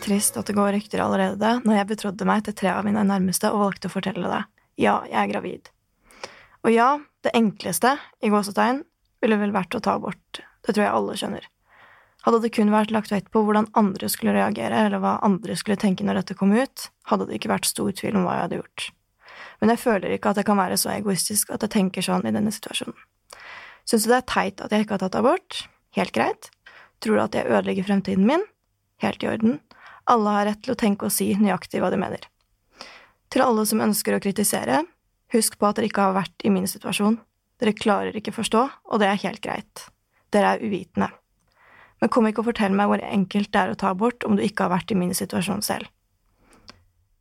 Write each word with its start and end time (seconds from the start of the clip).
trist 0.00 0.36
at 0.40 0.48
det 0.48 0.56
går 0.56 0.72
rykter 0.76 1.02
allerede 1.04 1.58
når 1.66 1.78
jeg 1.78 1.88
betrodde 1.92 2.28
meg 2.28 2.44
til 2.46 2.56
tre 2.56 2.72
av 2.72 2.86
mine 2.86 3.04
nærmeste 3.08 3.50
og 3.52 3.66
valgte 3.66 3.90
å 3.90 3.94
fortelle 3.94 4.30
det. 4.30 4.42
Ja, 4.80 5.00
jeg 5.08 5.18
er 5.20 5.32
gravid. 5.34 5.70
Og 6.62 6.72
ja, 6.72 6.88
det 7.26 7.34
enkleste, 7.36 7.96
i 8.22 8.30
gåsetegn, 8.32 8.84
ville 9.22 9.38
vel 9.38 9.54
vært 9.54 9.74
å 9.74 9.82
ta 9.82 9.96
abort. 9.98 10.42
Det 10.62 10.74
tror 10.74 10.84
jeg 10.84 10.94
alle 10.94 11.18
skjønner. 11.18 11.48
Hadde 12.22 12.38
det 12.44 12.52
kun 12.54 12.70
vært 12.70 12.92
lagt 12.94 13.10
vekt 13.10 13.32
på 13.34 13.42
hvordan 13.42 13.66
andre 13.78 14.08
skulle 14.10 14.34
reagere, 14.36 14.84
eller 14.86 15.02
hva 15.02 15.16
andre 15.26 15.56
skulle 15.58 15.78
tenke 15.80 16.06
når 16.06 16.20
dette 16.20 16.36
kom 16.38 16.54
ut, 16.54 16.88
hadde 17.10 17.26
det 17.26 17.40
ikke 17.40 17.50
vært 17.50 17.66
stor 17.66 17.90
tvil 17.98 18.20
om 18.20 18.28
hva 18.28 18.36
jeg 18.36 18.46
hadde 18.46 18.60
gjort. 18.60 18.84
Men 19.58 19.72
jeg 19.74 19.82
føler 19.82 20.14
ikke 20.14 20.30
at 20.30 20.38
jeg 20.38 20.46
kan 20.46 20.58
være 20.58 20.78
så 20.78 20.92
egoistisk 20.94 21.50
at 21.54 21.66
jeg 21.66 21.74
tenker 21.74 22.06
sånn 22.06 22.26
i 22.26 22.34
denne 22.34 22.54
situasjonen. 22.54 22.98
Syns 23.82 24.06
du 24.06 24.12
det 24.12 24.20
er 24.20 24.30
teit 24.30 24.62
at 24.62 24.70
jeg 24.70 24.84
ikke 24.84 24.96
har 24.96 25.02
tatt 25.02 25.18
abort? 25.18 25.64
Helt 25.98 26.14
greit. 26.14 26.50
Tror 27.02 27.18
du 27.18 27.24
at 27.24 27.34
jeg 27.34 27.50
ødelegger 27.50 27.88
fremtiden 27.88 28.28
min? 28.28 28.44
Helt 29.02 29.22
i 29.26 29.30
orden. 29.32 29.58
Alle 30.10 30.34
har 30.34 30.46
rett 30.48 30.62
til 30.64 30.74
å 30.74 30.78
tenke 30.78 31.06
og 31.06 31.14
si 31.14 31.30
nøyaktig 31.38 31.82
hva 31.82 31.90
de 31.92 32.00
mener. 32.00 32.26
Til 33.32 33.44
alle 33.44 33.64
som 33.68 33.80
ønsker 33.80 34.16
å 34.16 34.22
kritisere, 34.22 34.82
husk 35.32 35.56
på 35.58 35.68
at 35.68 35.78
dere 35.78 35.88
ikke 35.88 36.08
har 36.08 36.16
vært 36.16 36.44
i 36.44 36.52
min 36.52 36.68
situasjon. 36.68 37.20
Dere 37.62 37.76
klarer 37.78 38.16
ikke 38.18 38.34
forstå, 38.34 38.62
og 38.90 39.00
det 39.00 39.08
er 39.08 39.20
helt 39.22 39.42
greit. 39.44 39.86
Dere 40.34 40.56
er 40.56 40.64
uvitende. 40.64 41.12
Men 42.02 42.10
kom 42.10 42.26
ikke 42.26 42.42
og 42.42 42.48
fortell 42.50 42.74
meg 42.74 42.90
hvor 42.90 43.04
enkelt 43.06 43.52
det 43.54 43.60
er 43.60 43.72
å 43.72 43.78
ta 43.78 43.92
abort 43.94 44.26
om 44.26 44.34
du 44.36 44.42
ikke 44.42 44.66
har 44.66 44.74
vært 44.74 44.90
i 44.90 44.98
min 44.98 45.14
situasjon 45.14 45.62
selv. 45.62 45.86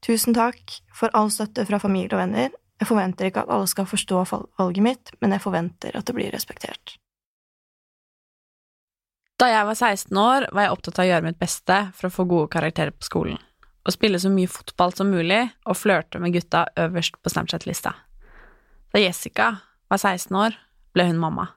Tusen 0.02 0.34
takk 0.34 0.80
for 0.98 1.14
all 1.14 1.30
støtte 1.30 1.68
fra 1.70 1.78
familie 1.80 2.16
og 2.16 2.24
venner. 2.24 2.50
Jeg 2.82 2.90
forventer 2.90 3.30
ikke 3.30 3.44
at 3.44 3.52
alle 3.54 3.70
skal 3.70 3.86
forstå 3.86 4.24
valget 4.58 4.82
mitt, 4.82 5.14
men 5.22 5.36
jeg 5.36 5.44
forventer 5.44 5.94
at 5.94 6.08
det 6.10 6.16
blir 6.18 6.34
respektert. 6.34 6.96
Da 9.42 9.48
jeg 9.50 9.66
var 9.66 9.74
16 9.74 10.18
år, 10.22 10.44
var 10.54 10.68
jeg 10.68 10.74
opptatt 10.76 11.00
av 11.00 11.08
å 11.08 11.10
gjøre 11.10 11.26
mitt 11.26 11.40
beste 11.42 11.78
for 11.98 12.08
å 12.08 12.14
få 12.14 12.28
gode 12.30 12.52
karakterer 12.54 12.94
på 12.94 13.08
skolen, 13.08 13.40
å 13.82 13.94
spille 13.94 14.20
så 14.22 14.30
mye 14.30 14.50
fotball 14.52 14.92
som 14.94 15.10
mulig 15.10 15.40
og 15.66 15.80
flørte 15.80 16.20
med 16.22 16.36
gutta 16.36 16.68
øverst 16.78 17.16
på 17.18 17.32
Snapchat-lista. 17.34 17.96
Da 18.94 19.02
Jessica 19.02 19.48
var 19.90 19.98
16 19.98 20.38
år, 20.38 20.58
ble 20.94 21.08
hun 21.08 21.18
mamma. 21.18 21.48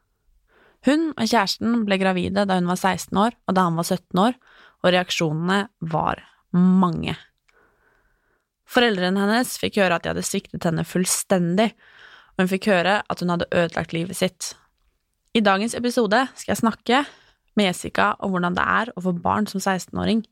Hun 0.89 1.11
og 1.13 1.29
kjæresten 1.29 1.83
ble 1.85 1.99
gravide 2.01 2.47
da 2.49 2.57
hun 2.57 2.71
var 2.71 2.81
16 2.81 3.21
år, 3.21 3.37
og 3.45 3.57
da 3.59 3.65
han 3.67 3.77
var 3.77 3.89
17 3.91 4.23
år, 4.23 4.39
og 4.81 4.95
reaksjonene 4.95 5.59
var 5.93 6.23
mange. 6.57 7.19
Foreldrene 8.65 9.27
hennes 9.27 9.59
fikk 9.61 9.77
høre 9.83 9.99
at 9.99 10.07
de 10.07 10.13
hadde 10.15 10.25
sviktet 10.25 10.65
henne 10.65 10.87
fullstendig, 10.89 11.69
og 12.33 12.47
hun 12.47 12.51
fikk 12.55 12.71
høre 12.73 12.97
at 13.05 13.21
hun 13.21 13.35
hadde 13.35 13.51
ødelagt 13.53 13.93
livet 13.93 14.17
sitt. 14.17 14.55
I 15.37 15.45
dagens 15.45 15.77
episode 15.77 16.23
skal 16.33 16.55
jeg 16.55 16.63
snakke 16.63 17.03
med 17.59 17.71
Jessica 17.71 18.13
og 18.21 18.35
hvordan 18.35 18.57
det 18.57 18.65
er 18.65 18.91
å 18.95 19.05
få 19.05 19.15
barn 19.25 19.47
som 19.51 19.63
16-åring, 19.63 20.25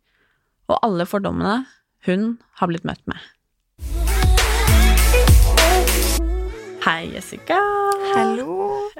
og 0.70 0.78
alle 0.82 1.06
fordommene 1.08 1.62
hun 2.06 2.36
har 2.58 2.70
blitt 2.70 2.86
møtt 2.88 3.02
med. 3.10 3.18
Hei, 6.82 7.12
Jessica. 7.14 7.60
Hallo. 8.10 8.56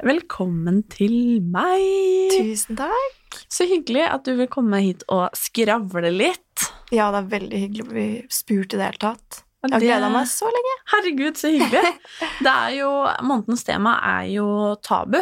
Velkommen 0.06 0.84
til 0.92 1.42
meg. 1.42 2.30
Tusen 2.36 2.78
takk. 2.78 3.40
Så 3.50 3.66
hyggelig 3.66 4.04
at 4.06 4.28
du 4.28 4.36
vil 4.38 4.46
komme 4.50 4.78
hit 4.84 5.02
og 5.10 5.34
skravle 5.34 6.12
litt. 6.14 6.68
Ja, 6.94 7.08
det 7.10 7.24
er 7.24 7.32
veldig 7.32 7.62
hyggelig 7.64 7.86
å 7.86 7.90
bli 7.90 8.06
spurt 8.30 8.76
i 8.76 8.78
det 8.78 8.86
hele 8.86 9.02
tatt. 9.02 9.42
Jeg 9.62 9.74
har 9.74 9.82
gleda 9.82 10.10
meg 10.14 10.30
så 10.30 10.46
lenge. 10.50 10.76
Herregud, 10.90 11.38
så 11.38 11.50
hyggelig. 11.54 11.92
Det 12.46 12.52
er 12.52 12.72
jo, 12.80 12.88
Månedens 13.22 13.62
tema 13.66 13.92
er 14.12 14.30
jo 14.32 14.46
tabu. 14.82 15.20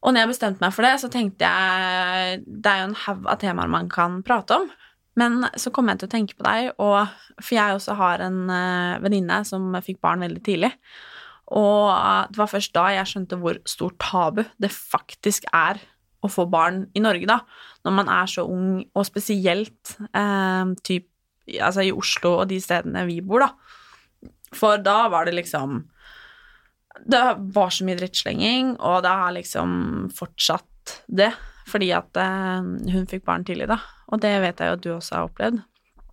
Og 0.00 0.14
når 0.14 0.24
jeg 0.24 0.30
bestemte 0.32 0.64
meg 0.64 0.72
for 0.72 0.86
det, 0.86 0.94
så 1.02 1.10
tenkte 1.12 1.44
jeg 1.44 2.44
Det 2.46 2.70
er 2.70 2.82
jo 2.82 2.88
en 2.88 3.00
haug 3.02 3.26
av 3.28 3.40
temaer 3.42 3.72
man 3.72 3.90
kan 3.92 4.20
prate 4.26 4.56
om. 4.56 4.70
Men 5.20 5.44
så 5.58 5.72
kom 5.74 5.90
jeg 5.90 6.00
til 6.00 6.08
å 6.08 6.12
tenke 6.14 6.36
på 6.38 6.46
deg, 6.46 6.70
og, 6.80 7.10
for 7.42 7.56
jeg 7.56 7.76
også 7.76 7.96
har 7.98 8.22
en 8.24 8.44
uh, 8.48 9.00
venninne 9.02 9.40
som 9.44 9.74
fikk 9.84 9.98
barn 10.04 10.22
veldig 10.24 10.42
tidlig. 10.46 10.70
Og 11.50 11.90
eh, 11.90 12.28
det 12.30 12.38
var 12.38 12.50
først 12.50 12.74
da 12.76 12.84
jeg 12.94 13.10
skjønte 13.10 13.38
hvor 13.42 13.58
stort 13.66 13.96
tabu 13.98 14.44
det 14.62 14.70
faktisk 14.70 15.48
er 15.50 15.80
å 16.22 16.28
få 16.30 16.44
barn 16.50 16.84
i 16.94 17.02
Norge, 17.02 17.26
da, 17.26 17.40
når 17.86 17.94
man 17.96 18.10
er 18.12 18.28
så 18.30 18.44
ung, 18.46 18.84
og 18.94 19.06
spesielt 19.08 19.96
eh, 20.14 20.74
typ, 20.86 21.08
altså 21.56 21.86
i 21.86 21.94
Oslo 21.96 22.36
og 22.42 22.50
de 22.52 22.60
stedene 22.62 23.06
vi 23.08 23.18
bor, 23.24 23.42
da. 23.42 24.30
For 24.54 24.78
da 24.82 25.08
var 25.10 25.26
det 25.26 25.34
liksom 25.38 25.80
Det 26.98 27.22
var 27.54 27.70
så 27.72 27.86
mye 27.86 27.98
drittslenging, 28.00 28.74
og 28.78 29.02
det 29.06 29.12
har 29.22 29.34
liksom 29.36 29.70
fortsatt 30.16 30.96
det, 31.06 31.30
fordi 31.70 31.90
at 31.94 32.18
eh, 32.18 32.70
hun 32.94 33.06
fikk 33.10 33.24
barn 33.28 33.46
tidlig, 33.46 33.68
da. 33.70 33.78
Og 34.10 34.22
det 34.22 34.32
vet 34.42 34.60
jeg 34.60 34.72
jo 34.72 34.78
at 34.78 34.82
du 34.84 34.90
også 34.96 35.16
har 35.16 35.28
opplevd. 35.28 35.60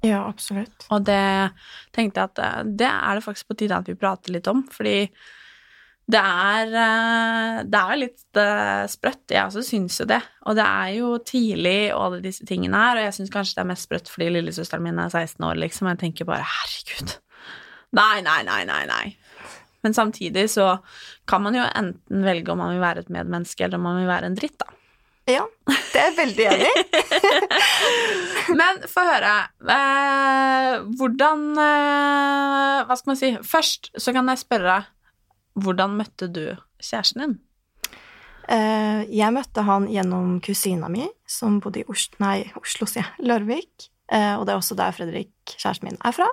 Ja, 0.06 0.22
absolutt. 0.28 0.86
Og 0.94 1.08
det 1.08 1.50
tenkte 1.96 2.22
jeg 2.22 2.32
at 2.32 2.44
eh, 2.44 2.62
det 2.84 2.92
er 2.92 3.18
det 3.18 3.26
faktisk 3.26 3.50
på 3.50 3.60
tide 3.64 3.82
at 3.82 3.90
vi 3.90 3.98
prater 3.98 4.36
litt 4.36 4.50
om, 4.52 4.64
fordi 4.72 5.00
det 6.08 6.22
er, 6.22 6.72
eh, 6.84 7.62
det 7.68 7.82
er 7.82 8.02
litt 8.04 8.42
sprøtt. 8.94 9.26
Jeg 9.34 9.50
også 9.50 9.66
syns 9.66 9.98
jo 10.00 10.08
det. 10.08 10.22
Og 10.46 10.56
det 10.60 10.68
er 10.68 10.92
jo 11.00 11.14
tidlig 11.26 11.80
og 11.90 12.04
alle 12.06 12.24
disse 12.24 12.46
tingene 12.48 12.80
her, 12.86 13.02
og 13.02 13.08
jeg 13.10 13.18
syns 13.18 13.34
kanskje 13.34 13.58
det 13.58 13.66
er 13.66 13.72
mest 13.74 13.90
sprøtt 13.90 14.14
fordi 14.14 14.30
lillesøsteren 14.38 14.86
min 14.86 15.02
er 15.02 15.10
16 15.10 15.42
år, 15.50 15.58
liksom, 15.66 15.90
og 15.90 15.96
jeg 15.96 16.06
tenker 16.06 16.30
bare 16.30 16.46
herregud. 16.46 17.18
Nei, 17.98 18.20
nei, 18.22 18.42
nei, 18.46 18.62
nei, 18.68 18.84
nei. 18.88 19.06
Men 19.88 19.96
samtidig 19.96 20.50
så 20.52 20.74
kan 21.31 21.46
man 21.46 21.56
jo 21.56 21.64
enten 21.64 22.25
velge 22.28 22.52
om 22.52 22.59
man 22.59 22.74
vil 22.75 22.84
være 22.84 23.06
et 23.06 23.14
medmenneske, 23.14 23.64
eller 23.64 23.80
om 23.80 23.86
man 23.88 24.02
vil 24.02 24.09
være 24.09 24.28
en 24.28 24.36
dritt, 24.36 24.58
da. 24.59 24.74
Ja, 25.28 25.46
det 25.68 26.00
er 26.00 26.06
jeg 26.09 26.16
veldig 26.18 26.46
enig 26.52 26.68
i. 26.68 26.84
Men 28.59 28.84
få 28.88 29.03
høre. 29.03 29.31
Eh, 29.75 30.75
hvordan 31.00 31.42
eh, 31.64 32.86
Hva 32.88 32.96
skal 32.96 33.12
man 33.12 33.20
si? 33.20 33.34
Først 33.44 33.92
så 34.00 34.14
kan 34.16 34.31
jeg 34.31 34.44
spørre 34.44 34.78
hvordan 35.59 35.96
møtte 36.00 36.30
du 36.31 36.44
kjæresten 36.84 37.24
din? 37.24 37.38
Eh, 38.48 39.04
jeg 39.12 39.36
møtte 39.36 39.64
han 39.68 39.88
gjennom 39.92 40.38
kusina 40.44 40.92
mi, 40.92 41.08
som 41.28 41.62
bodde 41.64 41.84
i 41.84 41.88
Oslo, 41.92 42.19
nei, 42.24 42.38
Oslo, 42.59 42.88
sier 42.88 43.04
jeg, 43.04 43.28
Larvik. 43.28 43.88
Eh, 44.12 44.36
og 44.36 44.48
det 44.48 44.56
er 44.56 44.62
også 44.62 44.78
der 44.80 44.96
Fredrik, 44.96 45.34
kjæresten 45.58 45.90
min, 45.90 46.00
er 46.04 46.16
fra. 46.16 46.28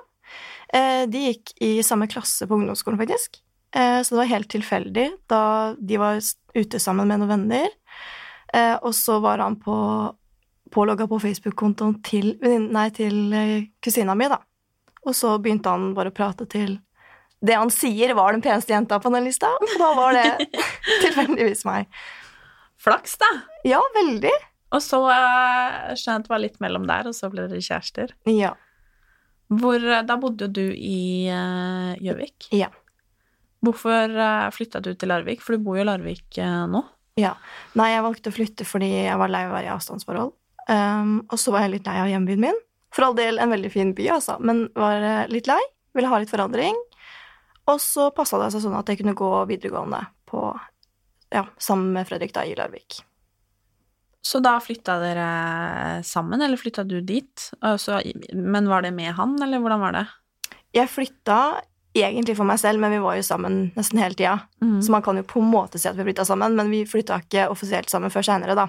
Eh, 0.71 1.03
de 1.11 1.27
gikk 1.29 1.51
i 1.63 1.73
samme 1.85 2.07
klasse 2.11 2.47
på 2.47 2.55
ungdomsskolen, 2.55 3.01
faktisk. 3.01 3.41
Så 3.75 4.13
det 4.13 4.19
var 4.21 4.29
helt 4.29 4.47
tilfeldig 4.47 5.09
da 5.27 5.39
de 5.75 5.97
var 5.99 6.21
ute 6.55 6.79
sammen 6.79 7.09
med 7.09 7.19
noen 7.19 7.31
venner. 7.33 7.73
Og 8.87 8.93
så 8.95 9.17
var 9.19 9.43
han 9.43 9.57
på 9.59 9.75
pålogga 10.71 11.09
på 11.11 11.19
Facebook-kontoen 11.19 11.97
til, 12.07 12.29
nei, 12.71 12.85
til 12.95 13.35
kusina 13.83 14.15
mi, 14.15 14.29
da. 14.31 14.37
Og 15.03 15.17
så 15.19 15.33
begynte 15.43 15.73
han 15.75 15.89
bare 15.97 16.13
å 16.13 16.15
prate 16.15 16.47
til 16.47 16.77
det 17.45 17.57
han 17.59 17.71
sier, 17.73 18.13
var 18.17 18.33
den 18.33 18.43
peneste 18.43 18.73
jenta 18.73 18.99
på 19.01 19.11
den 19.13 19.27
lista, 19.27 19.51
og 19.59 19.77
da 19.79 19.91
var 19.97 20.15
det 20.15 20.47
tilfeldigvis 21.03 21.65
meg. 21.67 21.89
Flaks, 22.81 23.17
da. 23.21 23.31
Ja, 23.67 23.81
veldig. 23.95 24.33
Og 24.75 24.83
så 24.83 24.99
skjønt 25.99 26.29
var 26.29 26.41
litt 26.41 26.57
mellom 26.63 26.87
der, 26.89 27.09
og 27.09 27.17
så 27.17 27.29
ble 27.33 27.47
dere 27.49 27.63
kjærester. 27.63 28.15
Ja. 28.29 28.55
Hvor, 29.53 29.77
eh, 29.77 30.03
da 30.05 30.17
bodde 30.21 30.47
jo 30.47 30.55
du 30.57 30.65
i 30.73 31.27
eh, 31.29 31.91
Gjøvik. 32.01 32.49
Uh, 32.49 32.57
ja. 32.63 32.71
Hvorfor 33.65 34.15
uh, 34.15 34.47
flytta 34.53 34.81
du 34.83 34.93
til 34.93 35.11
Larvik? 35.11 35.43
For 35.43 35.55
du 35.55 35.65
bor 35.65 35.79
jo 35.79 35.85
i 35.85 35.87
Larvik 35.87 36.39
uh, 36.39 36.65
nå. 36.71 36.83
Ja. 37.19 37.35
Nei, 37.79 37.91
jeg 37.93 38.03
valgte 38.05 38.31
å 38.31 38.35
flytte 38.35 38.67
fordi 38.67 38.91
jeg 39.07 39.19
var 39.19 39.31
lei 39.31 39.45
av 39.47 39.53
å 39.53 39.55
være 39.57 39.69
i 39.69 39.73
avstandsforhold. 39.75 40.33
Um, 40.65 41.17
og 41.29 41.39
så 41.39 41.53
var 41.53 41.65
jeg 41.65 41.77
litt 41.77 41.87
lei 41.89 41.99
av 42.01 42.11
hjembyen 42.11 42.43
min. 42.47 42.59
For 42.95 43.07
all 43.07 43.17
del 43.17 43.39
en 43.43 43.51
veldig 43.51 43.71
fin 43.73 43.91
by, 43.95 44.05
altså, 44.15 44.37
men 44.39 44.67
var 44.75 45.27
litt 45.31 45.49
lei. 45.51 45.59
Ville 45.95 46.11
ha 46.11 46.19
litt 46.19 46.31
forandring. 46.31 46.77
Og 47.71 47.81
så 47.81 48.11
passa 48.15 48.39
det 48.39 48.51
seg 48.53 48.63
sånn 48.63 48.77
at 48.77 48.89
jeg 48.91 49.01
kunne 49.01 49.17
gå 49.17 49.31
videregående 49.49 50.03
på, 50.29 50.47
ja, 51.33 51.43
sammen 51.61 51.91
med 51.95 52.07
Fredrik 52.07 52.33
da, 52.35 52.45
i 52.45 52.55
Larvik. 52.57 53.01
Så 54.25 54.41
da 54.41 54.55
flytta 54.61 54.97
dere 55.01 55.29
sammen, 56.05 56.41
eller 56.41 56.57
flytta 56.57 56.85
du 56.87 56.97
dit? 57.05 57.49
Altså, 57.61 57.99
men 58.33 58.69
var 58.69 58.85
det 58.85 58.93
med 58.95 59.13
han, 59.17 59.35
eller 59.41 59.61
hvordan 59.61 59.83
var 59.83 59.97
det? 59.97 60.05
Jeg 60.73 60.89
flytta 60.89 61.39
egentlig 62.03 62.35
for 62.35 62.47
meg 62.47 62.59
selv, 62.59 62.81
men 62.83 62.91
vi 62.91 63.03
var 63.03 63.15
jo 63.15 63.23
sammen 63.23 63.69
nesten 63.77 64.01
hele 64.01 64.17
tida. 64.17 64.39
Mm. 64.63 64.81
Så 64.83 64.91
man 64.91 65.05
kan 65.05 65.19
jo 65.19 65.23
på 65.27 65.39
en 65.39 65.51
måte 65.51 65.79
si 65.79 65.87
at 65.87 65.95
vi 65.95 66.07
flytta 66.07 66.25
sammen, 66.27 66.57
men 66.57 66.71
vi 66.73 66.83
flytta 66.89 67.21
ikke 67.23 67.47
offisielt 67.53 67.91
sammen 67.91 68.11
før 68.11 68.27
seinere, 68.27 68.57
da. 68.57 68.67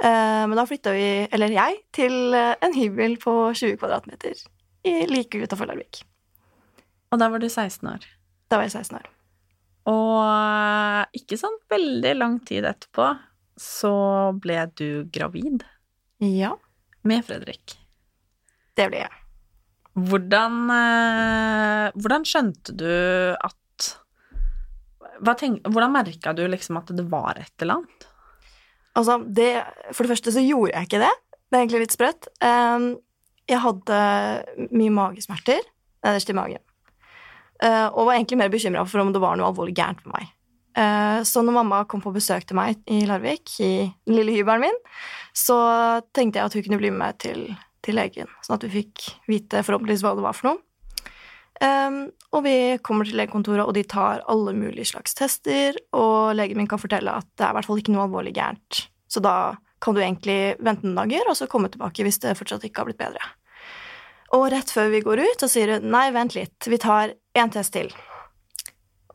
Eh, 0.00 0.42
men 0.48 0.56
da 0.58 0.66
flytta 0.66 0.94
vi, 0.96 1.08
eller 1.30 1.54
jeg, 1.54 1.78
til 1.94 2.34
en 2.34 2.74
hybel 2.74 3.18
på 3.22 3.36
20 3.54 3.78
kvadratmeter 3.80 4.42
like 4.84 5.38
utafor 5.38 5.68
Larvik. 5.68 6.02
Og 7.12 7.18
da 7.20 7.28
var 7.28 7.42
du 7.42 7.48
16 7.48 7.88
år? 7.90 8.06
Da 8.50 8.58
var 8.58 8.66
jeg 8.66 8.72
16 8.80 8.98
år. 8.98 9.08
Og 9.90 10.16
eh, 10.24 11.20
ikke 11.20 11.38
sånn 11.40 11.58
veldig 11.70 12.14
lang 12.18 12.38
tid 12.46 12.66
etterpå 12.68 13.12
så 13.60 13.92
ble 14.40 14.64
du 14.78 15.04
gravid. 15.12 15.64
Ja. 16.24 16.54
Med 17.04 17.24
Fredrik. 17.28 17.76
Det 18.76 18.88
ble 18.88 19.04
jeg. 19.04 19.19
Hvordan, 20.08 20.60
eh, 20.74 21.86
hvordan 21.98 22.26
skjønte 22.28 22.74
du 22.78 22.86
at 23.34 23.56
tenk, 25.36 25.60
Hvordan 25.68 25.92
merka 25.92 26.32
du 26.32 26.46
liksom 26.48 26.78
at 26.80 26.92
det 26.96 27.04
var 27.10 27.36
et 27.40 27.52
eller 27.60 27.80
annet? 27.80 28.08
Altså, 28.96 29.18
det 29.22 29.50
For 29.92 30.04
det 30.04 30.14
første 30.14 30.32
så 30.34 30.42
gjorde 30.44 30.72
jeg 30.74 30.88
ikke 30.88 31.02
det. 31.02 31.12
Det 31.50 31.58
er 31.58 31.64
egentlig 31.64 31.84
litt 31.84 31.94
sprøtt. 31.94 32.28
Um, 32.40 32.92
jeg 33.50 33.58
hadde 33.58 34.00
mye 34.70 34.92
magesmerter 34.94 35.64
nederst 36.04 36.30
i 36.30 36.36
magen. 36.36 36.62
Eh, 37.60 37.86
og 37.92 38.06
var 38.08 38.16
egentlig 38.16 38.38
mer 38.40 38.52
bekymra 38.52 38.84
for 38.88 39.02
om 39.02 39.10
det 39.12 39.20
var 39.20 39.36
noe 39.36 39.50
alvorlig 39.50 39.74
gærent 39.76 40.04
med 40.06 40.14
meg. 40.14 40.28
Eh, 40.80 41.18
så 41.28 41.42
når 41.44 41.58
mamma 41.58 41.82
kom 41.90 42.00
på 42.00 42.12
besøk 42.14 42.46
til 42.48 42.56
meg 42.56 42.78
i 42.88 43.02
Larvik, 43.08 43.52
i 43.60 43.90
den 44.06 44.16
lille 44.16 44.38
hybelen 44.38 44.64
min, 44.68 44.78
så 45.36 45.58
tenkte 46.16 46.40
jeg 46.40 46.48
at 46.48 46.56
hun 46.56 46.64
kunne 46.66 46.80
bli 46.80 46.92
med 46.94 47.02
meg 47.02 47.18
til, 47.20 47.50
til 47.84 47.96
legen, 47.98 48.28
sånn 48.44 48.58
at 48.58 48.66
vi 48.66 48.82
fikk 48.82 49.06
vite 49.30 49.62
forhåpentligvis 49.66 50.04
hva 50.04 50.16
det 50.18 50.26
var 50.26 50.36
for 50.36 50.50
noe. 50.50 50.62
Um, 51.60 52.06
og 52.32 52.44
vi 52.46 52.54
kommer 52.84 53.04
til 53.04 53.18
legekontoret, 53.20 53.66
og 53.66 53.74
de 53.76 53.82
tar 53.84 54.22
alle 54.32 54.54
mulige 54.56 54.88
slags 54.92 55.16
tester, 55.16 55.76
og 55.96 56.32
legen 56.38 56.56
min 56.60 56.68
kan 56.70 56.80
fortelle 56.80 57.18
at 57.20 57.28
det 57.36 57.44
er 57.44 57.52
i 57.52 57.58
hvert 57.58 57.68
fall 57.68 57.82
ikke 57.82 57.92
noe 57.92 58.06
alvorlig 58.06 58.32
gærent. 58.36 58.86
Så 59.10 59.20
da 59.24 59.58
kan 59.80 59.96
du 59.96 60.00
egentlig 60.00 60.56
vente 60.60 60.86
noen 60.86 61.02
dager, 61.02 61.28
og 61.28 61.36
så 61.36 61.48
komme 61.50 61.68
tilbake 61.72 62.04
hvis 62.06 62.20
det 62.22 62.36
fortsatt 62.38 62.64
ikke 62.68 62.82
har 62.82 62.88
blitt 62.88 63.00
bedre. 63.00 63.32
Og 64.36 64.46
rett 64.52 64.70
før 64.70 64.92
vi 64.92 65.02
går 65.04 65.24
ut, 65.24 65.42
så 65.42 65.50
sier 65.50 65.74
hun 65.74 65.90
nei, 65.92 66.06
vent 66.14 66.36
litt, 66.36 66.56
vi 66.70 66.78
tar 66.80 67.16
én 67.36 67.52
test 67.52 67.74
til. 67.74 67.90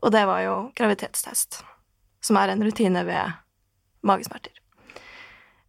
Og 0.04 0.12
det 0.14 0.26
var 0.28 0.44
jo 0.44 0.56
graviditetstest, 0.78 1.62
som 2.22 2.38
er 2.38 2.54
en 2.54 2.66
rutine 2.66 3.06
ved 3.08 3.38
magesmerter. 4.06 4.54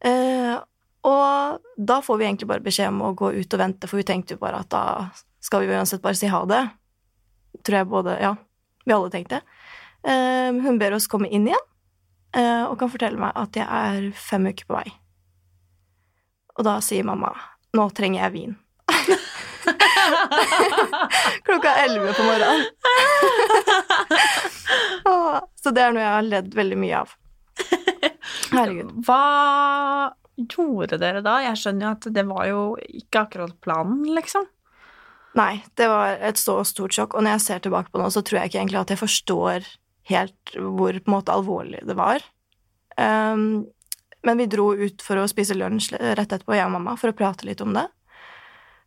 Uh, 0.04 0.60
og 1.06 1.62
da 1.76 2.00
får 2.03 2.19
vi 2.19 2.26
egentlig 2.26 2.49
bare 2.50 2.64
beskjed 2.64 2.91
om 2.91 3.05
å 3.06 3.14
gå 3.17 3.31
ut 3.37 3.55
og 3.55 3.62
vente, 3.62 3.87
for 3.87 4.00
vi 4.00 4.08
tenkte 4.08 4.35
jo 4.35 4.43
bare 4.43 4.58
at 4.64 4.70
da 4.75 4.82
skal 5.44 5.62
vi 5.62 5.70
uansett 5.70 6.03
bare 6.03 6.19
si 6.19 6.26
ha 6.31 6.41
det. 6.50 6.64
Tror 7.62 7.79
jeg 7.79 7.91
både 7.91 8.19
Ja, 8.23 8.32
vi 8.85 8.97
alle 8.97 9.11
tenkte. 9.12 9.41
Uh, 10.06 10.50
hun 10.62 10.79
ber 10.79 10.94
oss 10.97 11.11
komme 11.11 11.29
inn 11.31 11.47
igjen 11.49 11.67
uh, 12.37 12.64
og 12.69 12.79
kan 12.79 12.91
fortelle 12.93 13.19
meg 13.19 13.32
at 13.38 13.56
jeg 13.58 13.67
er 13.67 14.11
fem 14.19 14.47
uker 14.50 14.67
på 14.69 14.75
vei. 14.79 14.88
Og 16.56 16.64
da 16.67 16.81
sier 16.85 17.05
mamma 17.06 17.31
nå 17.76 17.91
trenger 17.93 18.23
jeg 18.25 18.32
vin. 18.32 18.56
Klokka 21.47 21.70
elleve 21.82 22.12
på 22.17 22.23
morgenen. 22.25 22.62
Så 25.62 25.69
det 25.75 25.82
er 25.82 25.91
noe 25.93 26.05
jeg 26.05 26.14
har 26.14 26.31
ledd 26.31 26.55
veldig 26.56 26.79
mye 26.79 26.97
av. 27.02 27.09
Herregud. 28.56 28.91
Hva 29.06 29.23
gjorde 30.37 30.99
dere 31.00 31.23
da? 31.25 31.38
Jeg 31.44 31.61
skjønner 31.61 31.87
jo 31.87 31.94
at 31.94 32.09
det 32.17 32.25
var 32.29 32.47
jo 32.50 32.61
ikke 33.00 33.25
akkurat 33.25 33.56
planen, 33.65 34.05
liksom. 34.17 34.47
Nei, 35.37 35.61
det 35.77 35.88
var 35.93 36.17
et 36.25 36.38
så 36.41 36.62
stort 36.65 36.97
sjokk, 36.97 37.17
og 37.17 37.25
når 37.25 37.37
jeg 37.37 37.44
ser 37.44 37.65
tilbake 37.67 37.91
på 37.93 37.99
det 37.99 38.06
nå, 38.06 38.12
så 38.15 38.23
tror 38.25 38.41
jeg 38.41 38.50
ikke 38.50 38.61
egentlig 38.62 38.81
at 38.81 38.93
jeg 38.94 39.03
forstår 39.03 39.67
helt 40.09 40.55
hvor 40.55 40.97
på 40.97 41.11
en 41.11 41.17
måte 41.17 41.35
alvorlig 41.35 41.83
det 41.85 41.97
var. 41.99 42.25
Um, 42.97 43.67
men 44.27 44.41
vi 44.41 44.49
dro 44.50 44.71
ut 44.75 45.05
for 45.05 45.21
å 45.21 45.27
spise 45.29 45.56
lunsj 45.59 45.93
rett 45.99 46.25
etterpå, 46.25 46.56
jeg 46.56 46.65
og 46.65 46.73
mamma, 46.79 46.97
for 46.99 47.12
å 47.12 47.17
prate 47.17 47.49
litt 47.49 47.61
om 47.65 47.77
det. 47.77 47.85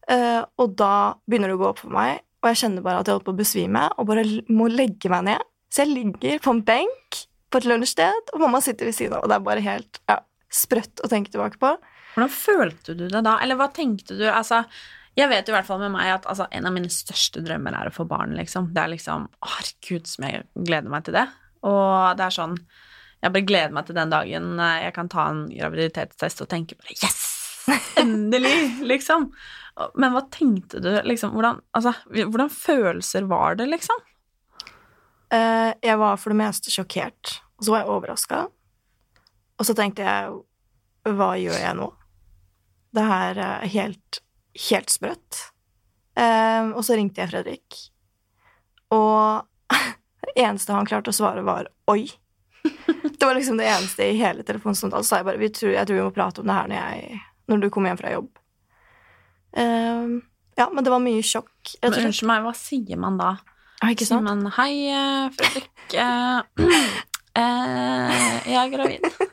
Uh, 0.09 0.41
og 0.57 0.73
da 0.79 1.19
begynner 1.29 1.51
det 1.51 1.59
å 1.59 1.61
gå 1.61 1.69
opp 1.69 1.83
for 1.83 1.93
meg, 1.93 2.23
og 2.41 2.49
jeg 2.49 2.61
kjenner 2.63 2.85
bare 2.85 3.03
at 3.03 3.09
jeg 3.09 3.17
holder 3.17 3.27
på 3.27 3.35
å 3.35 3.41
besvime, 3.43 3.85
og 3.99 4.09
bare 4.09 4.25
må 4.49 4.69
legge 4.71 5.11
meg 5.11 5.27
ned. 5.29 5.45
Så 5.69 5.83
jeg 5.83 5.93
ligger 5.93 6.41
på 6.41 6.55
en 6.55 6.63
benk 6.65 7.19
på 7.49 7.61
et 7.61 7.67
lunsjsted, 7.69 8.33
og 8.33 8.41
mamma 8.41 8.61
sitter 8.63 8.89
ved 8.89 8.97
siden 8.97 9.17
av, 9.17 9.25
og 9.25 9.29
det 9.29 9.37
er 9.37 9.45
bare 9.45 9.65
helt 9.65 10.01
ja, 10.09 10.17
sprøtt 10.53 11.03
å 11.03 11.09
tenke 11.11 11.33
tilbake 11.33 11.59
på. 11.61 11.75
Hvordan 12.15 12.31
følte 12.33 12.95
du 12.97 13.05
det 13.07 13.21
da? 13.25 13.37
Eller 13.43 13.59
hva 13.59 13.69
tenkte 13.73 14.17
du? 14.17 14.25
Altså, 14.29 14.63
jeg 15.17 15.29
vet 15.31 15.49
i 15.49 15.53
hvert 15.53 15.67
fall 15.67 15.81
med 15.83 15.93
meg 15.93 16.11
at 16.13 16.27
altså, 16.29 16.47
en 16.51 16.67
av 16.69 16.75
mine 16.75 16.91
største 16.93 17.43
drømmer 17.45 17.75
er 17.75 17.89
å 17.89 17.95
få 17.95 18.05
barn, 18.09 18.35
liksom. 18.37 18.71
Det 18.75 18.83
er 18.83 18.93
liksom 18.95 19.27
Herregud, 19.45 20.09
som 20.09 20.27
jeg 20.27 20.45
gleder 20.55 20.91
meg 20.91 21.07
til 21.07 21.17
det. 21.17 21.25
Og 21.67 22.15
det 22.15 22.23
er 22.23 22.31
sånn 22.31 22.53
Jeg 23.19 23.33
bare 23.35 23.43
gleder 23.43 23.73
meg 23.75 23.87
til 23.87 23.97
den 23.97 24.13
dagen 24.13 24.45
jeg 24.55 24.93
kan 24.95 25.09
ta 25.11 25.25
en 25.27 25.41
graviditetstest 25.51 26.45
og 26.45 26.47
tenke 26.51 26.77
bare 26.79 26.95
Yes! 27.01 27.25
Endelig! 27.99 28.55
liksom. 28.91 29.27
Men 29.99 30.13
hva 30.15 30.23
tenkte 30.31 30.79
du, 30.83 30.91
liksom? 31.07 31.35
Hvordan, 31.35 31.59
altså, 31.75 31.93
hvordan 32.07 32.51
følelser 32.51 33.27
var 33.29 33.59
det, 33.59 33.67
liksom? 33.71 33.99
Uh, 35.29 35.75
jeg 35.85 35.99
var 36.01 36.17
for 36.17 36.33
det 36.33 36.39
meste 36.39 36.73
sjokkert, 36.73 37.35
og 37.59 37.67
så 37.67 37.75
var 37.75 37.83
jeg 37.83 37.91
overraska. 37.93 38.39
Og 39.59 39.67
så 39.67 39.75
tenkte 39.75 40.05
jeg 40.05 41.13
hva 41.15 41.33
gjør 41.39 41.57
jeg 41.59 41.75
nå? 41.77 41.89
Det 42.95 43.05
her 43.05 43.39
er 43.43 43.67
helt, 43.73 44.21
helt 44.69 44.93
sprøtt. 44.93 45.43
Uh, 46.19 46.75
og 46.75 46.81
så 46.83 46.97
ringte 46.97 47.21
jeg 47.21 47.31
Fredrik, 47.31 47.77
og 48.91 49.45
det 50.25 50.33
eneste 50.35 50.75
han 50.75 50.87
klarte 50.89 51.13
å 51.13 51.15
svare, 51.15 51.45
var 51.45 51.69
'oi'. 51.87 52.09
Det 53.19 53.27
var 53.27 53.35
liksom 53.35 53.59
det 53.59 53.67
eneste 53.67 54.07
i 54.07 54.17
hele 54.19 54.43
telefonsamtalen. 54.43 55.03
Så 55.03 55.13
sa 55.13 55.19
jeg 55.19 55.27
bare 55.27 55.43
jeg 55.43 55.53
tror, 55.55 55.71
jeg 55.75 55.87
tror 55.87 55.95
vi 55.99 56.03
må 56.03 56.11
prate 56.15 56.41
om 56.41 56.47
det 56.47 56.55
her 56.55 56.67
når, 56.71 56.75
jeg, 56.79 57.21
når 57.51 57.61
du 57.61 57.69
kommer 57.69 57.91
hjem 57.91 58.01
fra 58.01 58.13
jobb. 58.15 58.29
Uh, 59.55 60.19
ja, 60.59 60.67
men 60.73 60.83
det 60.83 60.91
var 60.91 61.03
mye 61.03 61.23
sjokk. 61.23 61.75
Men 61.83 61.97
unnskyld 62.01 62.31
meg, 62.31 62.43
hva 62.47 62.55
sier 62.57 62.99
man 62.99 63.19
da? 63.19 63.33
Ah, 63.79 63.93
ikke 63.93 64.07
sant? 64.07 64.25
Sier 64.25 64.27
man 64.27 64.51
'hei, 64.51 64.73
eh, 64.91 65.29
Fredrik, 65.35 65.69
eh, 65.93 66.39
eh, 67.43 68.49
jeg 68.51 68.59
er 68.59 68.71
gravid'. 68.73 69.28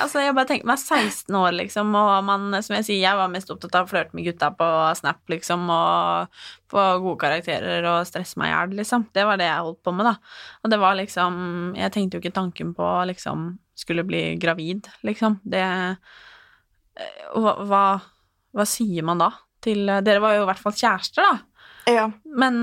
Altså, 0.00 0.22
jeg 0.22 0.34
bare 0.36 0.48
tenker 0.48 0.68
meg 0.68 0.80
16 0.80 1.36
år, 1.38 1.50
liksom, 1.58 1.94
og 1.98 2.12
man, 2.26 2.46
som 2.64 2.76
jeg 2.78 2.86
sier, 2.88 3.00
jeg 3.02 3.18
var 3.18 3.32
mest 3.32 3.50
opptatt 3.52 3.76
av 3.78 3.86
å 3.86 3.90
flørte 3.90 4.16
med 4.16 4.26
gutta 4.28 4.50
på 4.56 4.68
Snap, 4.98 5.20
liksom, 5.32 5.66
og 5.72 6.40
få 6.72 6.84
gode 7.04 7.20
karakterer 7.22 7.86
og 7.90 8.08
stresse 8.08 8.40
meg 8.40 8.50
i 8.50 8.54
hjel, 8.54 8.76
liksom. 8.80 9.06
Det 9.14 9.26
var 9.28 9.40
det 9.40 9.48
jeg 9.48 9.66
holdt 9.68 9.82
på 9.86 9.94
med, 9.96 10.08
da. 10.10 10.16
Og 10.64 10.72
det 10.72 10.80
var 10.82 10.98
liksom 10.98 11.36
Jeg 11.78 11.92
tenkte 11.94 12.18
jo 12.18 12.24
ikke 12.24 12.34
tanken 12.34 12.74
på 12.76 12.90
liksom 13.10 13.52
skulle 13.78 14.04
bli 14.06 14.22
gravid, 14.38 14.88
liksom. 15.06 15.40
Det 15.42 15.62
hva, 17.34 17.56
hva, 17.66 17.84
hva 18.54 18.66
sier 18.70 19.02
man 19.06 19.18
da 19.18 19.32
til 19.64 19.88
Dere 20.06 20.20
var 20.22 20.36
jo 20.36 20.44
i 20.44 20.46
hvert 20.46 20.60
fall 20.62 20.76
kjærester, 20.76 21.24
da. 21.24 21.64
Ja. 21.90 22.04
Men 22.24 22.62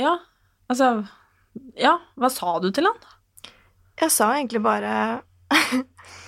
ja, 0.00 0.16
altså 0.68 0.90
Ja, 1.78 1.98
hva 2.18 2.30
sa 2.32 2.58
du 2.62 2.70
til 2.74 2.88
han? 2.88 2.98
Jeg 3.98 4.14
sa 4.14 4.32
egentlig 4.36 4.62
bare 4.62 4.92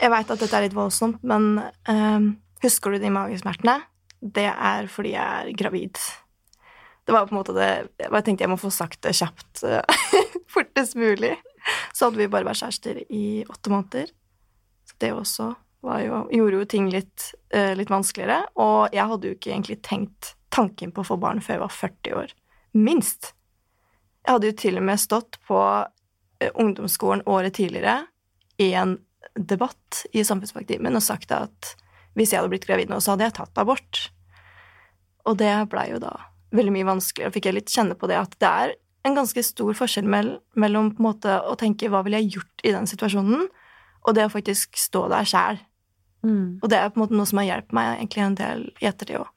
Jeg 0.00 0.12
veit 0.14 0.32
at 0.32 0.40
dette 0.40 0.56
er 0.56 0.64
litt 0.64 0.76
voldsomt, 0.76 1.20
men 1.26 1.60
uh, 1.60 2.30
husker 2.64 2.94
du 2.94 3.02
de 3.02 3.12
magesmertene? 3.12 3.76
Det 4.20 4.48
er 4.48 4.88
fordi 4.92 5.14
jeg 5.14 5.44
er 5.44 5.52
gravid. 5.56 6.00
Det 7.04 7.14
var 7.16 7.26
på 7.26 7.32
en 7.32 7.38
måte 7.40 7.54
det 7.56 7.68
Jeg 7.98 8.24
tenkte 8.24 8.44
jeg 8.44 8.52
må 8.52 8.58
få 8.60 8.68
sagt 8.72 9.00
det 9.02 9.14
kjapt 9.16 9.62
fortest 10.54 10.96
mulig. 11.00 11.32
Så 11.92 12.08
hadde 12.08 12.20
vi 12.20 12.28
bare 12.30 12.46
vært 12.48 12.60
kjærester 12.60 13.00
i 13.08 13.42
åtte 13.48 13.72
måneder. 13.72 14.12
Så 14.88 14.96
det 15.00 15.12
også 15.16 15.48
jo, 16.04 16.20
gjorde 16.30 16.60
jo 16.60 16.68
ting 16.68 16.90
litt, 16.92 17.30
uh, 17.54 17.72
litt 17.76 17.92
vanskeligere. 17.92 18.44
Og 18.60 18.94
jeg 18.96 19.08
hadde 19.12 19.28
jo 19.28 19.36
ikke 19.36 19.52
egentlig 19.52 19.80
tenkt 19.86 20.34
tanken 20.54 20.92
på 20.92 21.04
å 21.04 21.10
få 21.12 21.18
barn 21.20 21.42
før 21.44 21.56
jeg 21.58 21.64
var 21.64 21.76
40 21.76 22.18
år. 22.22 22.34
Minst. 22.76 23.32
Jeg 24.24 24.36
hadde 24.36 24.50
jo 24.50 24.58
til 24.64 24.80
og 24.80 24.86
med 24.88 25.00
stått 25.00 25.40
på 25.48 25.60
uh, 25.60 26.50
ungdomsskolen 26.54 27.24
året 27.30 27.56
tidligere 27.60 28.02
i 28.60 28.72
en 28.76 28.98
debatt 29.38 30.04
i 30.12 30.24
Samfunnsfagtimen 30.26 30.96
og 30.96 31.04
sagt 31.04 31.32
at 31.34 31.74
hvis 32.18 32.32
jeg 32.32 32.40
hadde 32.40 32.50
blitt 32.52 32.66
gravid 32.66 32.90
nå, 32.90 32.98
så 32.98 33.14
hadde 33.14 33.28
jeg 33.28 33.36
tatt 33.38 33.60
abort. 33.62 34.02
Og 35.28 35.38
det 35.38 35.52
blei 35.70 35.90
jo 35.92 36.00
da 36.02 36.16
veldig 36.56 36.74
mye 36.74 36.88
vanskeligere, 36.88 37.30
og 37.30 37.36
fikk 37.36 37.46
jeg 37.46 37.56
litt 37.56 37.72
kjenne 37.72 37.96
på 37.98 38.08
det 38.10 38.18
at 38.18 38.32
det 38.42 38.50
er 38.50 38.76
en 39.06 39.16
ganske 39.16 39.42
stor 39.46 39.76
forskjell 39.78 40.08
mellom 40.10 40.90
på 40.92 41.00
en 41.00 41.06
måte 41.06 41.36
å 41.46 41.56
tenke 41.58 41.88
hva 41.92 42.02
ville 42.04 42.20
jeg 42.20 42.34
gjort 42.36 42.64
i 42.66 42.72
den 42.74 42.88
situasjonen, 42.90 43.46
og 44.00 44.16
det 44.16 44.26
å 44.26 44.32
faktisk 44.32 44.76
stå 44.80 45.06
der 45.12 45.28
sjæl. 45.28 45.60
Mm. 46.26 46.58
Og 46.60 46.66
det 46.68 46.80
er 46.80 46.90
på 46.90 46.98
en 46.98 47.04
måte 47.06 47.16
noe 47.16 47.28
som 47.28 47.40
har 47.40 47.48
hjulpet 47.48 47.76
meg 47.76 47.92
egentlig 47.94 48.24
en 48.24 48.40
del 48.40 48.66
i 48.80 48.88
ettertid 48.90 49.22
òg. 49.22 49.30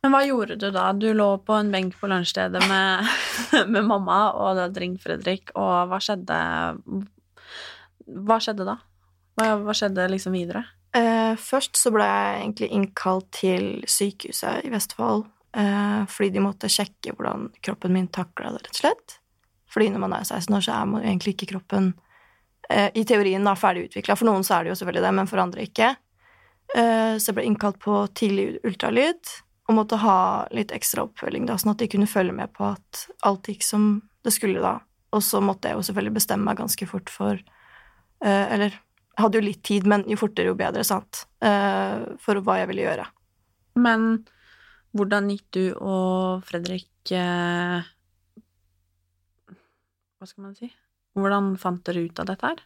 Men 0.00 0.14
hva 0.14 0.20
gjorde 0.24 0.56
du 0.56 0.68
da? 0.72 0.86
Du 0.96 1.10
lå 1.12 1.28
på 1.44 1.56
en 1.58 1.72
benk 1.72 1.96
på 2.00 2.08
lunsjstedet 2.08 2.62
med, 2.70 3.10
med 3.74 3.88
mamma, 3.88 4.20
og 4.32 4.54
du 4.56 4.62
hadde 4.64 4.82
ringt 4.82 5.02
Fredrik, 5.04 5.52
og 5.58 5.90
hva 5.90 5.98
skjedde? 6.04 6.38
Hva 8.28 8.38
skjedde 8.40 8.68
da? 8.68 8.78
Hva, 9.38 9.54
hva 9.62 9.74
skjedde 9.76 10.08
liksom 10.10 10.34
videre? 10.36 10.64
Eh, 10.96 11.36
først 11.38 11.78
så 11.78 11.92
ble 11.94 12.06
jeg 12.06 12.40
egentlig 12.40 12.70
innkalt 12.74 13.28
til 13.36 13.68
sykehuset 13.86 14.66
i 14.66 14.72
Vestfold 14.72 15.28
eh, 15.56 16.02
fordi 16.10 16.32
de 16.34 16.42
måtte 16.42 16.70
sjekke 16.72 17.14
hvordan 17.14 17.48
kroppen 17.62 17.94
min 17.94 18.08
takla 18.10 18.54
det, 18.54 18.64
rett 18.64 18.74
og 18.74 18.80
slett. 18.82 19.18
Fordi 19.70 19.90
når 19.94 20.02
man 20.02 20.16
er 20.18 20.26
16 20.26 20.56
år, 20.56 20.64
så 20.66 20.74
er 20.74 20.88
man 20.90 21.04
egentlig 21.04 21.36
ikke 21.36 21.52
kroppen 21.52 21.92
eh, 22.70 22.90
i 22.98 23.04
teorien 23.06 23.46
da 23.46 23.54
ferdig 23.58 23.86
utvikla. 23.88 24.18
For 24.18 24.26
noen 24.26 24.46
så 24.46 24.56
er 24.56 24.66
det 24.66 24.72
jo 24.72 24.80
selvfølgelig 24.80 25.06
det, 25.06 25.14
men 25.20 25.30
for 25.30 25.44
andre 25.44 25.66
ikke. 25.68 25.92
Eh, 26.74 27.14
så 27.18 27.30
jeg 27.30 27.38
ble 27.38 27.46
innkalt 27.46 27.80
på 27.82 28.02
tidlig 28.18 28.50
ultralyd 28.66 29.34
og 29.70 29.76
måtte 29.78 30.00
ha 30.02 30.18
litt 30.54 30.74
ekstra 30.74 31.04
oppfølging, 31.06 31.46
da, 31.46 31.54
sånn 31.58 31.76
at 31.76 31.82
de 31.82 31.90
kunne 31.90 32.10
følge 32.10 32.34
med 32.34 32.50
på 32.56 32.66
at 32.72 33.04
alt 33.26 33.46
gikk 33.46 33.62
som 33.62 33.90
det 34.26 34.34
skulle 34.34 34.62
da. 34.62 34.80
Og 35.14 35.22
så 35.22 35.38
måtte 35.42 35.70
jeg 35.70 35.78
jo 35.78 35.86
selvfølgelig 35.86 36.18
bestemme 36.18 36.46
meg 36.46 36.58
ganske 36.58 36.86
fort 36.86 37.10
for 37.10 37.38
eh, 37.38 38.46
Eller 38.54 38.74
hadde 39.22 39.40
jo 39.40 39.46
litt 39.46 39.62
tid, 39.66 39.86
men 39.90 40.04
jo 40.08 40.18
fortere, 40.20 40.50
jo 40.50 40.58
bedre, 40.58 40.84
sant, 40.86 41.24
uh, 41.44 42.04
for 42.22 42.40
hva 42.44 42.60
jeg 42.60 42.70
ville 42.70 42.86
gjøre. 42.86 43.06
Men 43.80 44.10
hvordan 44.96 45.30
gikk 45.30 45.46
du 45.54 45.64
og 45.78 46.42
Fredrik 46.48 47.12
uh, 47.14 47.86
Hva 50.18 50.26
skal 50.28 50.48
man 50.48 50.56
si? 50.58 50.68
Hvordan 51.16 51.54
fant 51.60 51.82
dere 51.86 52.02
ut 52.06 52.22
av 52.22 52.28
dette 52.28 52.50
her? 52.50 52.64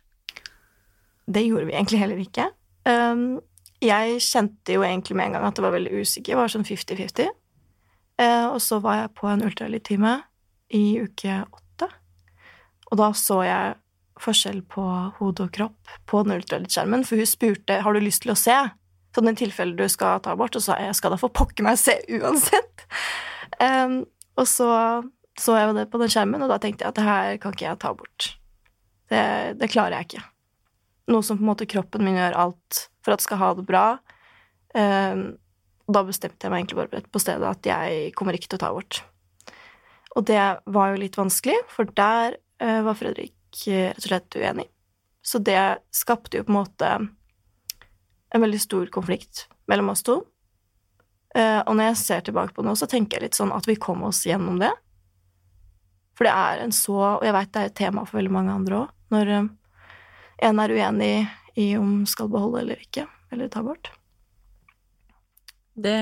Det 1.24 1.44
gjorde 1.44 1.68
vi 1.68 1.76
egentlig 1.76 2.00
heller 2.00 2.20
ikke. 2.20 2.48
Um, 2.88 3.40
jeg 3.84 4.20
kjente 4.24 4.76
jo 4.76 4.84
egentlig 4.84 5.16
med 5.16 5.28
en 5.28 5.36
gang 5.36 5.46
at 5.48 5.56
det 5.56 5.64
var 5.64 5.74
veldig 5.74 6.02
usikker. 6.02 6.34
Jeg 6.34 6.40
var 6.40 6.52
sånn 6.52 6.66
50-50. 6.66 7.32
Eh, 8.22 8.46
og 8.46 8.60
så 8.62 8.78
var 8.82 9.00
jeg 9.00 9.14
på 9.18 9.28
en 9.30 9.42
ultralydtime 9.44 10.14
i 10.76 10.84
uke 11.02 11.40
åtte. 11.42 11.88
Og 12.90 13.00
da 13.00 13.10
så 13.18 13.40
jeg 13.46 13.74
forskjell 14.22 14.62
på 14.70 14.84
hode 15.18 15.46
og 15.46 15.52
kropp 15.54 15.94
på 16.10 16.22
den 16.24 16.38
ultralydskjermen, 16.38 17.04
for 17.06 17.20
hun 17.20 17.28
spurte 17.28 17.80
har 17.82 17.94
du 17.94 18.02
lyst 18.02 18.24
til 18.24 18.34
å 18.34 18.38
se. 18.38 18.56
Sånn 19.14 19.30
i 19.30 19.36
tilfelle 19.38 19.76
du 19.78 19.86
skal 19.90 20.22
ta 20.22 20.34
abort, 20.34 20.56
og 20.56 20.62
så 20.62 20.72
sa 20.72 20.78
jeg 20.80 20.90
jeg 20.90 20.98
skal 21.00 21.14
da 21.14 21.20
få 21.20 21.30
pokker 21.34 21.66
meg 21.66 21.78
se 21.80 21.98
uansett. 22.18 22.86
Um, 23.62 24.02
og 24.38 24.48
så 24.50 24.70
så 25.40 25.56
jeg 25.58 25.74
det 25.74 25.88
på 25.90 25.98
den 25.98 26.10
skjermen, 26.12 26.42
og 26.46 26.50
da 26.52 26.60
tenkte 26.62 26.84
jeg 26.84 26.92
at 26.92 26.98
det 26.98 27.06
her 27.06 27.38
kan 27.42 27.54
ikke 27.54 27.66
jeg 27.66 27.80
ta 27.82 27.90
bort. 27.96 28.28
Det, 29.10 29.22
det 29.58 29.70
klarer 29.72 29.98
jeg 29.98 30.08
ikke. 30.08 30.26
Noe 31.10 31.26
som 31.26 31.38
på 31.38 31.44
en 31.44 31.50
måte 31.50 31.68
kroppen 31.68 32.04
min 32.06 32.18
gjør 32.18 32.36
alt 32.44 32.84
for 33.04 33.16
at 33.16 33.24
skal 33.24 33.40
ha 33.42 33.48
det 33.58 33.64
bra. 33.66 33.86
Um, 34.74 35.34
da 35.90 36.04
bestemte 36.06 36.46
jeg 36.46 36.54
meg 36.54 36.62
egentlig 36.62 36.78
bare 36.80 37.02
på 37.12 37.22
stedet 37.22 37.50
at 37.50 37.66
jeg 37.68 38.14
kommer 38.16 38.38
ikke 38.38 38.52
til 38.52 38.60
å 38.60 38.62
ta 38.62 38.70
abort. 38.70 39.02
Og 40.14 40.26
det 40.30 40.40
var 40.70 40.92
jo 40.92 41.02
litt 41.02 41.18
vanskelig, 41.18 41.58
for 41.74 41.90
der 41.98 42.38
uh, 42.62 42.80
var 42.86 42.96
Fredrik 42.98 43.34
rett 43.66 43.98
og 43.98 44.08
slett 44.08 44.36
uenig. 44.38 44.68
Så 45.24 45.40
det 45.40 45.78
skapte 45.94 46.40
jo 46.40 46.44
på 46.44 46.52
en 46.52 46.58
måte 46.58 46.90
en 48.34 48.42
veldig 48.42 48.60
stor 48.60 48.86
konflikt 48.92 49.46
mellom 49.70 49.92
oss 49.94 50.02
to. 50.04 50.20
Uh, 51.34 51.60
og 51.66 51.74
når 51.74 51.88
jeg 51.90 52.00
ser 52.02 52.24
tilbake 52.26 52.54
på 52.54 52.62
det 52.62 52.68
nå, 52.68 52.76
så 52.78 52.88
tenker 52.90 53.18
jeg 53.18 53.30
litt 53.30 53.38
sånn 53.38 53.54
at 53.54 53.66
vi 53.66 53.78
kom 53.80 54.04
oss 54.06 54.22
gjennom 54.26 54.60
det. 54.60 54.70
For 56.14 56.28
det 56.28 56.34
er 56.34 56.60
en 56.62 56.70
så 56.70 56.94
Og 57.16 57.24
jeg 57.26 57.34
veit 57.34 57.50
det 57.50 57.62
er 57.62 57.70
et 57.72 57.78
tema 57.80 58.04
for 58.06 58.20
veldig 58.20 58.34
mange 58.34 58.54
andre 58.54 58.84
òg, 58.84 58.92
når 59.14 59.32
um, 59.40 59.48
en 60.44 60.62
er 60.62 60.74
uenig 60.74 61.14
i 61.58 61.68
om 61.78 62.04
skal 62.10 62.30
beholde 62.30 62.62
eller 62.64 62.82
ikke, 62.82 63.06
eller 63.34 63.50
ta 63.50 63.62
bort. 63.66 63.90
Det 65.74 65.98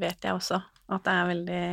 vet 0.00 0.24
jeg 0.24 0.36
også, 0.36 0.60
at 0.88 1.04
det 1.04 1.14
er 1.14 1.30
veldig 1.32 1.64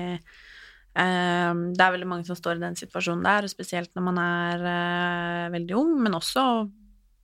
Det 0.95 1.83
er 1.83 1.91
veldig 1.91 2.07
mange 2.07 2.23
som 2.23 2.37
står 2.39 2.55
i 2.55 2.63
den 2.63 2.77
situasjonen 2.79 3.25
der, 3.25 3.43
og 3.43 3.51
spesielt 3.51 3.91
når 3.97 4.03
man 4.05 4.19
er 4.21 4.61
uh, 4.63 5.51
veldig 5.51 5.75
ung, 5.75 5.89
men 6.05 6.15
også 6.15 6.43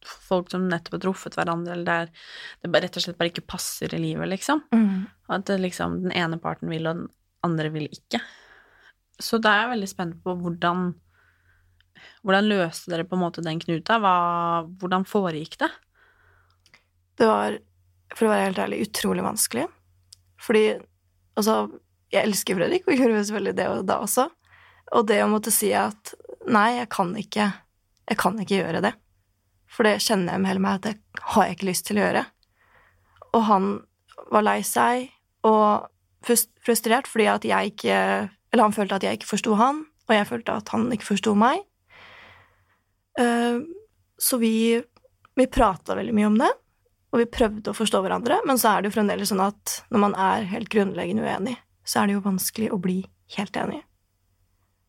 folk 0.01 0.49
som 0.51 0.65
nettopp 0.67 0.97
har 0.97 1.03
truffet 1.05 1.37
hverandre, 1.37 1.75
eller 1.75 1.87
der 1.87 2.11
det 2.65 2.81
rett 2.83 2.97
og 2.97 3.05
slett 3.05 3.19
bare 3.19 3.31
ikke 3.31 3.45
passer 3.53 3.93
i 3.95 4.01
livet, 4.01 4.27
liksom. 4.31 4.63
Mm. 4.73 5.05
At 5.31 5.51
liksom, 5.61 6.01
den 6.05 6.15
ene 6.17 6.39
parten 6.41 6.71
vil, 6.73 6.87
og 6.89 7.03
den 7.03 7.07
andre 7.45 7.71
vil 7.73 7.87
ikke. 7.87 8.21
Så 9.21 9.39
da 9.41 9.53
er 9.53 9.63
jeg 9.63 9.73
veldig 9.75 9.89
spent 9.91 10.19
på 10.25 10.35
hvordan 10.41 10.91
Hvordan 12.25 12.47
løste 12.49 12.89
dere 12.89 13.05
på 13.05 13.13
en 13.13 13.21
måte 13.21 13.43
den 13.45 13.59
knuta? 13.61 13.99
Hva, 14.01 14.13
hvordan 14.81 15.03
foregikk 15.05 15.57
det? 15.61 15.67
Det 17.19 17.27
var, 17.29 17.57
for 18.15 18.25
å 18.25 18.31
være 18.31 18.45
helt 18.47 18.61
ærlig, 18.63 18.79
utrolig 18.87 19.25
vanskelig. 19.25 19.67
Fordi 20.41 20.63
altså 21.37 21.55
Jeg 22.12 22.27
elsker 22.27 22.58
Fredrik, 22.60 22.88
og 22.88 22.98
gjorde 22.98 23.24
selvfølgelig 23.24 23.58
det 23.58 23.68
da 23.88 24.00
også. 24.03 24.27
Og 24.91 25.08
det 25.08 25.22
å 25.24 25.30
måtte 25.32 25.53
si 25.53 25.72
at 25.77 26.13
nei, 26.51 26.82
jeg 26.82 26.89
kan 26.91 27.13
ikke 27.15 27.51
Jeg 28.12 28.18
kan 28.20 28.39
ikke 28.41 28.58
gjøre 28.58 28.82
det. 28.84 28.91
For 29.72 29.88
det 29.88 30.01
kjenner 30.03 30.34
jeg 30.34 30.41
med 30.41 30.50
hele 30.50 30.63
meg 30.65 30.80
at 30.80 30.88
det 30.89 31.22
har 31.32 31.46
jeg 31.46 31.56
ikke 31.56 31.68
lyst 31.70 31.86
til 31.88 32.00
å 32.00 32.01
gjøre. 32.01 32.24
Og 33.38 33.44
han 33.48 33.68
var 34.34 34.44
lei 34.44 34.58
seg 34.68 35.06
og 35.48 35.88
frustrert 36.65 37.08
fordi 37.08 37.30
at 37.32 37.48
jeg 37.48 37.72
ikke 37.72 38.00
eller 38.51 38.68
han 38.68 38.75
følte 38.75 38.98
at 39.00 39.06
jeg 39.06 39.20
ikke 39.20 39.32
forsto 39.32 39.56
han, 39.60 39.86
og 40.10 40.15
jeg 40.15 40.27
følte 40.27 40.56
at 40.60 40.72
han 40.74 40.89
ikke 40.91 41.08
forsto 41.13 41.34
meg. 41.39 41.63
Eh, 43.20 43.63
så 44.22 44.39
vi, 44.41 44.75
vi 45.39 45.48
prata 45.51 45.96
veldig 45.98 46.15
mye 46.18 46.30
om 46.30 46.39
det, 46.41 46.51
og 47.12 47.22
vi 47.24 47.30
prøvde 47.32 47.72
å 47.72 47.77
forstå 47.77 48.03
hverandre, 48.03 48.41
men 48.48 48.60
så 48.60 48.74
er 48.74 48.82
det 48.82 48.91
jo 48.91 48.98
fremdeles 48.98 49.32
sånn 49.32 49.44
at 49.44 49.82
når 49.91 50.03
man 50.03 50.18
er 50.20 50.50
helt 50.51 50.72
grunnleggende 50.72 51.24
uenig, 51.24 51.56
så 51.88 52.01
er 52.01 52.09
det 52.09 52.17
jo 52.17 52.25
vanskelig 52.25 52.69
å 52.73 52.79
bli 52.81 53.00
helt 53.38 53.57
enig. 53.57 53.81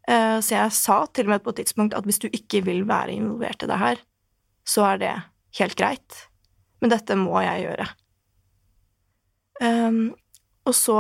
Eh, 0.09 0.39
så 0.43 0.57
jeg 0.57 0.75
sa 0.77 0.99
til 1.15 1.29
og 1.29 1.35
med 1.35 1.45
på 1.45 1.53
et 1.53 1.63
tidspunkt 1.63 1.97
at 1.97 2.07
hvis 2.09 2.21
du 2.23 2.29
ikke 2.31 2.65
vil 2.67 2.85
være 2.89 3.15
involvert 3.15 3.63
i 3.63 3.71
det 3.71 3.79
her, 3.81 4.03
så 4.67 4.87
er 4.93 5.03
det 5.03 5.13
helt 5.59 5.77
greit, 5.79 6.19
men 6.83 6.93
dette 6.93 7.17
må 7.19 7.41
jeg 7.43 7.67
gjøre. 7.67 7.89
Um, 9.63 10.15
og 10.67 10.75
så 10.75 10.97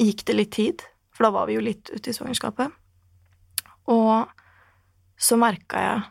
gikk 0.00 0.24
det 0.28 0.36
litt 0.36 0.52
tid, 0.56 0.84
for 1.14 1.28
da 1.28 1.32
var 1.32 1.48
vi 1.48 1.56
jo 1.56 1.64
litt 1.64 1.92
ute 1.92 2.12
i 2.12 2.16
svangerskapet. 2.16 2.72
Og 3.92 4.28
så 5.20 5.38
merka 5.40 5.84
jeg 5.84 6.02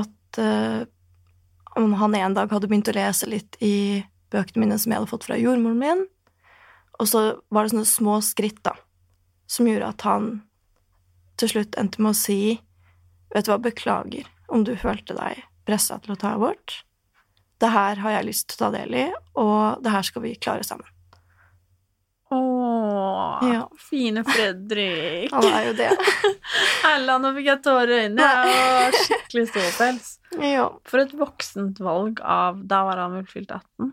at 0.00 0.40
om 1.80 1.92
han 2.00 2.14
en 2.14 2.36
dag 2.36 2.52
hadde 2.52 2.68
begynt 2.68 2.88
å 2.92 2.96
lese 2.96 3.28
litt 3.30 3.56
i 3.64 4.02
bøkene 4.32 4.64
mine 4.64 4.78
som 4.80 4.92
jeg 4.92 5.00
hadde 5.00 5.10
fått 5.10 5.26
fra 5.28 5.38
jordmoren 5.40 5.80
min, 5.80 6.04
og 7.00 7.08
så 7.08 7.22
var 7.48 7.64
det 7.64 7.72
sånne 7.72 7.88
små 7.88 8.18
skritt, 8.24 8.60
da, 8.66 8.74
som 9.50 9.68
gjorde 9.68 9.88
at 9.94 10.04
han 10.06 10.30
til 11.40 11.54
slutt 11.54 11.78
endte 11.80 12.02
med 12.02 12.14
å 12.14 12.18
si 12.18 12.40
Vet 13.30 13.46
du 13.46 13.52
hva, 13.52 13.60
beklager 13.62 14.26
om 14.50 14.64
du 14.66 14.72
følte 14.74 15.14
deg 15.14 15.44
pressa 15.62 16.00
til 16.02 16.16
å 16.16 16.18
ta 16.18 16.32
abort. 16.34 16.80
Det 17.62 17.68
her 17.70 18.00
har 18.02 18.16
jeg 18.16 18.26
lyst 18.26 18.48
til 18.50 18.56
å 18.56 18.62
ta 18.64 18.70
del 18.74 18.96
i, 18.98 19.04
og 19.38 19.84
det 19.84 19.92
her 19.94 20.08
skal 20.08 20.24
vi 20.24 20.32
klare 20.34 20.66
sammen. 20.66 20.88
Åh, 22.30 23.52
ja. 23.52 23.70
fine 23.90 24.24
Fredrik. 24.24 25.32
Han 25.34 25.44
er 25.44 25.66
jo 25.68 25.72
det. 25.78 25.90
Hella, 26.84 27.18
nå 27.22 27.32
fikk 27.38 27.48
jeg 27.50 27.62
tårer 27.64 27.92
i 27.94 28.02
øynene. 28.06 28.28
Og 28.50 28.98
skikkelig 29.04 29.46
ståpels. 29.52 30.10
Ja. 30.38 30.68
For 30.86 31.02
et 31.02 31.10
voksent 31.18 31.80
valg 31.82 32.20
av 32.22 32.60
Da 32.70 32.84
var 32.86 33.00
han 33.02 33.16
vel 33.16 33.24
fylt 33.26 33.50
18? 33.50 33.88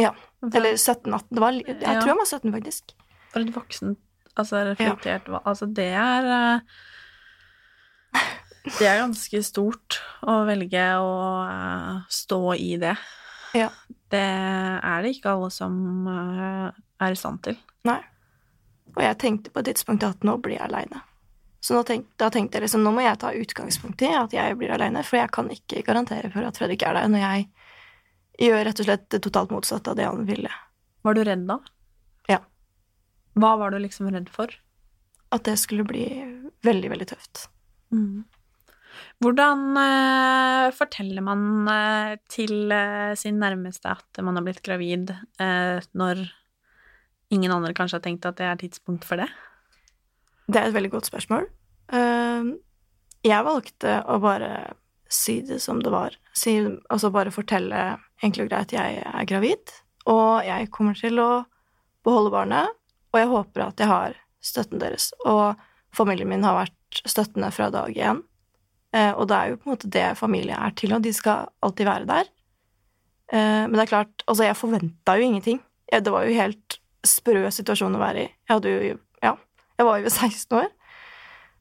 Ja. 0.00 0.14
Eller 0.54 0.76
17-18. 0.76 1.62
Jeg 1.66 1.76
ja. 1.80 2.00
tror 2.00 2.08
han 2.14 2.20
var 2.20 2.28
17, 2.30 2.52
faktisk. 2.52 2.94
For 3.32 3.42
et 3.42 3.54
voksent, 3.54 4.00
altså 4.38 4.62
reflektert 4.68 5.28
ja. 5.30 5.40
Altså, 5.42 5.66
det 5.66 5.90
er 5.98 6.28
eh, 6.30 8.24
Det 8.78 8.86
er 8.86 9.02
ganske 9.02 9.42
stort 9.46 9.98
å 10.22 10.40
velge 10.48 10.84
å 11.00 11.14
eh, 11.46 12.02
stå 12.10 12.42
i 12.58 12.74
det. 12.82 12.94
Ja. 13.54 13.70
Det 14.10 14.22
er 14.22 15.02
det 15.02 15.14
ikke 15.14 15.34
alle 15.34 15.50
som 15.54 15.74
eh, 16.10 16.68
er 17.04 17.14
i 17.14 17.18
stand 17.18 17.42
til. 17.46 17.58
Nei. 17.86 18.00
Og 18.94 19.02
jeg 19.02 19.18
tenkte 19.22 19.50
på 19.50 19.62
et 19.62 19.72
tidspunkt 19.72 20.06
at 20.06 20.24
nå 20.26 20.38
blir 20.42 20.58
jeg 20.58 20.68
aleine. 20.68 21.02
Så 21.64 21.80
tenk, 21.88 22.10
da 22.20 22.28
tenkte 22.28 22.58
jeg 22.58 22.66
liksom 22.66 22.82
nå 22.84 22.92
må 22.92 23.02
jeg 23.02 23.18
ta 23.22 23.30
utgangspunkt 23.32 24.02
i 24.04 24.10
at 24.12 24.34
jeg 24.36 24.56
blir 24.60 24.74
aleine, 24.74 25.00
for 25.06 25.16
jeg 25.16 25.32
kan 25.32 25.48
ikke 25.50 25.80
garantere 25.86 26.28
for 26.34 26.44
at 26.44 26.58
Fredrik 26.60 26.84
er 26.84 26.98
der 26.98 27.08
når 27.08 27.24
jeg 27.24 27.46
gjør 28.40 28.64
rett 28.66 28.82
og 28.82 28.88
slett 28.88 29.08
det 29.14 29.22
totalt 29.24 29.52
motsatte 29.54 29.92
av 29.92 29.98
det 29.98 30.06
han 30.08 30.24
ville. 30.28 30.50
Var 31.04 31.16
du 31.16 31.24
redd 31.26 31.44
da? 31.48 31.58
Ja. 32.30 32.40
Hva 33.38 33.56
var 33.60 33.74
du 33.74 33.80
liksom 33.82 34.10
redd 34.12 34.30
for? 34.32 34.52
At 35.34 35.44
det 35.48 35.58
skulle 35.62 35.86
bli 35.86 36.06
veldig, 36.64 36.90
veldig 36.92 37.08
tøft. 37.10 37.48
Mm. 37.94 38.24
Hvordan 39.22 39.78
eh, 39.80 40.68
forteller 40.74 41.24
man 41.26 41.68
eh, 41.70 42.14
til 42.30 42.72
eh, 42.74 43.14
sin 43.18 43.40
nærmeste 43.42 43.90
at 43.90 44.22
man 44.22 44.38
har 44.38 44.46
blitt 44.46 44.62
gravid, 44.66 45.10
eh, 45.42 45.82
når 45.98 46.22
ingen 47.34 47.52
andre 47.54 47.74
kanskje 47.74 47.98
har 47.98 48.04
tenkt 48.04 48.28
at 48.28 48.38
det 48.38 48.46
er 48.46 48.60
tidspunkt 48.60 49.06
for 49.08 49.20
det? 49.20 49.28
Det 50.46 50.60
er 50.60 50.68
et 50.68 50.76
veldig 50.76 50.92
godt 50.92 51.08
spørsmål. 51.08 51.48
Uh, 51.92 52.56
jeg 53.24 53.44
valgte 53.44 53.98
å 54.08 54.18
bare 54.20 54.50
si 55.08 55.38
det 55.46 55.60
som 55.64 55.80
det 55.82 55.92
var. 55.92 56.16
Si, 56.36 56.58
altså 56.92 57.10
bare 57.14 57.32
fortelle 57.32 57.80
enkelt 58.22 58.46
og 58.46 58.52
greit 58.52 58.74
jeg 58.74 59.02
er 59.02 59.28
gravid, 59.28 59.72
og 60.10 60.44
jeg 60.46 60.70
kommer 60.74 60.98
til 60.98 61.18
å 61.22 61.30
beholde 62.04 62.32
barnet, 62.34 62.76
og 63.14 63.20
jeg 63.20 63.30
håper 63.30 63.64
at 63.64 63.80
jeg 63.80 63.90
har 63.90 64.16
støtten 64.44 64.82
deres. 64.82 65.10
Og 65.24 65.56
familien 65.94 66.28
min 66.28 66.44
har 66.44 66.58
vært 66.58 67.02
støttende 67.08 67.50
fra 67.54 67.70
dag 67.72 67.96
én. 67.96 68.22
Eh, 68.94 69.12
og 69.12 69.28
det 69.30 69.38
er 69.38 69.50
jo 69.50 69.58
på 69.58 69.68
en 69.68 69.74
måte 69.74 69.90
det 69.90 70.06
familie 70.18 70.58
er 70.58 70.74
til, 70.78 70.94
og 70.94 71.02
de 71.04 71.14
skal 71.16 71.48
alltid 71.64 71.88
være 71.88 72.10
der. 72.10 72.30
Eh, 73.32 73.64
men 73.64 73.74
det 73.74 73.86
er 73.86 73.92
klart, 73.94 74.26
altså, 74.26 74.44
jeg 74.46 74.58
forventa 74.58 75.16
jo 75.18 75.28
ingenting. 75.30 75.60
Det 75.90 76.12
var 76.12 76.26
jo 76.26 76.36
helt 76.36 76.78
sprø 77.06 77.44
situasjon 77.52 77.96
å 77.96 78.02
være 78.02 78.24
i. 78.24 78.30
Jeg 78.48 78.56
hadde 78.56 78.72
jo 78.72 78.96
Ja, 79.24 79.36
jeg 79.78 79.86
var 79.86 80.00
jo 80.02 80.10
16 80.10 80.58
år. 80.58 80.72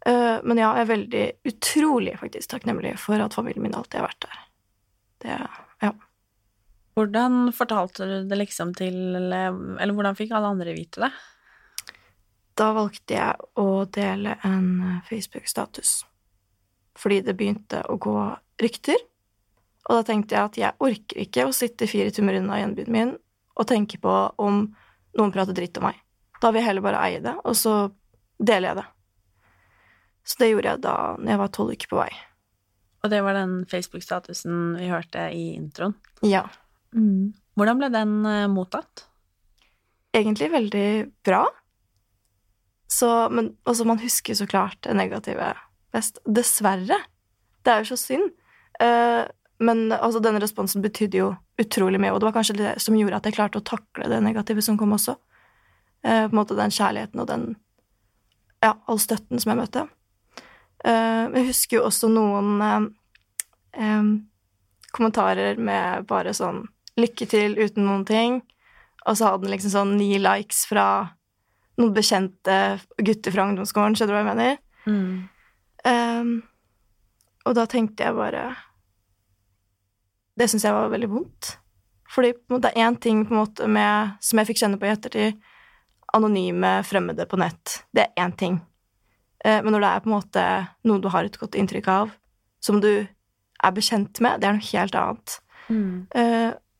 Uh, 0.03 0.41
men 0.43 0.59
ja, 0.59 0.73
jeg 0.75 0.83
er 0.83 0.89
veldig 0.89 1.25
utrolig 1.47 2.13
faktisk 2.19 2.51
takknemlig 2.51 2.97
for 2.99 3.21
at 3.23 3.35
familien 3.37 3.63
min 3.63 3.75
alltid 3.77 4.01
har 4.01 4.09
vært 4.09 4.25
der. 4.25 4.41
Det 5.23 5.37
Ja. 5.85 5.93
Hvordan 6.93 7.51
fortalte 7.55 8.05
du 8.05 8.27
det 8.29 8.37
liksom 8.37 8.75
til 8.77 9.15
Eller 9.17 9.93
hvordan 9.93 10.17
fikk 10.17 10.33
alle 10.35 10.51
andre 10.53 10.75
vite 10.77 11.01
det? 11.01 11.11
Da 12.53 12.69
valgte 12.75 13.15
jeg 13.17 13.47
å 13.57 13.85
dele 13.89 14.35
en 14.45 14.99
Facebook-status. 15.07 16.03
Fordi 16.99 17.23
det 17.25 17.33
begynte 17.39 17.81
å 17.89 17.97
gå 17.97 18.17
rykter. 18.61 18.99
Og 19.89 19.97
da 19.97 20.03
tenkte 20.05 20.37
jeg 20.37 20.49
at 20.49 20.59
jeg 20.61 20.79
orker 20.85 21.23
ikke 21.25 21.47
å 21.47 21.55
sitte 21.55 21.89
fire 21.89 22.13
timer 22.13 22.37
unna 22.39 22.61
hjembyen 22.61 22.93
min 22.93 23.15
og 23.53 23.67
tenke 23.69 23.97
på 24.01 24.13
om 24.41 24.67
noen 25.17 25.33
prater 25.33 25.57
dritt 25.57 25.77
om 25.81 25.89
meg. 25.89 25.97
Da 26.41 26.51
vil 26.51 26.61
jeg 26.61 26.69
heller 26.69 26.85
bare 26.85 27.01
eie 27.07 27.23
det, 27.23 27.33
og 27.45 27.57
så 27.57 27.73
deler 28.37 28.71
jeg 28.71 28.79
det. 28.81 28.85
Så 30.23 30.39
det 30.39 30.49
gjorde 30.51 30.71
jeg 30.71 30.83
da 30.85 30.95
jeg 31.27 31.41
var 31.41 31.51
tolv 31.53 31.75
uker 31.75 31.91
på 31.91 31.99
vei. 31.99 32.09
Og 33.03 33.11
det 33.11 33.19
var 33.25 33.35
den 33.35 33.55
Facebook-statusen 33.69 34.77
vi 34.79 34.87
hørte 34.91 35.27
i 35.35 35.45
introen? 35.57 35.97
Ja. 36.23 36.45
Mm. 36.93 37.33
Hvordan 37.57 37.81
ble 37.81 37.89
den 37.93 38.15
eh, 38.29 38.47
mottatt? 38.51 39.05
Egentlig 40.13 40.51
veldig 40.53 40.87
bra. 41.25 41.43
Så, 42.93 43.29
men 43.29 43.55
også 43.65 43.85
man 43.89 44.01
husker 44.01 44.37
så 44.37 44.45
klart 44.47 44.77
det 44.85 44.93
negative 44.97 45.53
best. 45.93 46.19
Dessverre. 46.25 46.99
Det 47.63 47.71
er 47.71 47.81
jo 47.81 47.93
så 47.93 47.97
synd. 47.97 48.29
Uh, 48.81 49.25
men 49.63 49.87
altså, 49.95 50.21
denne 50.21 50.41
responsen 50.43 50.83
betydde 50.83 51.21
jo 51.21 51.31
utrolig 51.61 52.01
mye, 52.01 52.11
og 52.13 52.19
det 52.21 52.27
var 52.27 52.35
kanskje 52.37 52.57
det 52.59 52.73
som 52.83 52.97
gjorde 52.97 53.17
at 53.17 53.29
jeg 53.29 53.37
klarte 53.37 53.61
å 53.61 53.65
takle 53.65 54.09
det 54.11 54.19
negative 54.25 54.61
som 54.65 54.77
kom 54.77 54.93
også. 54.93 55.15
Uh, 56.05 56.25
på 56.27 56.33
en 56.33 56.37
måte 56.37 56.57
den 56.59 56.73
kjærligheten 56.73 57.23
og 57.23 57.29
den 57.31 57.53
Ja, 58.63 58.77
all 58.87 58.99
støtten 59.01 59.41
som 59.41 59.51
jeg 59.51 59.59
møtte. 59.59 59.87
Uh, 60.85 61.33
jeg 61.33 61.49
husker 61.49 61.79
jo 61.79 61.87
også 61.89 62.11
noen 62.11 62.61
kommentarer 64.93 65.57
med 65.57 66.05
bare 66.05 66.35
sånn 66.37 66.59
'lykke 66.99 67.25
til' 67.25 67.57
uten 67.57 67.85
noen 67.85 68.05
ting, 68.05 68.41
og 69.05 69.17
så 69.17 69.31
hadde 69.31 69.47
den 69.47 69.55
liksom 69.55 69.73
sånn 69.73 69.95
ni 69.97 70.17
likes 70.21 70.65
fra 70.69 71.15
noen 71.77 71.93
bekjente 71.93 72.57
gutter 73.01 73.33
fra 73.33 73.47
ungdomsskolen, 73.49 73.95
skjønner 73.97 74.13
du 74.13 74.17
hva 74.17 74.23
jeg 74.23 74.31
mener? 74.35 74.59
Mm. 74.85 75.29
Um, 75.83 76.33
og 77.43 77.55
da 77.57 77.65
tenkte 77.67 78.05
jeg 78.05 78.15
bare 78.15 78.43
Det 80.39 80.47
syns 80.49 80.63
jeg 80.63 80.73
var 80.73 80.89
veldig 80.89 81.09
vondt. 81.11 81.57
Fordi 82.09 82.31
det 82.33 82.71
er 82.71 82.87
én 82.87 82.95
ting 83.01 83.25
på 83.27 83.35
en 83.35 83.73
med, 83.73 84.15
som 84.21 84.39
jeg 84.39 84.49
fikk 84.49 84.61
kjenne 84.63 84.79
på 84.81 84.87
i 84.87 84.93
ettertid 84.93 85.41
Anonyme 86.13 86.83
fremmede 86.85 87.25
på 87.29 87.37
nett. 87.41 87.83
Det 87.93 88.05
er 88.05 88.23
én 88.25 88.33
ting. 88.37 88.59
Eh, 89.45 89.61
men 89.63 89.73
når 89.73 89.83
det 89.83 89.89
er 89.89 90.03
på 90.03 90.09
en 90.09 90.15
måte 90.15 90.43
noe 90.89 91.01
du 91.01 91.09
har 91.13 91.25
et 91.25 91.37
godt 91.37 91.57
inntrykk 91.57 91.89
av, 91.89 92.13
som 92.61 92.79
du 92.81 92.91
er 93.63 93.75
bekjent 93.75 94.21
med, 94.21 94.41
det 94.41 94.49
er 94.49 94.57
noe 94.57 94.69
helt 94.71 94.97
annet. 94.99 95.37
Mm. 95.69 96.07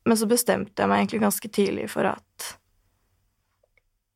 Men 0.05 0.19
så 0.19 0.27
bestemte 0.27 0.83
jeg 0.83 0.91
meg 0.91 1.03
egentlig 1.03 1.23
ganske 1.23 1.49
tidlig 1.53 1.87
for 1.93 2.09
at 2.09 2.49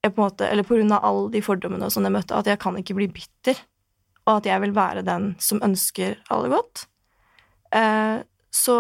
jeg 0.04 0.14
på 0.14 0.22
en 0.22 0.28
måte, 0.28 0.48
Eller 0.48 0.64
på 0.64 0.76
grunn 0.78 0.92
av 0.94 1.06
alle 1.06 1.32
de 1.34 1.42
fordommene 1.44 1.88
og 1.88 1.94
sånn 1.94 2.08
jeg 2.08 2.16
møtte, 2.16 2.38
at 2.38 2.48
jeg 2.48 2.60
kan 2.62 2.78
ikke 2.80 2.96
bli 2.98 3.10
bitter. 3.12 3.60
Og 4.28 4.40
at 4.40 4.48
jeg 4.50 4.62
vil 4.64 4.76
være 4.76 5.06
den 5.08 5.34
som 5.40 5.64
ønsker 5.64 6.20
alle 6.34 6.52
godt. 6.52 6.86
Eh, 7.76 8.20
så 8.52 8.78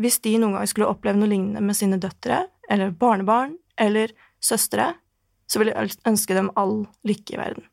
hvis 0.00 0.20
de 0.24 0.36
noen 0.40 0.56
gang 0.56 0.68
skulle 0.68 0.88
oppleve 0.88 1.18
noe 1.20 1.30
lignende 1.30 1.62
med 1.64 1.76
sine 1.76 1.98
døtre, 2.00 2.46
eller 2.72 2.94
barnebarn, 2.96 3.56
eller 3.80 4.12
søstre, 4.42 4.92
så 5.48 5.60
vil 5.60 5.72
jeg 5.72 5.98
ønske 6.08 6.36
dem 6.36 6.50
all 6.56 6.82
lykke 7.08 7.36
i 7.36 7.40
verden. 7.40 7.66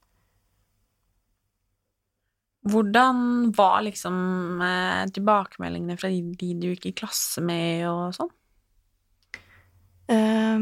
Hvordan 2.69 3.21
var 3.55 3.81
liksom 3.85 4.17
eh, 4.61 5.05
tilbakemeldingene 5.15 5.95
fra 5.97 6.11
de, 6.11 6.19
de 6.35 6.51
du 6.59 6.67
gikk 6.73 6.89
i 6.89 6.97
klasse 7.03 7.41
med 7.43 7.87
og 7.87 8.17
sånn? 8.17 8.33
Eh, 10.09 10.59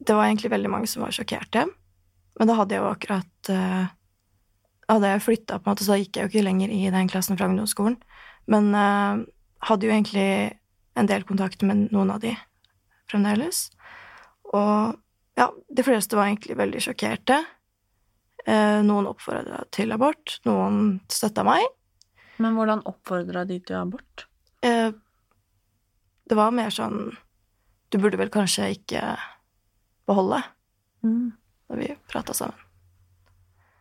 det 0.00 0.16
var 0.16 0.26
egentlig 0.26 0.50
veldig 0.50 0.70
mange 0.72 0.88
som 0.88 1.04
var 1.04 1.12
sjokkerte, 1.14 1.66
men 2.40 2.48
da 2.48 2.56
hadde 2.56 2.76
jeg 2.76 2.84
jo 2.84 2.92
akkurat 2.92 3.52
eh, 3.52 3.96
Hadde 4.90 5.06
jeg 5.06 5.22
flytta, 5.22 5.60
på 5.60 5.68
en 5.68 5.70
måte, 5.70 5.84
så 5.86 5.92
da 5.92 6.00
gikk 6.00 6.16
jeg 6.18 6.24
jo 6.24 6.30
ikke 6.32 6.42
lenger 6.42 6.70
i 6.74 6.88
den 6.90 7.06
klassen 7.06 7.36
fra 7.38 7.46
ungdomsskolen, 7.46 7.94
men 8.50 8.72
uh, 8.74 9.20
hadde 9.62 9.86
jo 9.86 9.92
egentlig 9.94 10.24
en 10.98 11.06
del 11.06 11.22
kontakt 11.28 11.62
med 11.62 11.84
noen 11.94 12.10
av 12.10 12.18
de 12.24 12.32
fremdeles. 13.06 13.60
Og 14.50 14.98
ja, 15.38 15.46
de 15.46 15.84
fleste 15.86 16.18
var 16.18 16.26
egentlig 16.26 16.58
veldig 16.58 16.82
sjokkerte. 16.82 17.38
Uh, 18.48 18.82
noen 18.82 19.06
oppfordra 19.12 19.62
til 19.70 19.94
abort, 19.94 20.40
noen 20.48 20.98
støtta 21.06 21.46
meg. 21.46 21.70
Men 22.42 22.58
hvordan 22.58 22.82
oppfordra 22.90 23.46
de 23.46 23.60
til 23.62 23.78
abort? 23.78 24.26
Uh, 24.66 24.90
det 26.26 26.34
var 26.34 26.50
mer 26.50 26.74
sånn 26.74 27.12
Du 27.90 27.98
burde 27.98 28.18
vel 28.20 28.30
kanskje 28.30 28.70
ikke 28.76 29.02
beholde, 30.06 30.42
Mm. 31.02 31.32
da 31.68 31.76
vi 31.76 31.96
prata 32.08 32.34
sammen. 32.36 32.58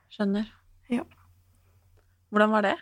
Skjønner. 0.09 0.47
Ja. 0.89 1.03
Hvordan 2.31 2.51
var 2.51 2.61
det? 2.61 2.75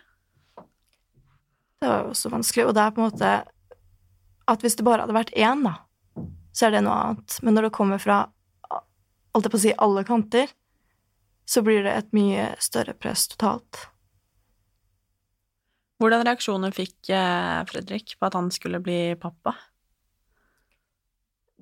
Det 1.81 1.89
var 1.89 2.03
jo 2.03 2.11
også 2.13 2.29
vanskelig, 2.31 2.67
og 2.67 2.73
det 2.75 2.83
er 2.83 2.91
på 2.91 3.01
en 3.03 3.11
måte 3.11 3.47
At 4.47 4.61
hvis 4.63 4.77
det 4.77 4.85
bare 4.85 5.01
hadde 5.03 5.13
vært 5.13 5.33
én, 5.35 5.63
da, 5.65 5.73
så 6.55 6.67
er 6.67 6.71
det 6.71 6.83
noe 6.85 6.93
annet. 6.95 7.39
Men 7.43 7.53
når 7.53 7.67
det 7.67 7.73
kommer 7.75 7.99
fra 7.99 8.31
alt 9.35 9.43
jeg 9.43 9.51
på 9.51 9.57
å 9.57 9.59
si, 9.59 9.73
alle 9.77 10.03
kanter, 10.07 10.47
så 11.45 11.61
blir 11.61 11.83
det 11.83 11.91
et 11.97 12.13
mye 12.15 12.45
større 12.63 12.93
press 12.95 13.27
totalt. 13.27 13.89
Hvordan 15.99 16.23
reaksjoner 16.23 16.71
fikk 16.71 17.09
eh, 17.11 17.65
Fredrik 17.67 18.15
på 18.17 18.25
at 18.29 18.37
han 18.39 18.47
skulle 18.55 18.79
bli 18.79 19.15
pappa? 19.19 19.53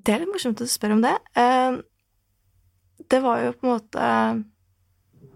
Det 0.06 0.14
er 0.14 0.22
litt 0.22 0.34
morsomt 0.34 0.62
at 0.62 0.68
du 0.70 0.72
spør 0.72 0.96
om 0.98 1.04
det. 1.06 1.16
Eh, 1.36 1.78
Det 3.10 3.20
var 3.22 3.42
jo 3.44 3.54
på 3.54 3.68
en 3.68 3.74
måte 3.74 4.44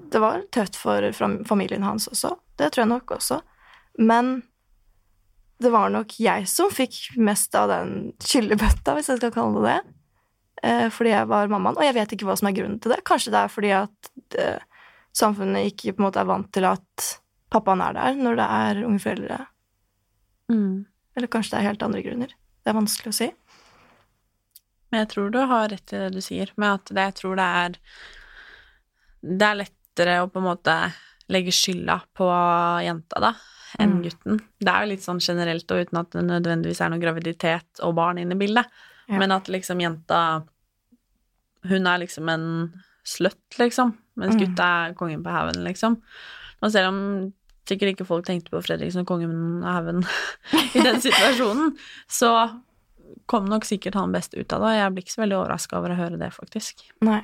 Det 0.10 0.20
var 0.20 0.42
tøft 0.52 0.76
for 0.80 1.12
familien 1.46 1.84
hans 1.84 2.08
også. 2.10 2.36
Det 2.58 2.72
tror 2.72 2.84
jeg 2.84 2.90
nok 2.94 3.12
også. 3.12 3.42
Men 4.00 4.44
det 5.60 5.70
var 5.72 5.90
nok 5.92 6.16
jeg 6.20 6.48
som 6.48 6.72
fikk 6.72 7.18
mest 7.18 7.54
av 7.56 7.68
den 7.70 8.14
kyllebøtta, 8.24 8.96
hvis 8.96 9.10
jeg 9.12 9.20
skal 9.20 9.34
kalle 9.36 9.62
det 9.62 9.74
det. 9.76 9.94
Eh, 10.64 10.90
Fordi 10.90 11.10
jeg 11.12 11.28
var 11.28 11.52
mammaen. 11.52 11.78
Og 11.78 11.84
jeg 11.84 11.94
vet 11.94 12.16
ikke 12.16 12.26
hva 12.26 12.38
som 12.40 12.48
er 12.48 12.56
grunnen 12.58 12.80
til 12.82 12.92
det. 12.92 13.04
Kanskje 13.04 13.32
det 13.36 13.42
er 13.44 13.52
fordi 13.54 13.72
at 13.76 14.12
det, 14.34 14.48
samfunnet 15.14 15.72
ikke 15.74 15.94
på 15.94 16.02
en 16.02 16.08
måte 16.08 16.22
er 16.22 16.30
vant 16.30 16.50
til 16.54 16.66
at 16.70 17.10
pappaen 17.52 17.82
er 17.82 17.94
der 17.98 18.18
når 18.18 18.40
det 18.40 18.48
er 18.56 18.84
unge 18.88 19.04
foreldre. 19.04 19.40
Mm. 20.50 20.86
Eller 21.16 21.28
kanskje 21.28 21.54
det 21.56 21.60
er 21.60 21.70
helt 21.70 21.86
andre 21.86 22.04
grunner. 22.06 22.34
Det 22.64 22.72
er 22.72 22.78
vanskelig 22.80 23.14
å 23.14 23.18
si. 23.20 23.30
Men 24.92 25.04
jeg 25.04 25.10
tror 25.14 25.30
du 25.32 25.40
har 25.52 25.70
rett 25.70 25.94
i 25.94 25.98
det 26.02 26.12
du 26.16 26.22
sier, 26.22 26.50
med 26.58 26.80
at 26.80 26.86
det, 26.96 27.04
jeg 27.12 27.16
tror 27.22 27.36
det 27.40 27.46
er 27.64 27.76
Det 29.22 29.46
er 29.50 29.58
lettere 29.60 30.14
å 30.24 30.30
på 30.32 30.40
en 30.40 30.46
måte 30.48 30.76
legge 31.30 31.52
skylda 31.54 32.00
på 32.18 32.28
jenta, 32.86 33.20
da, 33.22 33.34
enn 33.78 33.98
Mm. 34.00 34.04
gutten. 34.06 34.40
Det 34.60 34.68
er 34.72 34.86
jo 34.86 34.90
litt 34.94 35.04
sånn 35.04 35.20
generelt, 35.22 35.70
og 35.72 35.82
uten 35.86 36.00
at 36.00 36.10
det 36.16 36.24
nødvendigvis 36.26 36.80
er 36.82 36.90
noe 36.90 37.00
graviditet 37.04 37.82
og 37.84 37.96
barn 37.96 38.18
inne 38.18 38.32
i 38.34 38.40
bildet, 38.40 38.66
Ja. 39.10 39.18
men 39.20 39.32
at 39.32 39.46
liksom 39.48 39.80
jenta 39.80 40.44
Hun 41.68 41.86
er 41.88 41.98
liksom 42.00 42.30
en 42.30 42.84
slutt, 43.04 43.58
liksom, 43.60 43.98
mens 44.16 44.36
Mm. 44.36 44.40
gutta 44.56 44.64
er 44.90 44.94
kongen 44.94 45.22
på 45.22 45.30
haugen, 45.30 45.62
liksom. 45.66 46.02
Og 46.64 46.72
selv 46.72 46.88
om 46.88 47.34
sikkert 47.68 47.98
ikke 47.98 48.08
folk 48.08 48.26
tenkte 48.26 48.50
på 48.50 48.64
Fredrik 48.64 48.92
som 48.94 49.06
kongen 49.06 49.62
av 49.66 49.84
haugen 49.84 50.04
i 50.76 50.80
den 50.80 51.02
situasjonen, 51.06 51.78
så 52.08 52.62
kom 53.30 53.50
nok 53.50 53.66
sikkert 53.68 53.98
han 54.00 54.14
best 54.16 54.34
ut 54.34 54.54
av 54.56 54.64
det, 54.64 54.72
og 54.72 54.80
jeg 54.80 54.94
blir 54.96 55.06
ikke 55.06 55.16
så 55.16 55.24
veldig 55.24 55.38
overraska 55.42 55.80
over 55.80 55.94
å 55.94 56.00
høre 56.00 56.22
det, 56.22 56.32
faktisk. 56.36 56.86
Nei. 57.06 57.22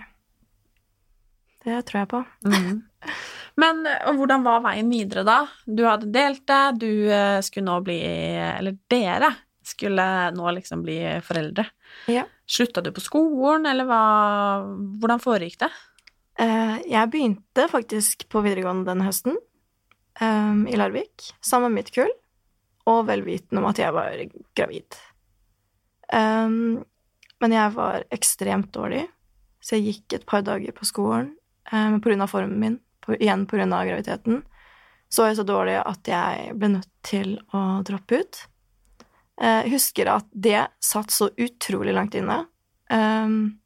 Det 1.66 1.80
tror 1.88 2.04
jeg 2.04 2.12
på. 2.12 2.22
Mm. 2.46 2.84
Men 3.62 3.86
eh, 3.88 4.12
hvordan 4.18 4.46
var 4.46 4.64
veien 4.66 4.92
videre, 4.92 5.24
da? 5.28 5.40
Du 5.66 5.86
hadde 5.88 6.12
delt 6.14 6.44
det, 6.50 6.62
du 6.82 6.92
eh, 7.10 7.40
skulle 7.46 7.70
nå 7.70 7.80
bli 7.86 8.00
Eller 8.04 8.78
dere 8.92 9.32
skulle 9.66 10.06
nå 10.36 10.52
liksom 10.60 10.84
bli 10.86 11.00
foreldre. 11.26 11.66
Ja. 12.12 12.28
Slutta 12.46 12.84
du 12.86 12.92
på 12.94 13.02
skolen, 13.02 13.66
eller 13.66 13.88
hva 13.90 14.02
Hvordan 15.02 15.24
foregikk 15.24 15.58
det? 15.64 15.72
Eh, 16.44 16.76
jeg 16.92 17.10
begynte 17.10 17.66
faktisk 17.72 18.28
på 18.30 18.44
videregående 18.46 18.92
den 18.92 19.06
høsten, 19.08 19.42
i 20.16 20.78
Larvik, 20.80 21.26
sammen 21.44 21.74
med 21.74 21.82
mitt 21.82 21.90
kull, 21.92 22.12
og 22.88 23.02
vel 23.10 23.26
vitende 23.26 23.60
om 23.60 23.66
at 23.68 23.82
jeg 23.82 23.92
var 23.92 24.22
gravid. 24.56 24.96
Em, 26.14 26.84
men 27.42 27.56
jeg 27.56 27.74
var 27.76 28.06
ekstremt 28.14 28.72
dårlig, 28.74 29.06
så 29.62 29.78
jeg 29.78 29.86
gikk 29.90 30.18
et 30.20 30.26
par 30.30 30.44
dager 30.46 30.76
på 30.76 30.88
skolen, 30.88 31.34
eh, 31.72 31.88
men 31.92 32.02
på 32.02 32.12
grunn 32.12 32.22
av 32.26 32.32
formen 32.32 32.60
min, 32.60 32.80
på, 33.06 33.18
igjen 33.18 33.48
av 33.50 33.86
graviditeten, 33.86 34.44
så 35.10 35.22
var 35.24 35.32
jeg 35.32 35.40
så 35.40 35.48
dårlig 35.48 35.76
at 35.82 36.10
jeg 36.10 36.56
ble 36.58 36.70
nødt 36.78 36.92
til 37.06 37.38
å 37.54 37.82
droppe 37.86 38.22
ut. 38.22 38.48
Eh, 39.42 39.62
Jeg 39.66 39.72
husker 39.76 40.10
at 40.12 40.26
det 40.32 40.68
satt 40.80 41.12
så 41.12 41.30
utrolig 41.38 41.94
langt 41.94 42.16
inne. 42.16 42.46
Um, 42.90 43.60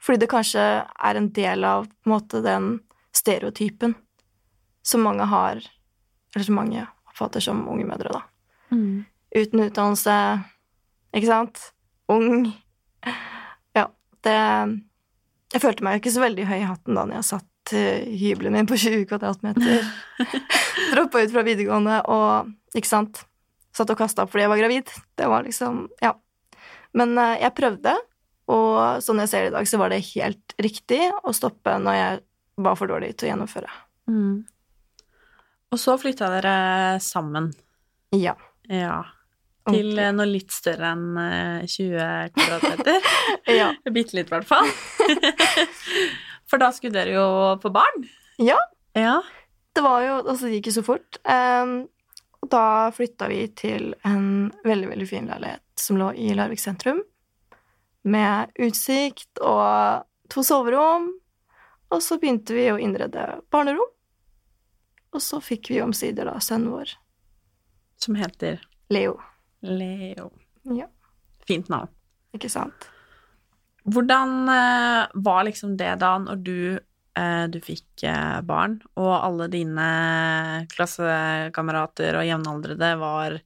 fordi 0.00 0.20
det 0.20 0.30
kanskje 0.30 0.62
er 0.84 1.16
en 1.16 1.30
del 1.32 1.64
av 1.64 1.86
på 1.88 2.08
en 2.08 2.12
måte 2.12 2.40
den 2.44 2.80
stereotypen 3.16 3.94
som 4.82 5.02
mange 5.04 5.24
har, 5.28 5.60
eller 6.34 6.44
som 6.44 6.54
mange 6.56 6.86
oppfatter 7.08 7.40
som 7.40 7.66
unge 7.68 7.84
mødre, 7.88 8.12
da. 8.12 8.22
Uten 9.36 9.60
utdannelse, 9.66 10.14
ikke 11.16 11.30
sant? 11.30 11.62
Ung. 12.10 12.50
Ja, 13.76 13.86
det 14.26 14.36
Jeg 15.54 15.62
følte 15.62 15.86
meg 15.86 15.96
jo 15.96 16.02
ikke 16.04 16.14
så 16.14 16.22
veldig 16.22 16.46
høy 16.46 16.58
i 16.60 16.68
hatten 16.68 16.98
da 16.98 17.06
når 17.08 17.20
jeg 17.20 17.28
satt 17.30 17.74
i 17.76 18.18
hybelen 18.18 18.54
min 18.54 18.66
på 18.66 18.78
20 18.78 19.04
kvadratmeter. 19.10 19.84
Droppa 20.92 21.22
ut 21.22 21.32
fra 21.34 21.44
videregående 21.46 22.00
og, 22.10 22.50
ikke 22.74 22.90
sant, 22.90 23.22
satt 23.74 23.92
og 23.92 23.98
kasta 24.00 24.24
opp 24.24 24.32
fordi 24.32 24.46
jeg 24.46 24.52
var 24.52 24.62
gravid. 24.62 24.94
Det 25.18 25.30
var 25.30 25.46
liksom 25.46 25.84
Ja. 26.02 26.14
Men 26.96 27.14
eh, 27.22 27.36
jeg 27.44 27.54
prøvde, 27.54 27.92
og 28.50 29.02
sånn 29.04 29.22
jeg 29.22 29.30
ser 29.30 29.44
det 29.44 29.52
i 29.52 29.54
dag, 29.54 29.68
så 29.70 29.78
var 29.78 29.92
det 29.92 30.00
helt 30.08 30.54
riktig 30.58 31.04
å 31.22 31.34
stoppe 31.36 31.76
når 31.78 31.98
jeg 31.98 32.22
var 32.66 32.78
for 32.78 32.90
dårlig 32.90 33.12
til 33.14 33.28
å 33.28 33.30
gjennomføre. 33.30 33.70
Og 35.70 35.78
så 35.78 35.94
flytta 36.02 36.32
dere 36.32 36.54
sammen. 37.04 37.52
Ja. 38.10 38.34
Ja. 38.66 39.04
Til 39.68 39.98
eh, 39.98 40.12
noe 40.14 40.28
litt 40.28 40.52
større 40.54 40.92
enn 40.94 41.18
eh, 41.20 41.66
20 41.68 42.32
kvadratmeter. 42.36 43.10
Ja. 43.60 43.70
Bitte 43.94 44.16
litt, 44.16 44.30
i 44.30 44.34
hvert 44.34 44.48
fall. 44.48 44.68
For 46.50 46.60
da 46.60 46.70
skulle 46.74 46.96
dere 46.96 47.14
jo 47.16 47.26
få 47.62 47.72
barn. 47.74 48.04
Ja. 48.40 48.58
Ja. 48.96 49.20
Det 49.74 49.84
var 49.84 50.02
jo 50.04 50.14
Altså, 50.20 50.46
det 50.46 50.58
gikk 50.58 50.70
jo 50.70 50.76
så 50.80 50.84
fort. 50.86 51.18
Og 52.40 52.48
da 52.50 52.64
flytta 52.94 53.28
vi 53.30 53.44
til 53.58 53.92
en 54.06 54.50
veldig, 54.66 54.90
veldig 54.90 55.06
fin 55.08 55.28
leilighet 55.30 55.62
som 55.78 55.98
lå 56.00 56.10
i 56.18 56.32
Larvik 56.34 56.62
sentrum. 56.62 57.02
Med 58.02 58.50
utsikt 58.58 59.42
og 59.44 60.06
to 60.32 60.44
soverom. 60.46 61.10
Og 61.90 62.02
så 62.02 62.18
begynte 62.22 62.54
vi 62.56 62.68
å 62.72 62.78
innrede 62.82 63.26
barnerom. 63.52 63.90
Og 65.10 65.22
så 65.22 65.40
fikk 65.42 65.72
vi 65.72 65.82
omsider 65.82 66.28
da 66.28 66.38
sønnen 66.42 66.70
vår, 66.74 66.94
Som 68.00 68.14
heter 68.16 68.62
Leo. 68.90 69.18
Leo. 69.66 70.30
Ja, 70.76 70.88
Fint 71.48 71.70
navn. 71.72 71.90
ikke 72.36 72.50
sant? 72.52 72.86
Hvordan 73.90 74.48
eh, 74.52 75.10
var 75.24 75.44
liksom 75.48 75.74
det 75.80 75.94
da, 76.02 76.12
når 76.20 76.40
du, 76.44 76.78
eh, 77.16 77.44
du 77.50 77.58
fikk 77.64 78.04
eh, 78.06 78.40
barn, 78.46 78.78
og 79.00 79.12
alle 79.16 79.48
dine 79.52 79.88
klassekamerater 80.72 82.20
og 82.20 82.28
jevnaldrende 82.28 82.92
var 83.00 83.40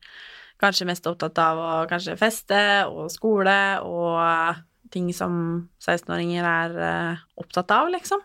kanskje 0.63 0.89
mest 0.89 1.07
opptatt 1.07 1.39
av 1.43 1.61
å 1.61 1.73
kanskje 1.91 2.19
feste 2.19 2.61
og 2.91 3.11
skole 3.13 3.57
og 3.85 4.63
ting 4.95 5.09
som 5.15 5.35
16-åringer 5.83 6.47
er 6.47 6.77
opptatt 7.41 7.73
av, 7.75 7.91
liksom? 7.95 8.23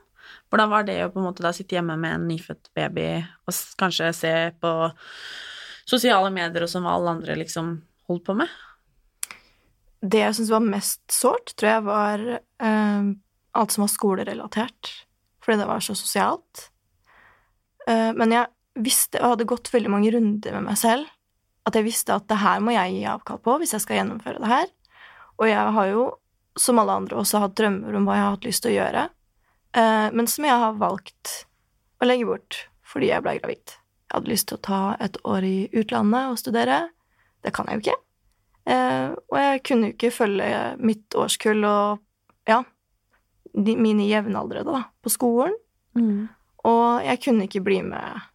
Hvordan 0.50 0.70
var 0.72 0.86
det 0.86 0.98
å 1.06 1.12
på 1.14 1.22
en 1.22 1.28
måte 1.30 1.46
da 1.46 1.52
sitte 1.54 1.78
hjemme 1.78 1.96
med 1.98 2.16
en 2.16 2.28
nyfødt 2.30 2.72
baby 2.78 3.08
og 3.22 3.58
kanskje 3.78 4.10
se 4.18 4.34
på 4.62 4.72
sosiale 5.90 6.32
medier 6.34 6.66
og 6.66 6.72
som 6.72 6.88
alle 6.90 7.18
andre 7.18 7.38
liksom 7.40 7.78
holdt 8.10 8.26
på 8.28 8.36
med? 8.38 8.50
Det 10.00 10.22
jeg 10.22 10.38
syns 10.38 10.54
var 10.54 10.64
mest 10.64 11.02
sårt, 11.12 11.54
tror 11.60 11.72
jeg 11.74 11.86
var 11.88 12.26
eh, 12.38 13.10
alt 13.60 13.76
som 13.76 13.84
var 13.84 13.92
skolerelatert. 13.92 14.94
Fordi 15.44 15.60
det 15.60 15.68
var 15.68 15.84
så 15.84 15.96
sosialt. 15.98 16.70
Eh, 17.88 18.12
men 18.16 18.36
jeg 18.36 18.48
visste, 18.80 19.20
og 19.22 19.36
hadde 19.36 19.50
gått 19.50 19.72
veldig 19.74 19.92
mange 19.92 20.12
runder 20.14 20.56
med 20.56 20.70
meg 20.70 20.80
selv, 20.80 21.10
at 21.68 21.76
jeg 21.76 21.88
visste 21.88 22.16
at 22.16 22.28
det 22.30 22.40
her 22.42 22.62
må 22.64 22.74
jeg 22.74 22.96
gi 22.96 23.04
avkall 23.12 23.42
på 23.44 23.58
hvis 23.60 23.76
jeg 23.76 23.84
skal 23.84 24.00
gjennomføre 24.00 24.42
det 24.42 24.52
her. 24.52 24.72
Og 25.40 25.50
jeg 25.50 25.76
har 25.76 25.92
jo, 25.92 26.06
som 26.60 26.80
alle 26.82 26.98
andre, 27.02 27.20
også 27.20 27.44
hatt 27.44 27.58
drømmer 27.60 27.96
om 27.96 28.08
hva 28.08 28.18
jeg 28.18 28.26
har 28.26 28.36
hatt 28.36 28.48
lyst 28.48 28.64
til 28.66 28.74
å 28.74 28.78
gjøre, 28.78 29.06
eh, 29.82 30.08
men 30.16 30.32
som 30.32 30.48
jeg 30.48 30.64
har 30.64 30.80
valgt 30.80 31.36
å 32.00 32.08
legge 32.08 32.28
bort 32.30 32.64
fordi 32.90 33.12
jeg 33.12 33.22
ble 33.22 33.36
gravid. 33.38 33.79
Jeg 34.10 34.18
hadde 34.18 34.32
lyst 34.32 34.48
til 34.50 34.58
å 34.58 34.66
ta 34.66 34.82
et 35.06 35.20
år 35.30 35.46
i 35.46 35.58
utlandet 35.78 36.32
og 36.32 36.40
studere. 36.42 36.80
Det 37.46 37.54
kan 37.54 37.70
jeg 37.70 37.78
jo 37.78 37.84
ikke. 37.84 37.98
Eh, 38.74 39.12
og 39.30 39.38
jeg 39.38 39.62
kunne 39.70 39.90
jo 39.90 39.96
ikke 39.96 40.14
følge 40.14 40.50
mitt 40.82 41.16
årskull 41.18 41.62
og 41.70 42.50
ja, 42.50 42.64
de, 43.54 43.76
mine 43.78 44.08
jevnaldrende 44.10 44.74
da, 44.74 44.82
på 45.06 45.14
skolen. 45.14 45.54
Og 46.70 47.06
jeg 47.06 47.22
kunne 47.22 47.46
ikke 47.46 47.64
bli 47.66 47.80
med 47.86 48.26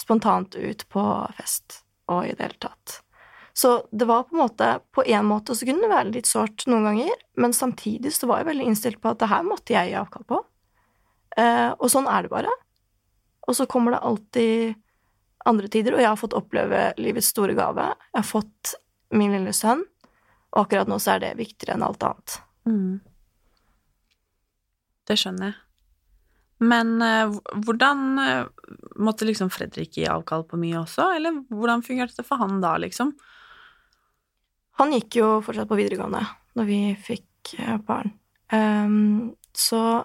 spontant 0.00 0.58
ut 0.58 0.84
på 0.90 1.06
fest 1.38 1.84
og 2.10 2.26
i 2.26 2.34
det 2.34 2.48
hele 2.48 2.60
tatt. 2.66 2.98
Så 3.54 3.74
det 3.92 4.08
var 4.08 4.24
på 4.24 4.34
en 4.34 4.40
måte 4.40 4.68
På 4.96 5.04
en 5.04 5.26
måte 5.28 5.54
så 5.54 5.66
kunne 5.68 5.84
det 5.84 5.92
være 5.92 6.12
litt 6.14 6.28
sårt 6.28 6.64
noen 6.66 6.86
ganger, 6.88 7.18
men 7.36 7.52
samtidig 7.52 8.14
så 8.16 8.26
var 8.30 8.40
jeg 8.40 8.48
veldig 8.48 8.68
innstilt 8.70 9.00
på 9.02 9.12
at 9.12 9.20
det 9.20 9.28
her 9.28 9.44
måtte 9.46 9.74
jeg 9.76 9.92
gi 9.92 9.98
avkall 10.00 10.24
på. 10.28 10.38
Eh, 11.36 11.70
og 11.76 11.90
sånn 11.92 12.08
er 12.10 12.24
det 12.24 12.32
bare. 12.32 12.54
Og 13.46 13.56
så 13.58 13.66
kommer 13.68 13.94
det 13.94 14.02
alltid 14.08 14.80
andre 15.48 15.68
tider, 15.72 15.96
og 15.96 16.02
jeg 16.02 16.10
har 16.10 16.20
fått 16.20 16.36
oppleve 16.38 16.84
livets 17.00 17.32
store 17.32 17.56
gave. 17.58 17.88
Jeg 18.12 18.20
har 18.20 18.28
fått 18.28 18.74
min 19.14 19.34
lille 19.34 19.52
sønn, 19.56 19.84
og 20.52 20.64
akkurat 20.64 20.90
nå 20.90 20.98
så 21.02 21.16
er 21.16 21.24
det 21.24 21.34
viktigere 21.40 21.76
enn 21.76 21.86
alt 21.86 22.06
annet. 22.06 22.38
Mm. 22.68 22.94
Det 25.08 25.18
skjønner 25.18 25.50
jeg. 25.50 25.58
Men 26.62 27.02
eh, 27.02 27.32
hvordan 27.66 28.18
eh, 28.22 28.44
Måtte 29.02 29.26
liksom 29.26 29.48
Fredrik 29.50 29.96
gi 29.98 30.04
avkall 30.06 30.44
på 30.46 30.58
mye 30.60 30.76
også, 30.78 31.08
eller 31.16 31.40
hvordan 31.50 31.82
fungerte 31.82 32.20
det 32.20 32.26
for 32.28 32.38
han 32.38 32.60
da, 32.62 32.76
liksom? 32.78 33.10
Han 34.78 34.92
gikk 34.94 35.18
jo 35.18 35.28
fortsatt 35.42 35.70
på 35.70 35.78
videregående 35.80 36.22
når 36.58 36.68
vi 36.68 36.80
fikk 37.02 37.54
eh, 37.58 37.78
barn. 37.82 38.14
Um, 38.52 39.32
så 39.56 40.04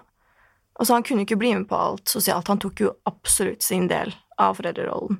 Altså, 0.78 0.94
han 0.94 1.02
kunne 1.02 1.24
ikke 1.24 1.36
bli 1.40 1.48
med 1.56 1.64
på 1.66 1.74
alt 1.74 2.06
sosialt. 2.06 2.46
Han 2.46 2.60
tok 2.62 2.80
jo 2.84 2.92
absolutt 3.10 3.64
sin 3.66 3.88
del 3.90 4.12
av 4.38 4.60
foreldrerollen. 4.60 5.16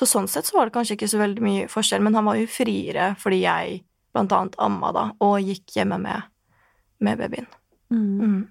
Så 0.00 0.06
sånn 0.08 0.30
sett 0.32 0.48
så 0.48 0.56
var 0.56 0.68
det 0.68 0.72
kanskje 0.78 0.96
ikke 0.96 1.10
så 1.12 1.18
veldig 1.20 1.42
mye 1.44 1.64
forskjell, 1.68 2.00
men 2.00 2.14
han 2.16 2.24
var 2.24 2.38
jo 2.40 2.48
friere 2.48 3.10
fordi 3.20 3.42
jeg 3.42 3.82
blant 4.14 4.32
annet 4.32 4.56
amma 4.64 4.94
da, 4.96 5.02
og 5.20 5.44
gikk 5.44 5.76
hjemme 5.76 5.98
med, 6.00 6.30
med 7.04 7.20
babyen. 7.20 7.50
Mm. 7.92 8.48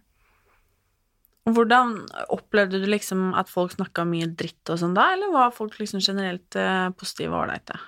Hvordan 1.49 1.95
opplevde 2.29 2.83
du 2.83 2.85
liksom 2.91 3.31
at 3.39 3.49
folk 3.49 3.73
snakka 3.73 4.05
mye 4.05 4.29
dritt 4.29 4.69
og 4.69 4.77
sånn 4.77 4.93
da, 4.93 5.07
eller 5.15 5.33
var 5.33 5.55
folk 5.55 5.79
liksom 5.81 6.03
generelt 6.05 6.53
eh, 6.59 6.91
positive 6.93 7.33
og 7.33 7.47
ålreite? 7.47 7.79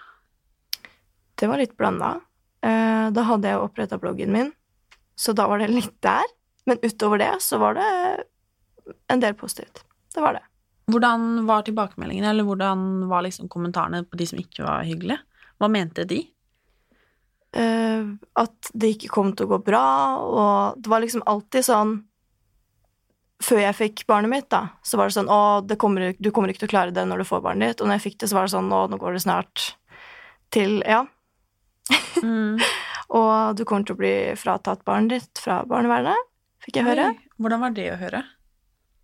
Det 1.37 1.49
var 1.49 1.61
litt 1.61 1.77
blanda. 1.77 2.15
Eh, 2.65 3.07
da 3.13 3.29
hadde 3.29 3.53
jeg 3.53 3.61
oppretta 3.61 4.01
bloggen 4.01 4.33
min, 4.33 4.51
så 5.13 5.37
da 5.37 5.45
var 5.51 5.61
det 5.61 5.69
litt 5.69 5.99
der. 6.01 6.25
Men 6.65 6.81
utover 6.81 7.21
det 7.21 7.35
så 7.45 7.61
var 7.61 7.77
det 7.77 7.91
en 9.13 9.21
del 9.21 9.37
positivt. 9.37 9.85
Det 10.13 10.21
var 10.25 10.37
det. 10.37 10.43
Hvordan 10.91 11.45
var 11.47 11.65
tilbakemeldingene, 11.65 12.29
eller 12.33 12.47
hvordan 12.47 12.85
var 13.09 13.25
liksom 13.25 13.49
kommentarene 13.51 14.03
på 14.07 14.19
de 14.19 14.27
som 14.29 14.39
ikke 14.41 14.65
var 14.65 14.85
hyggelige? 14.87 15.21
Hva 15.61 15.69
mente 15.71 16.05
de? 16.09 16.23
Uh, 17.51 18.15
at 18.39 18.71
det 18.73 18.93
ikke 18.95 19.11
kom 19.11 19.33
til 19.35 19.47
å 19.47 19.51
gå 19.53 19.59
bra, 19.65 19.85
og 20.23 20.79
det 20.79 20.91
var 20.91 21.03
liksom 21.03 21.25
alltid 21.27 21.65
sånn 21.67 21.89
Før 23.43 23.59
jeg 23.59 23.75
fikk 23.75 24.03
barnet 24.07 24.31
mitt, 24.31 24.47
da, 24.53 24.77
så 24.85 24.95
var 24.95 25.09
det 25.09 25.17
sånn 25.17 25.31
Å, 25.33 25.59
det 25.65 25.75
kommer, 25.81 26.13
du 26.15 26.29
kommer 26.31 26.53
ikke 26.53 26.61
til 26.63 26.69
å 26.69 26.73
klare 26.77 26.95
det 26.95 27.03
når 27.09 27.23
du 27.23 27.27
får 27.27 27.41
barnet 27.43 27.73
ditt. 27.73 27.81
Og 27.81 27.89
når 27.89 27.97
jeg 27.97 28.05
fikk 28.05 28.19
det, 28.21 28.29
så 28.29 28.37
var 28.37 28.47
det 28.47 28.53
sånn 28.53 28.69
Å, 28.71 28.83
nå 28.87 28.99
går 29.01 29.17
det 29.17 29.23
snart 29.25 29.65
til 30.53 30.79
Ja. 30.87 31.01
Mm. 32.21 32.61
Og 33.17 33.57
du 33.59 33.65
kommer 33.67 33.83
til 33.83 33.97
å 33.97 33.99
bli 33.99 34.13
fratatt 34.39 34.85
barnet 34.87 35.17
ditt 35.17 35.41
fra 35.43 35.61
barnevernet, 35.67 36.29
fikk 36.63 36.79
jeg 36.79 36.87
høre. 36.87 37.09
Oi, 37.11 37.31
Hvordan 37.43 37.65
var 37.65 37.73
det 37.75 37.89
å 37.91 37.99
høre? 37.99 38.21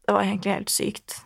Det 0.08 0.16
var 0.16 0.24
egentlig 0.24 0.54
helt 0.54 0.72
sykt. 0.72 1.18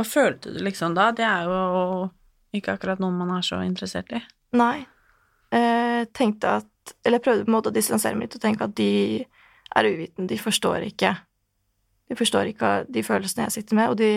Hva 0.00 0.06
følte 0.08 0.54
du 0.54 0.62
liksom 0.64 0.94
da? 0.96 1.10
Det 1.12 1.26
er 1.28 1.44
jo 1.44 2.08
ikke 2.56 2.72
akkurat 2.78 3.02
noe 3.02 3.12
man 3.12 3.34
er 3.36 3.44
så 3.44 3.58
interessert 3.66 4.10
i. 4.16 4.20
Nei. 4.56 4.86
Eh, 5.52 6.06
tenkte 6.16 6.56
at 6.62 6.94
Eller 7.04 7.18
jeg 7.18 7.24
prøvde 7.26 7.44
på 7.44 7.50
en 7.50 7.54
måte 7.58 7.70
å 7.70 7.74
distansere 7.74 8.16
meg 8.16 8.28
litt 8.28 8.36
og 8.38 8.42
tenke 8.42 8.64
at 8.64 8.72
de 8.78 8.86
er 9.76 9.88
uvitende. 9.90 10.30
De 10.30 10.38
forstår 10.40 10.86
ikke 10.88 11.10
De 12.08 12.16
forstår 12.18 12.48
ikke 12.50 12.70
de 12.90 13.02
følelsene 13.06 13.44
jeg 13.46 13.58
sitter 13.58 13.76
med, 13.78 13.90
og 13.92 13.98
de 14.00 14.12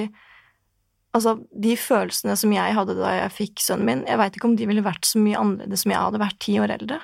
Altså, 1.14 1.36
de 1.54 1.76
følelsene 1.78 2.34
som 2.40 2.54
jeg 2.56 2.74
hadde 2.74 2.96
da 2.98 3.12
jeg 3.20 3.34
fikk 3.36 3.62
sønnen 3.62 3.86
min, 3.86 4.00
jeg 4.10 4.18
veit 4.18 4.34
ikke 4.40 4.48
om 4.50 4.56
de 4.58 4.66
ville 4.66 4.82
vært 4.82 5.06
så 5.06 5.20
mye 5.22 5.38
annerledes 5.38 5.84
som 5.84 5.92
jeg 5.94 6.02
hadde 6.02 6.22
vært 6.24 6.40
ti 6.42 6.56
år 6.58 6.74
eldre. 6.74 6.98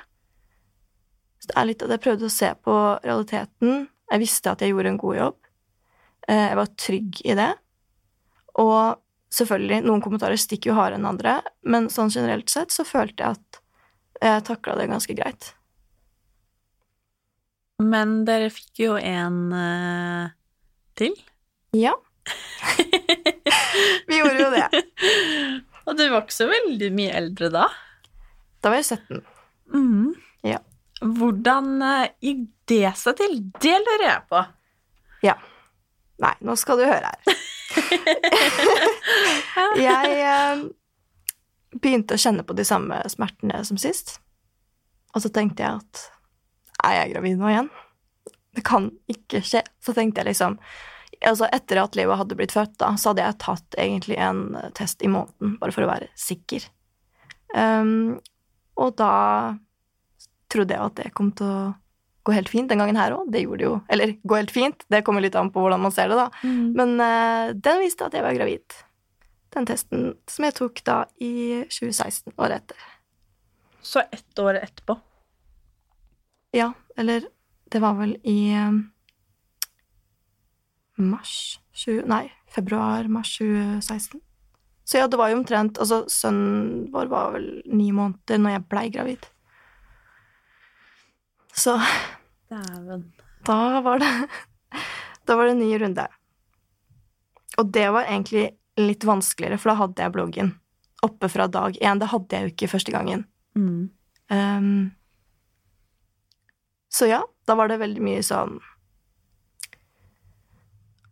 Så 1.37 1.51
det 1.51 1.57
er 1.61 1.67
litt 1.69 1.83
at 1.85 1.93
jeg 1.93 2.01
prøvde 2.07 2.25
å 2.25 2.33
se 2.33 2.49
på 2.65 2.77
realiteten. 3.03 3.83
Jeg 4.09 4.23
visste 4.23 4.49
at 4.49 4.63
jeg 4.65 4.73
gjorde 4.73 4.95
en 4.95 4.97
god 5.03 5.19
jobb. 5.19 5.37
Eh, 6.25 6.41
Jeg 6.47 6.57
var 6.57 6.71
trygg 6.87 7.21
i 7.21 7.35
det. 7.37 7.51
Og 8.59 8.99
selvfølgelig, 9.33 9.83
noen 9.85 10.03
kommentarer 10.03 10.39
stikker 10.39 10.71
jo 10.71 10.77
hardere 10.79 10.99
enn 10.99 11.09
andre, 11.09 11.39
men 11.63 11.87
sånn 11.93 12.11
generelt 12.13 12.51
sett 12.51 12.73
så 12.75 12.85
følte 12.87 13.23
jeg 13.23 13.39
at 13.39 13.61
jeg 14.19 14.45
takla 14.49 14.75
det 14.75 14.89
ganske 14.91 15.15
greit. 15.15 15.53
Men 17.79 18.23
dere 18.27 18.49
fikk 18.51 18.81
jo 18.83 18.95
en 18.99 19.37
uh, 19.55 20.31
til. 20.99 21.15
Ja. 21.77 21.93
Vi 24.09 24.17
gjorde 24.19 24.41
jo 24.41 24.49
det. 24.51 24.65
Og 25.87 25.95
du 25.97 26.03
var 26.11 26.25
ikke 26.25 26.35
så 26.35 26.49
veldig 26.49 26.89
mye 26.93 27.13
eldre 27.21 27.49
da. 27.53 27.69
Da 28.59 28.73
var 28.73 28.81
jeg 28.81 28.99
17. 28.99 29.21
Mm. 29.71 30.09
Ja. 30.45 30.59
Hvordan 30.99 31.69
eh, 31.85 32.11
gikk 32.23 32.43
det 32.69 32.91
seg 32.99 33.15
til? 33.21 33.37
Det 33.63 33.77
lurer 33.85 34.05
jeg 34.05 34.25
på. 34.29 34.43
Nei, 36.19 36.34
nå 36.43 36.55
skal 36.60 36.79
du 36.79 36.88
høre 36.88 37.12
her. 37.12 37.39
jeg 39.79 40.15
eh, 40.19 40.63
begynte 41.79 42.17
å 42.17 42.21
kjenne 42.21 42.45
på 42.47 42.55
de 42.58 42.65
samme 42.67 42.99
smertene 43.12 43.62
som 43.67 43.79
sist. 43.79 44.17
Og 45.15 45.23
så 45.23 45.32
tenkte 45.34 45.65
jeg 45.65 45.79
at 45.79 46.05
er 46.86 47.01
jeg 47.01 47.13
gravid 47.13 47.39
nå 47.39 47.51
igjen? 47.51 47.69
Det 48.55 48.63
kan 48.67 48.89
ikke 49.12 49.43
skje. 49.45 49.63
Så 49.84 49.95
tenkte 49.97 50.23
jeg 50.23 50.34
liksom 50.34 50.60
Altså, 51.19 51.49
etter 51.51 51.82
at 51.82 51.97
livet 51.99 52.15
hadde 52.15 52.36
blitt 52.39 52.53
født, 52.55 52.77
da, 52.79 52.93
så 52.95 53.10
hadde 53.10 53.25
jeg 53.25 53.36
tatt 53.43 53.75
egentlig 53.82 54.15
en 54.23 54.53
test 54.71 55.01
i 55.03 55.10
måneden, 55.12 55.58
bare 55.60 55.73
for 55.75 55.84
å 55.84 55.89
være 55.89 56.08
sikker. 56.15 56.63
Um, 57.51 58.21
og 58.79 58.93
da 59.01 59.10
trodde 60.47 60.77
jeg 60.77 60.86
at 60.86 60.95
det 61.01 61.12
kom 61.17 61.34
til 61.36 61.51
å 61.51 61.73
gå 62.29 62.35
helt 62.37 62.51
fint 62.51 62.69
den 62.69 62.81
gangen 62.81 62.99
her 62.99 63.15
òg. 63.17 63.31
Det 63.33 63.41
gjorde 63.43 63.63
det 63.63 63.67
jo. 63.67 63.79
Eller 63.89 64.13
gå 64.21 64.37
helt 64.37 64.53
fint, 64.53 64.85
det 64.93 65.01
kommer 65.07 65.25
litt 65.25 65.37
an 65.39 65.49
på 65.53 65.63
hvordan 65.63 65.81
man 65.81 65.95
ser 65.95 66.11
det, 66.11 66.19
da. 66.19 66.29
Mm. 66.45 66.61
Men 66.77 66.95
uh, 67.01 67.57
den 67.57 67.81
viste 67.81 68.05
at 68.05 68.15
jeg 68.15 68.25
var 68.25 68.37
gravid. 68.37 68.77
Den 69.55 69.65
testen 69.65 70.13
som 70.29 70.45
jeg 70.45 70.57
tok 70.59 70.83
da 70.85 71.01
i 71.17 71.65
2016, 71.65 72.37
året 72.37 72.61
etter. 72.61 72.87
Så 73.81 74.03
ett 74.05 74.39
år 74.39 74.61
etterpå. 74.61 74.99
Ja, 76.53 76.71
eller 76.97 77.25
det 77.71 77.81
var 77.81 77.95
vel 77.99 78.15
i 78.27 78.51
eh, 78.57 78.77
mars 80.97 81.59
20, 81.77 82.03
Nei, 82.09 82.25
februar-mars 82.49 83.37
2016. 83.37 84.21
Så 84.89 84.97
ja, 84.97 85.07
det 85.07 85.19
var 85.21 85.29
jo 85.29 85.37
omtrent 85.37 85.77
Altså, 85.77 86.01
sønnen 86.09 86.87
vår 86.93 87.11
var 87.11 87.35
vel 87.35 87.49
ni 87.69 87.91
måneder 87.93 88.41
når 88.41 88.55
jeg 88.55 88.67
blei 88.71 88.85
gravid. 88.93 89.27
Så 91.53 91.75
Dæven. 92.49 93.03
da 93.45 93.81
var 93.81 93.99
det 93.99 94.13
Da 95.25 95.35
var 95.35 95.45
det 95.45 95.51
en 95.51 95.59
ny 95.59 95.77
runde. 95.77 96.07
Og 97.57 97.71
det 97.73 97.89
var 97.93 98.07
egentlig 98.07 98.49
litt 98.79 99.03
vanskeligere, 99.05 99.59
for 99.59 99.71
da 99.71 99.75
hadde 99.83 100.01
jeg 100.01 100.13
bloggen 100.15 100.53
oppe 101.05 101.29
fra 101.29 101.47
dag 101.47 101.77
én. 101.77 101.99
Det 101.99 102.09
hadde 102.09 102.35
jeg 102.35 102.45
jo 102.45 102.53
ikke 102.53 102.71
første 102.71 102.93
gangen. 102.95 103.25
Mm. 103.55 103.89
Um, 104.29 104.91
så 106.89 107.05
ja, 107.09 107.21
da 107.45 107.55
var 107.55 107.69
det 107.69 107.79
veldig 107.81 108.01
mye 108.01 108.21
sånn 108.25 108.59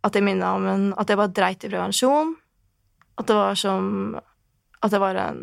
At 0.06 0.14
jeg 0.14 0.22
minna 0.22 0.52
om 0.54 0.66
en 0.70 0.84
At 0.94 1.10
jeg 1.10 1.18
bare 1.18 1.34
dreit 1.34 1.66
i 1.66 1.70
prevensjon. 1.70 2.36
At 3.18 3.26
det 3.26 3.36
var 3.38 3.58
som 3.58 4.18
At 4.82 4.94
jeg 4.94 5.02
var 5.02 5.18
en 5.18 5.40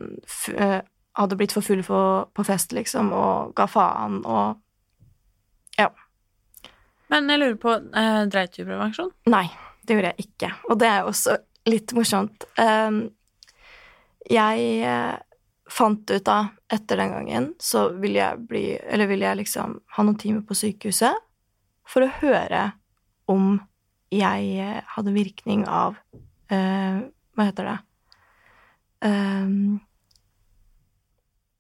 eh, 0.56 0.80
Hadde 1.20 1.38
blitt 1.40 1.56
for 1.56 1.64
full 1.64 1.84
for, 1.84 2.28
på 2.36 2.44
fest, 2.48 2.74
liksom, 2.76 3.12
og 3.16 3.54
ga 3.56 3.68
faen 3.72 4.18
og 4.24 4.58
Men 7.12 7.30
jeg 7.30 7.42
lurer 7.42 7.60
på, 7.62 7.76
eh, 7.96 8.24
dreit 8.32 8.56
du 8.56 8.64
i 8.64 8.68
prevensjon? 8.68 9.12
Nei, 9.30 9.46
det 9.86 9.98
gjorde 9.98 10.14
jeg 10.14 10.28
ikke. 10.28 10.52
Og 10.70 10.80
det 10.82 10.90
er 10.90 11.06
også 11.06 11.38
litt 11.70 11.94
morsomt. 11.98 12.46
Ehm, 12.62 13.00
jeg 14.30 14.66
eh, 14.86 15.18
fant 15.70 16.12
ut 16.12 16.26
da, 16.26 16.40
etter 16.72 17.02
den 17.02 17.14
gangen, 17.14 17.48
så 17.62 17.88
ville 17.94 18.22
jeg 18.22 18.46
bli 18.50 18.64
Eller 18.78 19.10
ville 19.10 19.26
jeg 19.26 19.44
liksom 19.44 19.80
ha 19.98 20.06
noen 20.06 20.18
timer 20.22 20.42
på 20.46 20.58
sykehuset 20.58 21.18
for 21.86 22.06
å 22.06 22.14
høre 22.22 22.72
om 23.30 23.60
jeg 24.14 24.50
eh, 24.62 24.82
hadde 24.96 25.14
virkning 25.14 25.66
av 25.70 25.98
eh, 26.54 27.02
Hva 27.36 27.50
heter 27.50 27.70
det? 27.70 27.78
Um, 29.06 29.82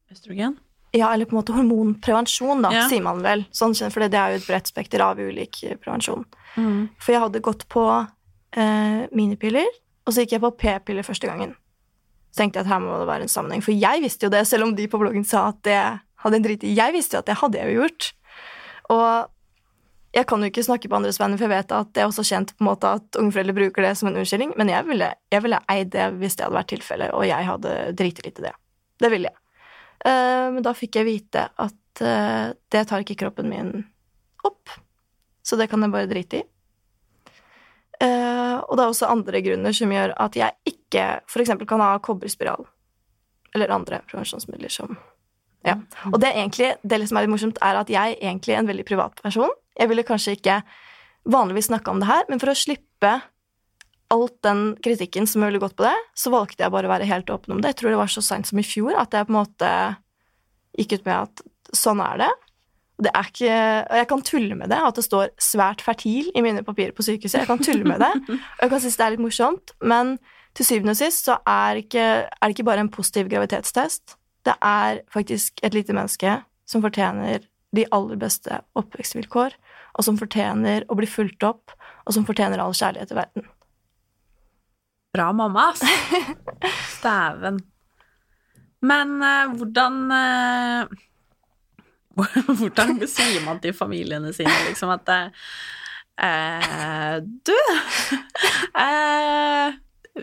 Østrogen? 0.09 0.55
Ja, 0.95 1.09
eller 1.13 1.27
på 1.27 1.35
en 1.35 1.41
måte 1.41 1.55
hormonprevensjon, 1.55 2.61
da, 2.63 2.71
Ja. 2.71 2.87
sier 2.89 3.03
man 3.03 3.21
vel. 3.21 3.45
Sånn, 3.51 3.75
for 3.91 3.99
det 4.07 4.13
er 4.15 4.31
jo 4.31 4.39
et 4.41 4.47
bredt 4.47 4.67
spekter 4.71 5.01
av 5.03 5.19
ulik 5.19 5.59
prevensjon. 5.83 6.25
Mm. 6.55 6.89
For 6.99 7.11
jeg 7.11 7.21
hadde 7.21 7.41
gått 7.43 7.67
på 7.69 7.83
eh, 8.55 9.07
minipiller, 9.11 9.67
og 10.07 10.13
så 10.13 10.23
gikk 10.23 10.37
jeg 10.37 10.41
på 10.45 10.53
p-piller 10.57 11.03
første 11.03 11.27
gangen. 11.27 11.55
Så 12.31 12.41
tenkte 12.43 12.59
jeg 12.59 12.65
at 12.65 12.71
her 12.73 12.79
må 12.79 12.97
det 12.99 13.07
være 13.07 13.27
en 13.27 13.31
sammenheng, 13.31 13.63
for 13.63 13.71
jeg 13.75 14.01
visste 14.03 14.27
jo 14.27 14.29
det, 14.33 14.45
selv 14.47 14.63
om 14.63 14.75
de 14.75 14.87
på 14.87 14.99
bloggen 14.99 15.25
sa 15.27 15.49
at 15.49 15.61
det 15.63 15.79
hadde 16.23 16.35
en 16.39 16.43
drit 16.43 16.63
i. 16.63 16.73
Jeg 16.75 16.93
visste 16.95 17.15
jo 17.15 17.19
at 17.23 17.29
det 17.29 17.37
hadde 17.41 17.59
jeg 17.59 17.73
jo 17.75 17.81
gjort. 17.83 18.11
Og 18.95 19.29
jeg 20.15 20.27
kan 20.29 20.39
jo 20.39 20.47
ikke 20.47 20.63
snakke 20.63 20.87
på 20.89 20.95
andres 20.95 21.19
vegne, 21.19 21.37
for 21.37 21.47
jeg 21.47 21.53
vet 21.57 21.71
at 21.75 21.93
det 21.93 22.03
er 22.03 22.07
også 22.07 22.23
kjent 22.23 22.53
på 22.55 22.63
en 22.63 22.69
måte 22.69 22.91
at 22.97 23.17
unge 23.19 23.35
foreldre 23.35 23.55
bruker 23.57 23.83
det 23.83 23.97
som 23.99 24.07
en 24.09 24.15
unnskyldning, 24.21 24.53
men 24.55 24.71
jeg 24.71 24.87
ville, 24.87 25.09
jeg 25.33 25.43
ville 25.43 25.59
eid 25.73 25.89
det 25.91 26.05
hvis 26.21 26.37
det 26.37 26.45
hadde 26.47 26.55
vært 26.55 26.71
tilfellet, 26.71 27.11
og 27.13 27.25
jeg 27.27 27.49
hadde 27.49 27.73
driti 27.99 28.23
litt 28.23 28.39
i 28.39 28.45
det. 28.47 28.53
Det 29.03 29.11
ville 29.11 29.27
jeg. 29.27 29.41
Eh, 30.05 30.47
men 30.55 30.63
da 30.65 30.73
fikk 30.75 30.99
jeg 30.99 31.07
vite 31.07 31.47
at 31.49 32.03
eh, 32.03 32.51
det 32.71 32.83
tar 32.89 33.05
ikke 33.05 33.17
kroppen 33.23 33.49
min 33.51 33.71
opp, 34.45 34.73
så 35.45 35.57
det 35.59 35.69
kan 35.71 35.81
jeg 35.85 35.93
bare 35.93 36.09
drite 36.11 36.41
i. 36.41 36.45
Eh, 38.03 38.55
og 38.59 38.75
det 38.75 38.83
er 38.83 38.91
også 38.91 39.09
andre 39.09 39.41
grunner 39.45 39.75
som 39.75 39.91
gjør 39.93 40.15
at 40.19 40.35
jeg 40.35 40.73
ikke 40.73 41.05
f.eks. 41.23 41.53
kan 41.67 41.83
ha 41.83 41.93
kobberspiral. 42.03 42.65
Eller 43.55 43.71
andre 43.71 44.01
prevensjonsmidler 44.09 44.73
som 44.73 44.97
Ja. 45.65 45.79
Og 46.11 46.19
det 46.21 46.29
egentlig, 46.35 46.75
det 46.83 47.07
som 47.09 47.17
er 47.17 47.23
litt 47.25 47.31
morsomt, 47.31 47.57
er 47.57 47.79
at 47.79 47.89
jeg 47.89 48.17
er 48.21 48.57
en 48.59 48.67
veldig 48.67 48.83
privat 48.85 49.21
person. 49.23 49.49
Jeg 49.73 49.89
ville 49.89 50.03
kanskje 50.05 50.35
ikke 50.37 50.59
vanligvis 51.25 51.71
snakke 51.71 51.89
om 51.89 51.99
det 51.99 52.05
her, 52.05 52.27
men 52.29 52.39
for 52.39 52.51
å 52.51 52.53
slippe 52.53 53.15
alt 54.15 54.37
den 54.45 54.63
kritikken 54.83 55.27
som 55.29 55.43
ville 55.45 55.61
gått 55.61 55.75
på 55.77 55.85
det, 55.85 55.95
så 56.17 56.31
valgte 56.33 56.63
jeg 56.63 56.73
bare 56.73 56.89
å 56.89 56.93
være 56.93 57.09
helt 57.09 57.29
åpen 57.33 57.57
om 57.57 57.61
det. 57.61 57.73
Jeg 57.73 57.81
tror 57.81 57.93
det 57.93 58.01
var 58.01 58.11
så 58.11 58.23
seint 58.25 58.49
som 58.49 58.61
i 58.61 58.65
fjor 58.65 58.97
at 58.97 59.13
jeg 59.15 59.27
på 59.27 59.35
en 59.35 59.41
måte 59.41 59.71
gikk 60.79 60.97
ut 60.97 61.07
med 61.07 61.15
at 61.17 61.45
sånn 61.75 62.01
er 62.03 62.25
det. 62.25 62.31
Det 63.05 63.11
er 63.11 63.27
ikke, 63.27 63.55
og 63.91 63.97
jeg 63.99 64.07
kan 64.11 64.21
tulle 64.29 64.55
med 64.55 64.71
det, 64.71 64.79
at 64.87 64.95
det 64.95 65.03
står 65.03 65.31
'svært 65.35 65.83
fertil' 65.83 66.31
i 66.31 66.43
mine 66.43 66.63
papirer 66.63 66.95
på 66.95 67.03
sykehuset. 67.03 67.41
Jeg 67.43 67.49
kan 67.49 67.59
tulle 67.59 67.83
med 67.83 67.99
det, 67.99 68.13
og 68.31 68.61
jeg 68.61 68.69
kan 68.71 68.79
synes 68.79 68.95
det 68.95 69.05
er 69.05 69.15
litt 69.15 69.25
morsomt, 69.25 69.73
men 69.81 70.17
til 70.55 70.65
syvende 70.65 70.95
og 70.95 70.99
sist 70.99 71.27
så 71.27 71.39
er, 71.43 71.81
ikke, 71.83 72.05
er 72.31 72.43
det 72.47 72.55
ikke 72.55 72.69
bare 72.69 72.79
en 72.79 72.91
positiv 72.91 73.27
graviditetstest. 73.27 74.15
Det 74.45 74.55
er 74.61 75.01
faktisk 75.11 75.59
et 75.63 75.73
lite 75.73 75.91
menneske 75.91 76.37
som 76.65 76.81
fortjener 76.81 77.43
de 77.75 77.85
aller 77.91 78.15
beste 78.15 78.61
oppvekstvilkår, 78.79 79.57
og 79.95 80.07
som 80.07 80.17
fortjener 80.19 80.85
å 80.87 80.95
bli 80.95 81.09
fulgt 81.09 81.43
opp, 81.43 81.73
og 82.05 82.15
som 82.15 82.25
fortjener 82.27 82.61
all 82.63 82.75
kjærlighet 82.75 83.11
i 83.11 83.19
verden. 83.19 83.49
Bra 85.15 85.33
mamma, 85.33 85.71
altså. 85.71 85.87
Dæven. 87.03 87.59
Men 88.85 89.23
uh, 89.23 89.55
hvordan 89.55 90.11
uh, 90.11 90.85
Hvordan 92.59 93.07
sier 93.07 93.45
man 93.45 93.59
til 93.63 93.73
familiene 93.75 94.33
sine 94.35 94.65
liksom 94.67 94.89
at 94.93 95.09
uh, 95.15 95.27
Du, 97.47 97.55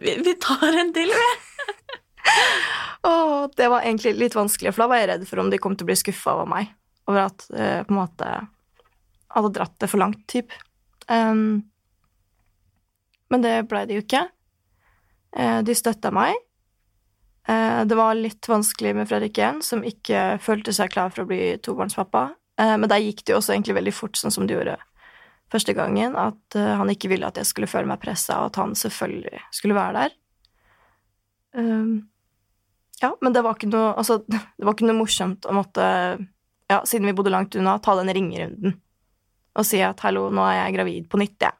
vi, 0.04 0.12
vi 0.24 0.32
tar 0.40 0.72
en 0.80 0.92
til, 0.94 1.10
vi. 1.12 1.30
oh, 3.08 3.48
det 3.56 3.68
var 3.68 3.80
egentlig 3.84 4.14
litt 4.16 4.34
vanskelig, 4.36 4.72
for 4.72 4.82
da 4.84 4.88
var 4.92 4.98
jeg 5.02 5.10
redd 5.12 5.24
for 5.28 5.38
om 5.42 5.50
de 5.52 5.58
kom 5.60 5.74
til 5.76 5.84
å 5.84 5.90
bli 5.90 5.96
skuffa 6.00 6.30
over 6.36 6.46
meg. 6.48 6.64
Over 7.10 7.20
at 7.26 7.38
eh, 7.50 7.80
på 7.82 7.92
en 7.92 7.98
måte 7.98 8.26
hadde 9.34 9.54
dratt 9.56 9.76
det 9.82 9.88
for 9.90 9.98
langt, 10.00 10.22
type. 10.30 10.52
Um, 11.10 11.62
men 13.32 13.40
det 13.44 13.68
blei 13.68 13.84
det 13.90 13.96
jo 13.98 14.04
ikke. 14.04 14.22
Eh, 15.36 15.60
de 15.64 15.74
støtta 15.76 16.12
meg. 16.14 16.36
Eh, 17.48 17.82
det 17.88 17.98
var 17.98 18.14
litt 18.18 18.48
vanskelig 18.48 18.94
med 18.96 19.10
Fredrik 19.10 19.38
igjen, 19.40 19.62
som 19.64 19.84
ikke 19.86 20.38
følte 20.42 20.74
seg 20.76 20.92
klar 20.92 21.12
for 21.12 21.24
å 21.24 21.30
bli 21.30 21.56
tobarnspappa. 21.64 22.28
Eh, 22.60 22.76
men 22.76 22.90
der 22.90 23.02
gikk 23.02 23.24
det 23.24 23.34
jo 23.34 23.40
også 23.40 23.56
egentlig 23.56 23.78
veldig 23.80 23.94
fort, 23.96 24.18
sånn 24.18 24.34
som 24.34 24.46
det 24.46 24.58
gjorde 24.58 24.78
første 25.52 25.74
gangen, 25.76 26.14
at 26.16 26.56
han 26.56 26.88
ikke 26.88 27.10
ville 27.12 27.28
at 27.28 27.36
jeg 27.36 27.44
skulle 27.44 27.68
føle 27.68 27.84
meg 27.84 28.00
pressa, 28.00 28.38
og 28.40 28.46
at 28.48 28.56
han 28.56 28.70
selvfølgelig 28.72 29.36
skulle 29.52 29.76
være 29.76 29.98
der. 29.98 30.14
Ja, 33.02 33.10
men 33.20 33.34
det 33.34 33.42
var 33.44 33.58
ikke 33.58 33.68
noe 33.68 33.90
Altså, 34.00 34.22
det 34.30 34.64
var 34.64 34.72
ikke 34.72 34.88
noe 34.88 34.96
morsomt 34.96 35.44
å 35.44 35.52
måtte, 35.52 35.84
ja, 36.72 36.78
siden 36.88 37.10
vi 37.10 37.12
bodde 37.18 37.34
langt 37.34 37.52
unna, 37.60 37.76
ta 37.84 37.98
den 37.98 38.08
ringerunden 38.16 38.78
og 39.52 39.66
si 39.68 39.82
at 39.84 40.00
'hallo, 40.00 40.30
nå 40.32 40.44
er 40.48 40.54
jeg 40.62 40.76
gravid 40.78 41.08
på 41.12 41.18
nytt', 41.20 41.44
jeg. 41.44 41.52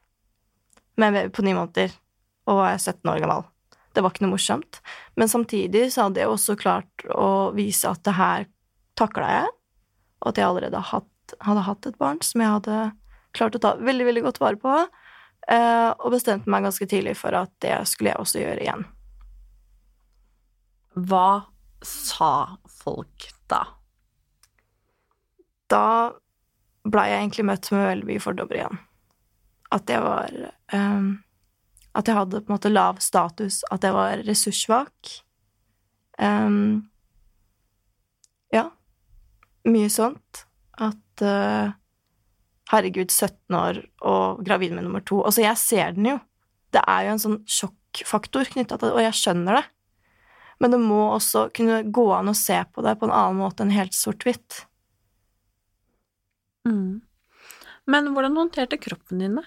Med 0.97 1.07
en 1.07 1.13
baby 1.13 1.29
på 1.29 1.43
ni 1.45 1.53
måneder, 1.53 1.93
og 2.49 2.65
er 2.65 2.77
17 2.77 3.09
år 3.09 3.19
gammel. 3.21 3.43
Det 3.93 4.01
var 4.01 4.13
ikke 4.13 4.25
noe 4.25 4.33
morsomt. 4.33 4.79
Men 5.19 5.29
samtidig 5.29 5.87
så 5.93 6.07
hadde 6.07 6.23
jeg 6.23 6.31
også 6.31 6.57
klart 6.59 7.05
å 7.13 7.51
vise 7.55 7.89
at 7.89 8.01
det 8.07 8.15
her 8.17 8.47
takla 8.99 9.29
jeg, 9.29 9.53
og 10.23 10.31
at 10.31 10.41
jeg 10.41 10.47
allerede 10.49 10.83
hatt, 10.89 11.37
hadde 11.45 11.67
hatt 11.67 11.89
et 11.89 11.99
barn 12.01 12.21
som 12.25 12.43
jeg 12.43 12.55
hadde 12.55 12.79
klart 13.33 13.57
å 13.57 13.61
ta 13.61 13.75
veldig, 13.81 14.07
veldig 14.09 14.25
godt 14.25 14.41
vare 14.41 14.59
på, 14.61 14.73
eh, 15.49 15.89
og 15.93 16.13
bestemte 16.13 16.49
meg 16.49 16.65
ganske 16.65 16.89
tidlig 16.89 17.15
for 17.17 17.37
at 17.37 17.53
det 17.65 17.77
skulle 17.89 18.13
jeg 18.13 18.21
også 18.21 18.43
gjøre 18.43 18.65
igjen. 18.65 18.83
Hva 20.93 21.29
sa 21.83 22.33
folk 22.69 23.29
da? 23.49 23.63
da 25.73 26.13
blei 26.83 27.09
jeg 27.11 27.21
egentlig 27.21 27.47
møtt 27.47 27.69
med 27.73 27.87
veldig 27.87 28.09
mye 28.09 28.23
fordommer 28.23 28.59
igjen. 28.59 28.81
At 29.73 29.89
jeg 29.89 30.03
var 30.03 30.33
ehm, 30.75 31.07
At 31.93 32.09
jeg 32.09 32.17
hadde 32.17 32.41
på 32.41 32.49
en 32.49 32.55
måte 32.55 32.71
lav 32.73 32.99
status, 33.03 33.61
at 33.71 33.85
jeg 33.85 33.93
var 33.95 34.23
ressurssvak. 34.25 35.13
Um, 36.17 36.89
ja. 38.53 38.67
Mye 39.69 39.91
sånt. 39.93 40.45
At 40.81 41.25
uh, 41.25 41.73
Herregud, 42.73 43.11
17 43.11 43.57
år 43.57 43.83
og 44.01 44.41
gravid 44.45 44.73
med 44.73 44.87
nummer 44.87 45.03
to. 45.05 45.21
Altså, 45.21 45.43
jeg 45.43 45.59
ser 45.61 45.93
den 45.97 46.09
jo. 46.13 46.17
Det 46.73 46.81
er 46.89 47.05
jo 47.05 47.13
en 47.13 47.21
sånn 47.21 47.39
sjokkfaktor 47.45 48.49
knytta 48.55 48.79
til 48.79 48.89
det, 48.89 48.95
og 48.95 49.05
jeg 49.05 49.19
skjønner 49.19 49.59
det. 49.59 49.63
Men 50.63 50.73
det 50.73 50.79
må 50.81 51.01
også 51.11 51.47
kunne 51.53 51.81
gå 51.93 52.05
an 52.15 52.31
å 52.31 52.37
se 52.37 52.57
på 52.73 52.85
det 52.85 52.95
på 52.97 53.09
en 53.09 53.13
annen 53.13 53.41
måte 53.41 53.65
enn 53.65 53.73
helt 53.75 53.93
sort-hvitt. 53.97 54.63
Mm. 56.65 57.03
Men 57.91 58.13
hvordan 58.15 58.39
håndterte 58.39 58.79
kroppen 58.81 59.19
din 59.19 59.37
det? 59.41 59.45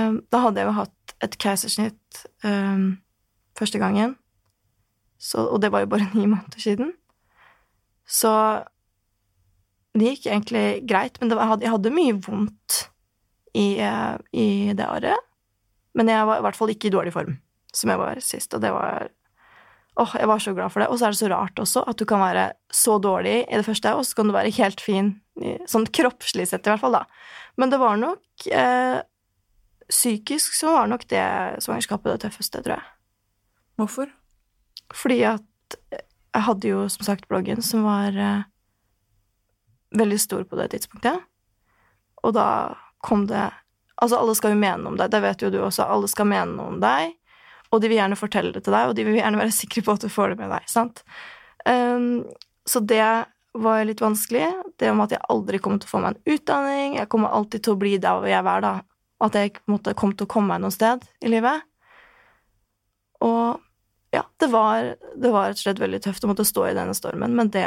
Eh, 0.00 0.16
da 0.32 0.42
hadde 0.46 0.62
jeg 0.62 0.70
jo 0.70 0.78
hatt 0.78 1.14
et 1.20 1.36
keisersnitt 1.40 2.24
um, 2.46 3.00
første 3.58 3.80
gangen, 3.82 4.16
så, 5.20 5.44
og 5.44 5.60
det 5.60 5.72
var 5.74 5.84
jo 5.84 5.92
bare 5.92 6.08
ni 6.16 6.26
måneder 6.26 6.62
siden. 6.62 6.94
Så 8.10 8.32
det 9.94 10.14
gikk 10.14 10.30
egentlig 10.30 10.64
greit, 10.88 11.18
men 11.20 11.34
var, 11.34 11.58
jeg, 11.60 11.70
hadde, 11.70 11.94
mye 11.94 12.16
vondt 12.24 12.84
i, 13.52 13.78
eh, 13.82 14.16
i, 14.32 14.48
det 14.78 14.86
året. 14.86 15.28
Men 15.98 16.10
jeg 16.10 16.26
var 16.28 16.38
i 16.38 16.44
hvert 16.46 16.58
fall 16.58 16.70
ikke 16.72 16.88
i 16.88 16.94
dårlig 16.94 17.14
form, 17.14 17.34
som 17.74 17.90
jeg 17.90 18.00
var 18.00 18.20
sist, 18.24 18.54
og 18.54 18.62
det 18.64 18.74
var 18.74 19.10
Åh, 19.98 20.12
jeg 20.16 20.28
var 20.30 20.40
så 20.40 20.52
glad 20.54 20.70
for 20.72 20.80
det. 20.80 20.86
Og 20.88 20.96
så 20.96 21.08
er 21.08 21.12
det 21.12 21.18
så 21.18 21.28
rart 21.28 21.58
også 21.60 21.80
at 21.90 21.98
du 21.98 22.06
kan 22.08 22.22
være 22.22 22.44
så 22.72 22.94
dårlig 23.02 23.40
i 23.42 23.58
det 23.58 23.66
første, 23.66 23.90
og 23.98 24.06
så 24.06 24.16
kan 24.16 24.30
du 24.30 24.32
være 24.32 24.52
helt 24.56 24.80
fin, 24.80 25.10
sånn 25.68 25.84
kroppslig 25.90 26.46
sett 26.48 26.64
i 26.64 26.70
hvert 26.70 26.80
fall, 26.80 26.94
da. 26.94 27.02
Men 27.60 27.72
det 27.74 27.80
var 27.82 27.98
nok 28.00 28.46
eh, 28.46 29.00
Psykisk 29.90 30.54
så 30.54 30.74
var 30.74 30.90
nok 30.90 31.06
det 31.10 31.26
svangerskapet 31.64 32.14
det 32.14 32.22
tøffeste, 32.24 32.62
tror 32.62 32.78
jeg. 32.78 32.88
Hvorfor? 33.80 34.12
Fordi 34.94 35.18
at 35.26 35.78
jeg 35.90 36.46
hadde 36.46 36.70
jo 36.70 36.84
som 36.92 37.06
sagt 37.06 37.28
bloggen 37.30 37.62
som 37.64 37.84
var 37.86 38.14
eh, 38.14 38.46
veldig 39.98 40.20
stor 40.20 40.44
på 40.46 40.58
det 40.60 40.70
tidspunktet. 40.74 41.18
Og 42.22 42.36
da 42.36 42.76
kom 43.06 43.26
det 43.30 43.48
Altså, 44.00 44.16
alle 44.16 44.32
skal 44.32 44.54
jo 44.54 44.56
mene 44.62 44.80
noe 44.80 44.94
om 44.94 44.96
deg, 44.96 45.10
det 45.12 45.18
vet 45.20 45.42
jo 45.44 45.50
du 45.52 45.58
også. 45.60 45.84
Alle 45.84 46.08
skal 46.08 46.24
mene 46.24 46.54
noe 46.54 46.70
om 46.72 46.78
deg, 46.80 47.10
og 47.68 47.82
de 47.82 47.90
vil 47.90 47.98
gjerne 47.98 48.16
fortelle 48.16 48.48
det 48.54 48.62
til 48.64 48.72
deg, 48.72 48.88
og 48.88 48.94
de 48.96 49.04
vil 49.04 49.18
gjerne 49.18 49.36
være 49.36 49.52
sikre 49.52 49.82
på 49.84 49.92
at 49.92 50.06
du 50.06 50.08
får 50.08 50.32
det 50.32 50.38
med 50.38 50.48
deg, 50.54 50.70
sant? 50.72 51.02
Um, 51.68 52.22
så 52.64 52.80
det 52.80 53.04
var 53.52 53.84
litt 53.84 54.00
vanskelig. 54.00 54.46
Det 54.80 54.88
om 54.88 55.04
at 55.04 55.12
jeg 55.12 55.20
aldri 55.34 55.60
kommer 55.60 55.82
til 55.82 55.90
å 55.90 55.92
få 55.92 56.00
meg 56.00 56.16
en 56.16 56.32
utdanning, 56.32 56.96
jeg 56.96 57.10
kommer 57.12 57.36
alltid 57.36 57.66
til 57.66 57.76
å 57.76 57.80
bli 57.82 57.92
der 58.00 58.22
hvor 58.22 58.32
jeg 58.32 58.40
er 58.40 58.64
da. 58.64 58.72
At 59.20 59.36
jeg 59.36 59.52
måtte 59.52 59.92
måte 59.92 59.96
kom 59.98 60.14
til 60.16 60.28
å 60.28 60.30
komme 60.30 60.54
meg 60.54 60.62
noe 60.64 60.74
sted 60.74 61.04
i 61.20 61.32
livet. 61.32 61.66
Og 63.20 63.60
ja, 64.10 64.24
det 64.36 64.46
var, 64.46 64.94
det 65.16 65.30
var 65.30 65.50
rett 65.50 65.60
og 65.60 65.64
slett 65.64 65.82
veldig 65.82 66.00
tøft 66.02 66.24
å 66.24 66.30
måtte 66.30 66.46
stå 66.48 66.66
i 66.70 66.76
denne 66.76 66.94
stormen, 66.96 67.34
men 67.36 67.50
det 67.54 67.66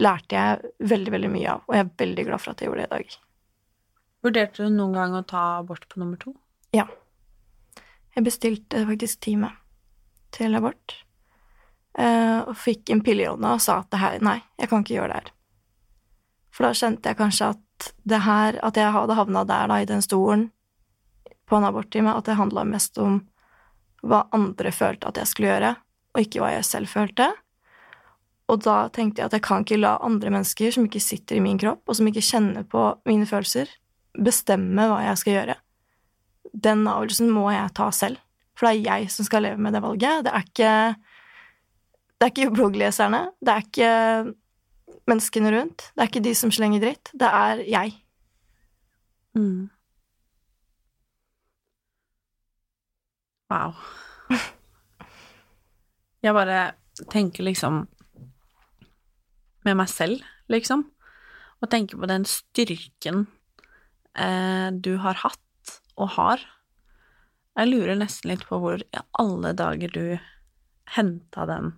lærte 0.00 0.36
jeg 0.36 0.72
veldig, 0.90 1.12
veldig 1.14 1.30
mye 1.32 1.54
av, 1.54 1.62
og 1.66 1.76
jeg 1.76 1.84
er 1.86 1.92
veldig 2.02 2.24
glad 2.28 2.42
for 2.42 2.52
at 2.52 2.60
jeg 2.60 2.68
gjorde 2.68 2.82
det 2.82 2.88
i 2.88 2.96
dag. 2.96 3.14
Vurderte 4.26 4.66
du 4.66 4.74
noen 4.74 4.98
gang 4.98 5.16
å 5.16 5.24
ta 5.24 5.44
abort 5.62 5.86
på 5.88 6.02
nummer 6.02 6.20
to? 6.20 6.34
Ja. 6.76 6.84
Jeg 8.14 8.26
bestilte 8.26 8.84
faktisk 8.90 9.22
time 9.24 9.54
til 10.36 10.54
abort, 10.58 10.98
eh, 11.96 12.38
og 12.44 12.54
fikk 12.60 12.92
en 12.92 13.02
pille 13.06 13.24
i 13.24 13.30
hånda 13.30 13.56
og 13.56 13.64
sa 13.64 13.80
at 13.80 13.90
det 13.94 14.02
her, 14.02 14.20
nei, 14.26 14.38
jeg 14.60 14.70
kan 14.70 14.84
ikke 14.84 14.98
gjøre 14.98 15.14
det 15.14 15.20
her. 15.22 15.34
For 16.50 16.66
da 16.66 16.76
kjente 16.76 17.08
jeg 17.08 17.18
kanskje 17.18 17.52
at 17.54 17.92
det 18.04 18.24
her, 18.26 18.58
at 18.66 18.76
jeg 18.76 18.92
hadde 18.92 19.16
havna 19.16 19.46
der 19.48 19.70
da, 19.70 19.80
i 19.80 19.88
den 19.88 20.04
stolen 20.04 20.50
på 21.50 21.58
en 21.58 21.66
aborttime, 21.66 22.14
at 22.14 22.28
det 22.28 22.38
handla 22.38 22.64
mest 22.68 22.98
om 23.02 23.20
hva 24.06 24.24
andre 24.32 24.72
følte 24.72 25.10
at 25.10 25.18
jeg 25.20 25.28
skulle 25.28 25.50
gjøre, 25.50 25.74
og 26.14 26.22
ikke 26.22 26.42
hva 26.42 26.54
jeg 26.54 26.66
selv 26.68 26.90
følte. 26.90 27.26
Og 28.50 28.62
da 28.64 28.76
tenkte 28.94 29.22
jeg 29.22 29.30
at 29.30 29.36
jeg 29.36 29.44
kan 29.46 29.64
ikke 29.64 29.80
la 29.80 29.96
andre 30.02 30.32
mennesker 30.32 30.74
som 30.74 30.86
ikke 30.86 31.02
sitter 31.02 31.38
i 31.38 31.44
min 31.44 31.58
kropp, 31.60 31.82
og 31.86 31.98
som 31.98 32.08
ikke 32.10 32.24
kjenner 32.24 32.66
på 32.66 32.86
mine 33.08 33.28
følelser, 33.28 33.70
bestemme 34.18 34.88
hva 34.90 35.02
jeg 35.04 35.20
skal 35.20 35.36
gjøre. 35.36 35.56
Den 36.50 36.86
avgjørelsen 36.90 37.30
må 37.30 37.46
jeg 37.54 37.74
ta 37.78 37.90
selv, 37.94 38.22
for 38.58 38.66
det 38.66 38.80
er 38.80 39.02
jeg 39.02 39.12
som 39.14 39.26
skal 39.26 39.46
leve 39.46 39.62
med 39.62 39.76
det 39.76 39.82
valget. 39.84 40.26
Det 40.26 40.34
er 40.34 40.46
ikke 40.46 40.74
Det 42.20 42.26
er 42.26 42.32
ikke 42.34 42.52
bloggleserne, 42.52 43.20
det 43.40 43.48
er 43.48 43.62
ikke 43.64 43.90
menneskene 45.08 45.52
rundt, 45.54 45.86
det 45.94 46.02
er 46.02 46.08
ikke 46.10 46.20
de 46.26 46.34
som 46.36 46.50
slenger 46.52 46.82
dritt, 46.82 47.10
det 47.16 47.30
er 47.32 47.62
jeg. 47.64 47.94
Mm. 49.32 49.70
Wow. 53.50 53.74
Jeg 56.22 56.36
bare 56.36 56.60
tenker 57.10 57.46
liksom 57.46 57.82
med 59.66 59.76
meg 59.76 59.90
selv, 59.92 60.22
liksom, 60.52 60.84
og 61.60 61.70
tenker 61.72 62.00
på 62.00 62.08
den 62.08 62.24
styrken 62.28 63.26
eh, 64.16 64.68
du 64.72 64.94
har 65.02 65.18
hatt 65.24 65.74
og 66.00 66.14
har. 66.16 66.44
Jeg 67.58 67.72
lurer 67.72 67.98
nesten 67.98 68.32
litt 68.32 68.46
på 68.48 68.60
hvor 68.62 68.80
i 68.80 69.02
alle 69.20 69.52
dager 69.58 69.92
du 69.92 70.04
henta 70.94 71.46
den 71.50 71.74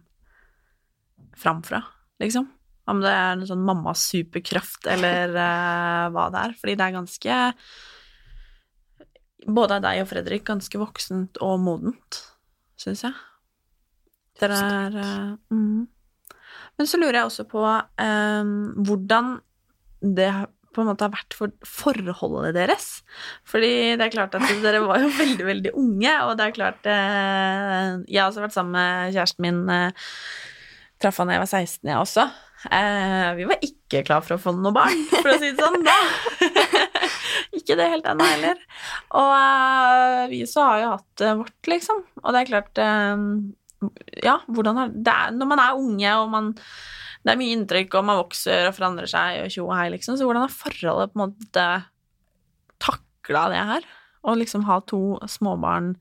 fram 1.38 1.62
fra, 1.66 1.80
liksom. 2.22 2.50
Om 2.90 3.00
det 3.02 3.11
er 3.14 3.32
en 3.32 3.46
sånn 3.46 3.64
mammas 3.64 4.04
superkraft, 4.11 4.87
eller 4.90 5.32
eh, 5.38 6.06
hva 6.12 6.28
det 6.35 6.46
er. 6.48 6.54
Fordi 6.58 6.76
det 6.78 6.87
er 6.87 6.96
ganske 6.98 7.40
Både 9.46 9.78
av 9.78 9.85
deg 9.87 10.02
og 10.05 10.09
Fredrik 10.11 10.46
ganske 10.46 10.78
voksent 10.78 11.40
og 11.42 11.59
modent, 11.62 12.20
syns 12.81 13.05
jeg. 13.07 13.16
Dere 14.40 14.59
er 14.59 14.96
uh, 14.96 15.35
mm. 15.52 15.83
Men 16.78 16.88
så 16.88 16.98
lurer 16.98 17.20
jeg 17.20 17.28
også 17.28 17.44
på 17.50 17.62
eh, 17.68 18.52
hvordan 18.87 19.35
det 20.02 20.31
på 20.72 20.81
en 20.81 20.88
måte 20.88 21.05
har 21.05 21.12
vært 21.12 21.35
for 21.37 21.52
forholdet 21.68 22.55
deres. 22.57 22.87
Fordi 23.48 23.92
det 24.00 24.07
er 24.07 24.14
klart 24.14 24.37
at 24.38 24.46
dere 24.64 24.81
var 24.87 25.02
jo 25.05 25.11
veldig, 25.22 25.44
veldig 25.46 25.74
unge, 25.78 26.14
og 26.24 26.33
det 26.38 26.46
er 26.46 26.57
klart 26.57 26.88
uh, 26.88 28.00
Jeg 28.09 28.22
har 28.22 28.31
også 28.31 28.46
vært 28.46 28.57
sammen 28.57 28.78
med 28.78 29.12
kjæresten 29.18 29.46
min 29.46 29.61
Uh, 29.68 30.09
Traff 31.02 31.18
han 31.18 31.31
da 31.31 31.35
jeg 31.35 31.42
var 31.42 31.50
16, 31.50 31.88
jeg 31.90 31.98
også. 31.98 32.24
Uh, 32.70 33.28
vi 33.35 33.46
var 33.50 33.64
ikke 33.66 34.05
klar 34.07 34.22
for 34.22 34.37
å 34.37 34.42
få 34.42 34.52
noe 34.55 34.74
barn, 34.74 35.00
for 35.16 35.33
å 35.33 35.38
si 35.42 35.50
det 35.50 35.59
sånn, 35.59 35.83
da. 35.83 35.96
ikke 37.59 37.77
det 37.79 37.91
helt 37.93 38.09
ennå 38.09 38.27
heller. 38.27 38.62
Og 39.19 39.33
uh, 39.33 40.23
vi 40.33 40.43
så 40.49 40.67
har 40.69 40.81
jo 40.83 40.95
hatt 40.97 41.25
uh, 41.25 41.37
vårt, 41.43 41.59
liksom. 41.71 42.03
Og 42.23 42.33
det 42.33 42.43
er 42.43 42.51
klart 42.51 42.83
eh, 42.83 43.27
Ja, 44.23 44.41
hvordan 44.47 44.79
har 44.79 44.91
er, 44.93 45.37
Når 45.37 45.49
man 45.51 45.62
er 45.62 45.79
unge, 45.79 46.17
og 46.19 46.33
man 46.33 46.53
det 47.23 47.31
er 47.31 47.38
mye 47.38 47.55
inntrykk, 47.55 47.95
og 48.01 48.07
man 48.09 48.19
vokser 48.19 48.67
og 48.67 48.75
forandrer 48.75 49.07
seg, 49.07 49.45
og 49.45 49.53
tjo 49.55 49.69
og 49.69 49.77
hei, 49.77 49.87
liksom. 49.95 50.17
Så 50.19 50.27
hvordan 50.27 50.43
har 50.43 50.55
forholdet 50.55 51.12
på 51.12 51.21
en 51.21 51.23
måte 51.23 51.67
takla 52.83 53.45
det 53.53 53.61
her? 53.69 53.87
Å 54.27 54.35
liksom 54.38 54.67
ha 54.67 54.81
to 54.91 55.21
småbarn 55.31 55.93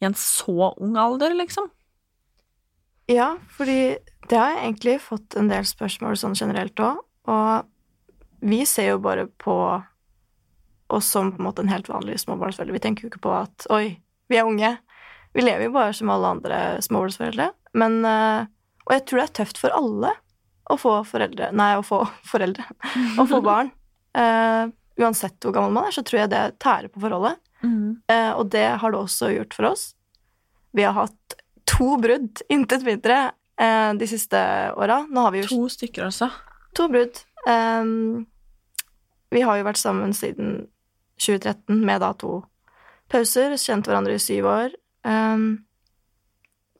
i 0.00 0.06
en 0.06 0.14
så 0.14 0.70
ung 0.70 0.94
alder, 0.98 1.34
liksom? 1.34 1.66
Ja, 3.10 3.32
fordi 3.50 3.98
det 4.30 4.38
har 4.38 4.54
jeg 4.54 4.62
egentlig 4.62 4.96
fått 5.02 5.34
en 5.38 5.50
del 5.50 5.66
spørsmål 5.66 6.14
sånn 6.20 6.38
generelt 6.38 6.78
òg, 6.78 7.02
og 7.30 8.46
vi 8.46 8.62
ser 8.68 8.92
jo 8.92 9.00
bare 9.02 9.26
på 9.42 9.56
oss 10.96 11.08
som 11.12 11.32
på 11.32 11.40
en 11.40 11.46
måte 11.48 11.62
en 11.64 11.70
helt 11.72 11.88
vanlig 11.90 12.18
småbarnsforeldre. 12.22 12.74
Vi 12.76 12.82
tenker 12.84 13.04
jo 13.06 13.10
ikke 13.12 13.22
på 13.24 13.34
at 13.36 13.66
oi, 13.74 13.98
vi 14.30 14.38
er 14.38 14.48
unge. 14.48 14.72
Vi 15.36 15.44
lever 15.44 15.68
jo 15.68 15.74
bare 15.76 15.94
som 15.94 16.10
alle 16.10 16.32
andre 16.36 16.58
småbarnsforeldre. 16.82 17.50
Men 17.78 18.00
eh, 18.04 18.48
Og 18.88 18.94
jeg 18.96 19.04
tror 19.06 19.20
det 19.20 19.26
er 19.28 19.36
tøft 19.40 19.60
for 19.62 19.74
alle 19.76 20.10
å 20.70 20.76
få 20.78 20.92
foreldre 21.06 21.50
Nei, 21.54 21.72
å 21.78 21.84
få 21.86 22.00
foreldre. 22.32 22.64
Å 23.18 23.26
få 23.30 23.40
barn. 23.46 23.70
Uh, 24.16 24.66
uansett 24.98 25.38
hvor 25.42 25.54
gammel 25.54 25.72
man 25.76 25.86
er, 25.88 25.94
så 25.94 26.02
tror 26.06 26.24
jeg 26.24 26.30
det 26.32 26.42
tærer 26.62 26.90
på 26.90 27.02
forholdet. 27.02 27.38
Eh, 27.62 28.30
og 28.34 28.48
det 28.50 28.66
har 28.82 28.90
det 28.90 28.98
også 28.98 29.30
gjort 29.34 29.54
for 29.54 29.68
oss. 29.70 29.84
Vi 30.74 30.82
har 30.86 30.94
hatt 30.96 31.36
to 31.70 31.92
brudd, 32.02 32.42
intet 32.50 32.82
mindre, 32.86 33.18
uh, 33.62 33.92
de 33.98 34.08
siste 34.10 34.40
åra. 34.74 35.02
Nå 35.10 35.26
har 35.26 35.34
vi 35.34 35.42
jo 35.44 35.50
To 35.52 35.68
stykker 35.70 36.08
altså? 36.08 36.30
to 36.74 36.86
brudd. 36.90 37.18
Vi 39.30 39.42
har 39.46 39.58
jo 39.58 39.66
vært 39.66 39.78
sammen 39.80 40.12
siden 40.16 40.64
2013 41.20 41.82
med 41.84 42.00
da 42.02 42.12
to 42.18 42.40
pauser, 43.10 43.56
kjent 43.58 43.88
hverandre 43.88 44.16
i 44.16 44.22
syv 44.22 44.48
år. 44.50 44.74
Um, 45.06 45.66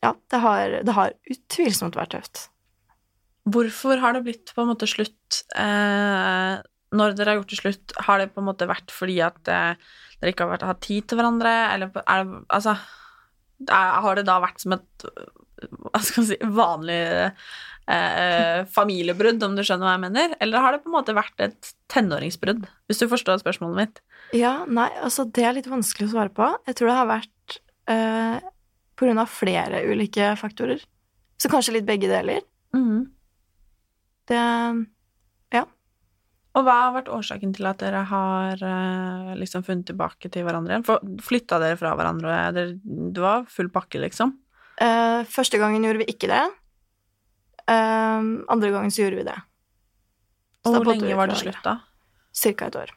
ja, 0.00 0.14
det 0.32 0.40
har, 0.40 0.80
det 0.86 0.96
har 0.96 1.14
utvilsomt 1.28 1.98
vært 1.98 2.14
tøft. 2.16 2.44
Hvorfor 3.50 4.00
har 4.00 4.16
det 4.16 4.24
blitt 4.26 4.52
på 4.54 4.62
en 4.62 4.68
måte 4.68 4.88
slutt 4.88 5.40
eh, 5.56 6.54
Når 6.92 7.14
dere 7.16 7.32
har 7.32 7.38
gjort 7.38 7.52
det 7.52 7.58
slutt, 7.58 7.94
har 8.06 8.20
det 8.20 8.28
på 8.34 8.42
en 8.42 8.48
måte 8.50 8.68
vært 8.68 8.92
fordi 8.92 9.16
at 9.24 9.48
eh, 9.48 9.80
dere 10.20 10.34
ikke 10.34 10.44
har 10.44 10.52
vært, 10.52 10.66
hatt 10.68 10.82
tid 10.84 11.08
til 11.08 11.20
hverandre, 11.20 11.54
eller 11.72 12.02
er 12.04 12.24
det 12.28 12.42
Altså 12.52 12.76
er, 13.64 13.94
Har 14.04 14.20
det 14.20 14.26
da 14.28 14.36
vært 14.44 14.60
som 14.62 14.76
et 14.76 15.08
hva 15.68 16.00
skal 16.04 16.22
man 16.22 16.28
si, 16.30 16.38
vanlig 16.60 17.00
eh, 17.90 18.60
familiebrudd, 18.70 19.42
om 19.46 19.56
du 19.58 19.62
skjønner 19.66 19.88
hva 19.88 19.96
jeg 19.96 20.04
mener? 20.06 20.36
Eller 20.40 20.64
har 20.64 20.76
det 20.76 20.82
på 20.84 20.90
en 20.92 20.96
måte 20.98 21.16
vært 21.16 21.44
et 21.46 21.72
tenåringsbrudd, 21.92 22.68
hvis 22.90 23.02
du 23.02 23.08
forstår 23.10 23.42
spørsmålet 23.42 23.80
mitt? 23.80 24.00
Ja, 24.36 24.60
nei, 24.70 24.88
altså 25.02 25.26
det 25.26 25.44
er 25.46 25.56
litt 25.56 25.70
vanskelig 25.70 26.10
å 26.10 26.14
svare 26.14 26.32
på. 26.34 26.48
Jeg 26.68 26.78
tror 26.78 26.92
det 26.92 26.98
har 27.00 27.10
vært 27.10 27.58
eh, 27.90 28.50
på 28.96 29.08
grunn 29.08 29.22
av 29.22 29.32
flere 29.32 29.82
ulike 29.90 30.34
faktorer. 30.38 30.82
Så 31.40 31.48
kanskje 31.48 31.78
litt 31.78 31.88
begge 31.88 32.10
deler. 32.10 32.42
Det 34.30 34.40
Ja. 35.56 35.64
Og 36.54 36.66
hva 36.66 36.74
har 36.84 36.92
vært 36.98 37.08
årsaken 37.14 37.54
til 37.56 37.66
at 37.70 37.80
dere 37.82 38.02
har 38.10 38.60
eh, 38.66 39.30
liksom 39.38 39.64
funnet 39.66 39.88
tilbake 39.88 40.30
til 40.30 40.44
hverandre 40.46 40.76
igjen? 40.76 40.86
For 40.86 41.02
Flytta 41.24 41.58
dere 41.62 41.78
fra 41.80 41.94
hverandre? 41.98 42.36
det 42.54 43.22
var 43.22 43.48
full 43.50 43.70
pakke, 43.72 44.02
liksom? 44.02 44.36
Eh, 44.80 45.20
første 45.28 45.60
gangen 45.60 45.84
gjorde 45.84 46.02
vi 46.04 46.12
ikke 46.14 46.30
det. 46.30 46.44
Uh, 47.70 48.40
andre 48.50 48.70
gangen 48.72 48.90
så 48.90 49.04
gjorde 49.04 49.20
vi 49.20 49.26
det. 49.28 49.36
Så 50.64 50.72
Og 50.72 50.80
hvor 50.80 50.88
lenge 50.90 51.16
var 51.16 51.30
det 51.30 51.36
slutt, 51.38 51.60
da? 51.62 51.76
Cirka 52.34 52.66
et 52.66 52.78
år. 52.80 52.90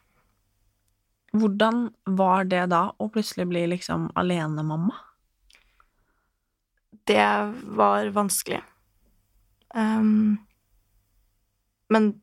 Hvordan 1.34 1.91
var 2.05 2.47
det 2.49 2.63
da 2.71 2.88
å 2.97 3.09
plutselig 3.13 3.45
bli 3.51 3.65
liksom 3.75 4.07
alenemamma? 4.17 4.95
Det 7.09 7.27
var 7.77 8.09
vanskelig. 8.15 8.61
Um, 9.75 10.39
men 11.93 12.13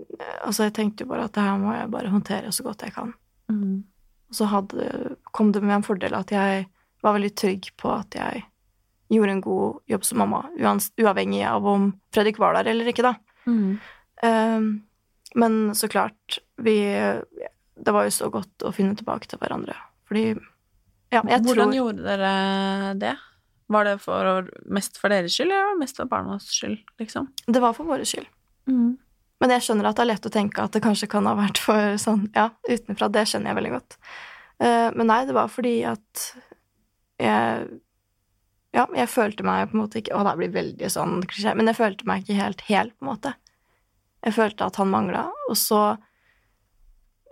altså, 0.43 0.69
jeg 0.69 0.77
tenkte 0.79 1.05
jo 1.05 1.13
bare 1.13 1.27
at 1.29 1.35
det 1.37 1.45
her 1.45 1.59
må 1.61 1.75
jeg 1.77 1.91
bare 1.93 2.13
håndtere 2.13 2.53
så 2.55 2.67
godt 2.67 2.87
jeg 2.87 2.95
kan. 2.97 3.13
Mm. 3.53 3.83
Og 4.31 4.39
så 4.39 4.47
hadde, 4.51 5.17
kom 5.35 5.51
det 5.53 5.63
med 5.63 5.81
en 5.81 5.87
fordel 5.87 6.15
at 6.19 6.33
jeg 6.35 6.67
var 7.03 7.17
veldig 7.17 7.35
trygg 7.39 7.71
på 7.81 7.91
at 7.95 8.15
jeg 8.17 8.47
gjorde 9.11 9.35
en 9.37 9.43
god 9.45 9.81
jobb 9.91 10.05
som 10.07 10.21
mamma, 10.23 10.45
uavhengig 11.01 11.43
av 11.47 11.67
om 11.67 11.91
Fredrik 12.15 12.39
var 12.39 12.55
der 12.59 12.71
eller 12.71 12.91
ikke, 12.93 13.07
da. 13.07 13.15
Mm. 13.47 13.79
Um, 14.23 14.71
men 15.35 15.75
så 15.75 15.89
klart, 15.89 16.39
vi 16.61 16.77
Det 17.81 17.93
var 17.95 18.05
jo 18.05 18.13
så 18.13 18.29
godt 18.29 18.65
å 18.67 18.73
finne 18.77 18.93
tilbake 18.99 19.31
til 19.31 19.41
hverandre. 19.41 19.75
Fordi 20.09 20.35
Ja, 21.11 21.23
jeg 21.25 21.43
Hvordan 21.43 21.71
tror 21.71 21.75
gjorde 21.75 22.05
dere 22.05 22.95
det? 22.95 23.17
Var 23.71 23.85
det 23.85 23.99
for, 24.03 24.51
mest 24.67 24.99
for 24.99 25.09
deres 25.09 25.35
skyld, 25.35 25.51
eller 25.51 25.79
mest 25.79 25.97
for 25.97 26.11
barnas 26.11 26.49
skyld, 26.51 26.79
liksom? 26.99 27.31
det 27.47 27.61
var 27.63 27.73
for 27.73 27.87
våre 27.87 28.05
skyld. 28.05 28.27
Men 29.41 29.55
jeg 29.55 29.65
skjønner 29.65 29.89
at 29.89 29.97
det 29.97 30.03
er 30.05 30.11
lett 30.11 30.27
å 30.27 30.33
tenke 30.35 30.63
at 30.63 30.75
det 30.75 30.83
kanskje 30.85 31.09
kan 31.11 31.27
ha 31.27 31.37
vært 31.39 31.59
for 31.63 31.97
sånn 31.99 32.29
Ja, 32.35 32.51
utenfra. 32.69 33.09
Det 33.09 33.25
skjønner 33.31 33.51
jeg 33.51 33.59
veldig 33.61 33.73
godt. 33.79 33.97
Uh, 34.61 34.91
men 34.99 35.07
nei, 35.09 35.23
det 35.27 35.35
var 35.35 35.49
fordi 35.49 35.77
at 35.89 36.27
jeg 37.21 37.81
Ja, 38.77 38.85
jeg 38.95 39.11
følte 39.11 39.47
meg 39.47 39.71
på 39.71 39.77
en 39.77 39.83
måte 39.83 39.99
ikke 39.99 40.15
Å, 40.15 40.23
det 40.27 40.37
blir 40.39 40.53
veldig 40.55 40.91
sånn 40.95 41.25
klisjé, 41.27 41.57
men 41.59 41.71
jeg 41.71 41.79
følte 41.81 42.07
meg 42.07 42.23
ikke 42.23 42.39
helt 42.39 42.61
hel, 42.69 42.93
på 42.95 43.05
en 43.05 43.11
måte. 43.11 43.35
Jeg 44.23 44.37
følte 44.37 44.69
at 44.69 44.79
han 44.79 44.93
mangla, 44.93 45.25
og 45.49 45.59
så 45.59 45.81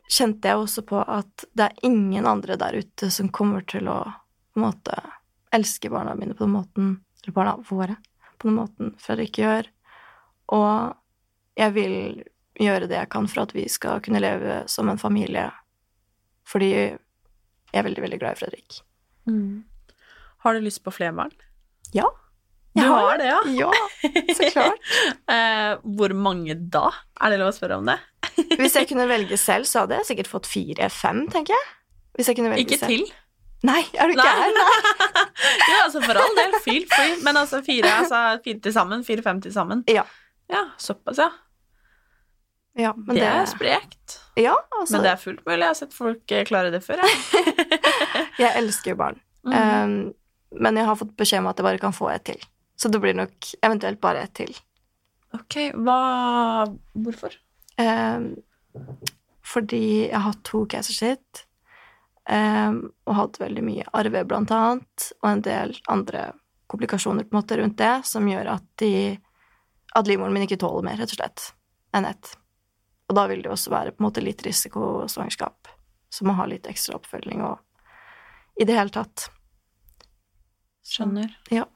kjente 0.09 0.49
jeg 0.49 0.59
også 0.59 0.83
på 0.89 1.03
at 1.05 1.45
det 1.53 1.69
er 1.69 1.85
ingen 1.87 2.27
andre 2.27 2.57
der 2.59 2.79
ute 2.81 3.11
som 3.13 3.29
kommer 3.29 3.67
til 3.69 3.91
å 3.93 4.01
på 4.09 4.61
en 4.61 4.65
måte 4.65 4.97
elske 5.55 5.91
barna 5.93 6.15
mine 6.17 6.35
på 6.35 6.47
den 6.47 6.57
måten 6.57 6.89
Eller 7.23 7.35
barna 7.37 7.57
våre 7.69 7.97
på 8.39 8.49
den 8.49 8.57
måten 8.57 8.93
Fredrik 9.03 9.39
gjør. 9.39 9.67
Og 10.55 10.95
jeg 11.59 11.75
vil 11.75 11.97
gjøre 12.59 12.89
det 12.91 12.97
jeg 12.97 13.11
kan 13.13 13.27
for 13.31 13.45
at 13.45 13.55
vi 13.55 13.67
skal 13.71 14.03
kunne 14.05 14.23
leve 14.23 14.63
som 14.71 14.89
en 14.89 15.01
familie, 15.01 15.49
fordi 16.49 16.71
jeg 16.73 16.99
er 17.75 17.85
veldig, 17.85 18.05
veldig 18.07 18.21
glad 18.23 18.37
i 18.37 18.41
Fredrik. 18.41 18.79
Mm. 19.29 19.65
Har 20.45 20.55
du 20.55 20.65
lyst 20.65 20.83
på 20.85 20.95
flere 20.95 21.15
barn? 21.17 21.33
Ja. 21.93 22.09
Du 22.77 22.83
Jeg 22.83 22.91
har 22.93 23.19
det, 23.19 23.27
ja? 23.27 23.39
Ja, 23.59 23.73
så 24.35 24.51
klart. 24.53 24.91
Eh, 25.35 25.73
hvor 25.99 26.13
mange 26.17 26.55
da? 26.73 26.89
Er 27.21 27.33
det 27.33 27.39
lov 27.41 27.51
å 27.51 27.57
spørre 27.57 27.79
om 27.81 27.89
det? 27.89 27.99
Hvis 28.61 28.77
jeg 28.79 28.89
kunne 28.89 29.09
velge 29.11 29.37
selv, 29.41 29.67
så 29.69 29.83
hadde 29.85 29.99
jeg 29.99 30.09
sikkert 30.13 30.31
fått 30.31 30.47
fire-fem, 30.49 31.25
tenker 31.33 31.57
jeg. 31.57 31.67
Hvis 32.17 32.31
jeg 32.31 32.39
kunne 32.39 32.53
velge 32.55 32.65
Ikke 32.65 32.79
selv. 32.81 32.95
til? 32.95 33.11
Nei, 33.69 33.83
er 33.99 34.13
du 34.13 34.21
gæren? 34.21 34.57
Ja, 35.69 35.83
altså 35.85 36.01
for 36.03 36.19
all 36.19 36.35
del, 36.39 36.55
feel 36.65 36.87
free. 36.91 37.19
Men 37.27 37.37
altså 37.41 37.61
fire, 37.67 37.91
altså 38.01 38.23
fire 38.45 38.63
til 38.65 38.75
sammen. 38.75 39.05
Fire-fem 39.07 39.43
til 39.45 39.53
sammen. 39.55 39.83
Ja. 39.91 40.07
Ja, 40.51 40.65
såpass, 40.81 41.21
ja. 41.21 41.29
Ja, 42.79 42.93
men 42.97 43.17
det, 43.17 43.23
det, 43.23 43.29
er 43.29 43.47
sprekt. 43.51 44.19
Ja, 44.39 44.55
altså, 44.79 44.95
Men 44.95 45.05
det 45.05 45.11
er 45.11 45.21
fullt 45.21 45.43
mulig. 45.47 45.59
Jeg 45.59 45.67
har 45.67 45.79
sett 45.81 45.95
folk 45.97 46.35
eh, 46.35 46.45
klare 46.47 46.71
det 46.71 46.81
før. 46.87 47.03
Jeg. 47.03 47.89
jeg 48.39 48.53
elsker 48.63 48.95
jo 48.95 48.99
barn. 49.01 49.19
Mm. 49.49 49.55
Um, 49.55 49.97
men 50.57 50.79
jeg 50.81 50.89
har 50.89 50.97
fått 50.97 51.17
beskjed 51.19 51.43
om 51.43 51.51
at 51.51 51.61
jeg 51.61 51.67
bare 51.67 51.83
kan 51.83 51.97
få 51.97 52.09
et 52.13 52.25
til. 52.31 52.41
Så 52.79 52.89
det 52.89 53.01
blir 53.03 53.17
nok 53.17 53.53
eventuelt 53.63 54.01
bare 54.01 54.23
et 54.25 54.35
til. 54.39 54.55
ok, 55.35 55.57
hva 55.75 56.67
Hvorfor? 56.95 57.35
Um, 57.79 58.35
fordi 59.45 60.09
jeg 60.09 60.15
har 60.15 60.31
hatt 60.31 60.43
to 60.45 60.65
keisersnitt, 60.71 61.45
um, 62.31 62.81
og 63.07 63.17
hatt 63.17 63.41
veldig 63.41 63.65
mye 63.65 63.87
arve, 63.97 64.25
blant 64.29 64.53
annet, 64.55 65.09
og 65.23 65.31
en 65.31 65.45
del 65.45 65.77
andre 65.89 66.31
komplikasjoner 66.69 67.25
på 67.25 67.33
en 67.33 67.41
måte 67.41 67.57
rundt 67.61 67.79
det, 67.79 67.95
som 68.05 68.29
gjør 68.29 68.53
at, 68.59 68.67
de, 68.83 69.17
at 69.97 70.11
livmoren 70.11 70.35
min 70.35 70.45
ikke 70.45 70.61
tåler 70.61 70.85
mer, 70.91 70.99
rett 71.01 71.15
og 71.15 71.21
slett, 71.21 71.47
enn 71.97 72.09
ett. 72.09 72.35
Og 73.09 73.17
da 73.17 73.25
vil 73.31 73.41
det 73.45 73.53
også 73.53 73.73
være 73.73 73.95
på 73.95 74.03
en 74.03 74.09
måte 74.11 74.25
litt 74.25 74.45
risikosvangerskap, 74.45 75.71
så 76.13 76.29
må 76.29 76.37
ha 76.37 76.45
litt 76.49 76.69
ekstra 76.69 76.99
oppfølging 76.99 77.45
og 77.47 77.57
i 78.61 78.67
det 78.69 78.77
hele 78.77 78.93
tatt. 78.93 79.31
Skjønner. 80.89 81.31
Ja. 81.53 81.67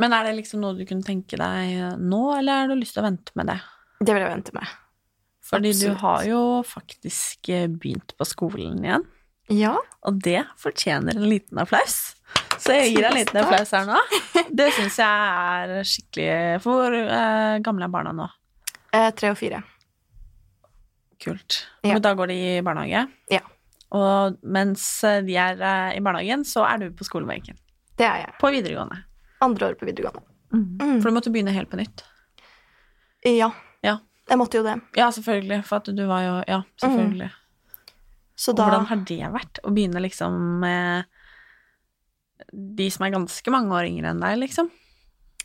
Men 0.00 0.12
er 0.12 0.26
det 0.28 0.34
liksom 0.38 0.60
noe 0.64 0.76
du 0.76 0.84
kunne 0.88 1.04
tenke 1.06 1.38
deg 1.40 2.00
nå, 2.00 2.22
eller 2.38 2.62
har 2.64 2.68
du 2.72 2.76
lyst 2.80 2.96
til 2.96 3.04
å 3.04 3.06
vente 3.10 3.32
med 3.38 3.48
det? 3.52 3.58
Det 4.00 4.12
vil 4.12 4.24
jeg 4.26 4.32
vente 4.34 4.52
med. 4.56 4.72
Fordi 5.46 5.70
Absolutt. 5.70 5.94
du 5.96 6.00
har 6.02 6.24
jo 6.26 6.40
faktisk 6.66 7.48
eh, 7.54 7.68
begynt 7.70 8.16
på 8.18 8.26
skolen 8.28 8.80
igjen, 8.84 9.04
Ja, 9.54 9.76
og 10.02 10.16
det 10.24 10.40
fortjener 10.58 11.14
en 11.16 11.28
liten 11.30 11.60
applaus. 11.62 12.16
Så 12.58 12.74
jeg 12.74 12.90
gir 12.96 13.04
deg 13.04 13.12
en 13.12 13.18
liten 13.20 13.38
applaus 13.44 13.70
her 13.76 13.86
nå. 13.86 14.00
Det 14.58 14.66
syns 14.74 14.96
jeg 14.98 15.06
er 15.06 15.86
skikkelig 15.86 16.62
For 16.64 16.80
hvor 16.80 16.96
eh, 16.98 17.58
gamle 17.62 17.86
er 17.86 17.92
barna 17.94 18.12
nå? 18.16 18.26
eh, 18.96 19.10
tre 19.14 19.30
og 19.30 19.38
fire. 19.38 19.60
Kult. 21.22 21.60
Ja. 21.86 21.94
Men 21.94 22.02
da 22.04 22.12
går 22.18 22.32
de 22.32 22.36
i 22.56 22.56
barnehage? 22.66 23.06
Ja. 23.32 23.40
Og 23.96 24.36
mens 24.42 24.82
de 25.24 25.36
er 25.40 25.62
eh, 25.62 25.94
i 25.96 26.02
barnehagen, 26.04 26.42
så 26.48 26.66
er 26.68 26.82
du 26.82 26.90
på 26.96 27.06
skolebenken. 27.06 27.56
Det 27.96 28.06
er 28.06 28.24
jeg. 28.24 28.34
På 28.40 28.50
videregående. 28.52 29.02
Andre 29.44 29.70
året 29.70 29.80
på 29.80 29.88
videregående. 29.88 30.26
Mm. 30.52 31.00
For 31.00 31.08
du 31.08 31.16
måtte 31.16 31.32
begynne 31.32 31.54
helt 31.56 31.70
på 31.72 31.80
nytt. 31.80 32.04
Ja. 33.26 33.50
Ja. 33.84 33.98
Jeg 34.28 34.40
måtte 34.40 34.60
jo 34.60 34.64
det. 34.66 34.78
Ja, 34.98 35.10
selvfølgelig. 35.14 35.62
For 35.66 35.80
at 35.80 35.90
du 35.96 36.06
var 36.08 36.24
jo 36.24 36.38
Ja, 36.46 36.62
selvfølgelig. 36.82 37.30
Så 38.36 38.52
Og 38.52 38.60
hvordan 38.60 38.86
har 38.90 39.04
det 39.08 39.32
vært? 39.32 39.60
Å 39.64 39.72
begynne 39.72 40.02
liksom 40.04 40.34
med 40.60 41.06
de 42.52 42.90
som 42.92 43.06
er 43.06 43.14
ganske 43.14 43.52
mange 43.52 43.72
år 43.72 43.88
yngre 43.88 44.12
enn 44.12 44.20
deg, 44.20 44.36
liksom? 44.42 44.68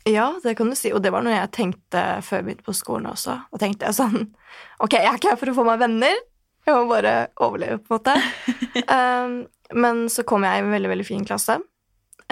Ja, 0.04 0.34
det 0.42 0.56
kan 0.58 0.68
du 0.68 0.76
si. 0.76 0.92
Og 0.92 1.00
det 1.02 1.12
var 1.14 1.24
noe 1.24 1.32
jeg 1.32 1.52
tenkte 1.54 2.02
før 2.26 2.40
jeg 2.40 2.48
begynte 2.48 2.66
på 2.66 2.76
skolen 2.76 3.08
også. 3.08 3.38
Da 3.48 3.62
tenkte 3.62 3.88
jeg 3.88 3.96
sånn 3.96 4.18
Ok, 4.84 4.98
jeg 4.98 5.08
er 5.08 5.16
ikke 5.16 5.32
her 5.32 5.40
for 5.40 5.52
å 5.52 5.56
få 5.56 5.66
meg 5.68 5.80
venner. 5.80 6.20
Jeg 6.66 6.78
må 6.78 6.84
bare 6.90 7.14
overleve, 7.42 7.80
på 7.82 7.96
en 7.96 7.98
måte. 7.98 8.16
um, 8.98 9.38
men 9.82 10.04
så 10.12 10.22
kom 10.28 10.44
jeg 10.46 10.60
i 10.60 10.62
en 10.62 10.74
veldig, 10.74 10.90
veldig 10.92 11.06
fin 11.08 11.24
klasse. 11.26 11.56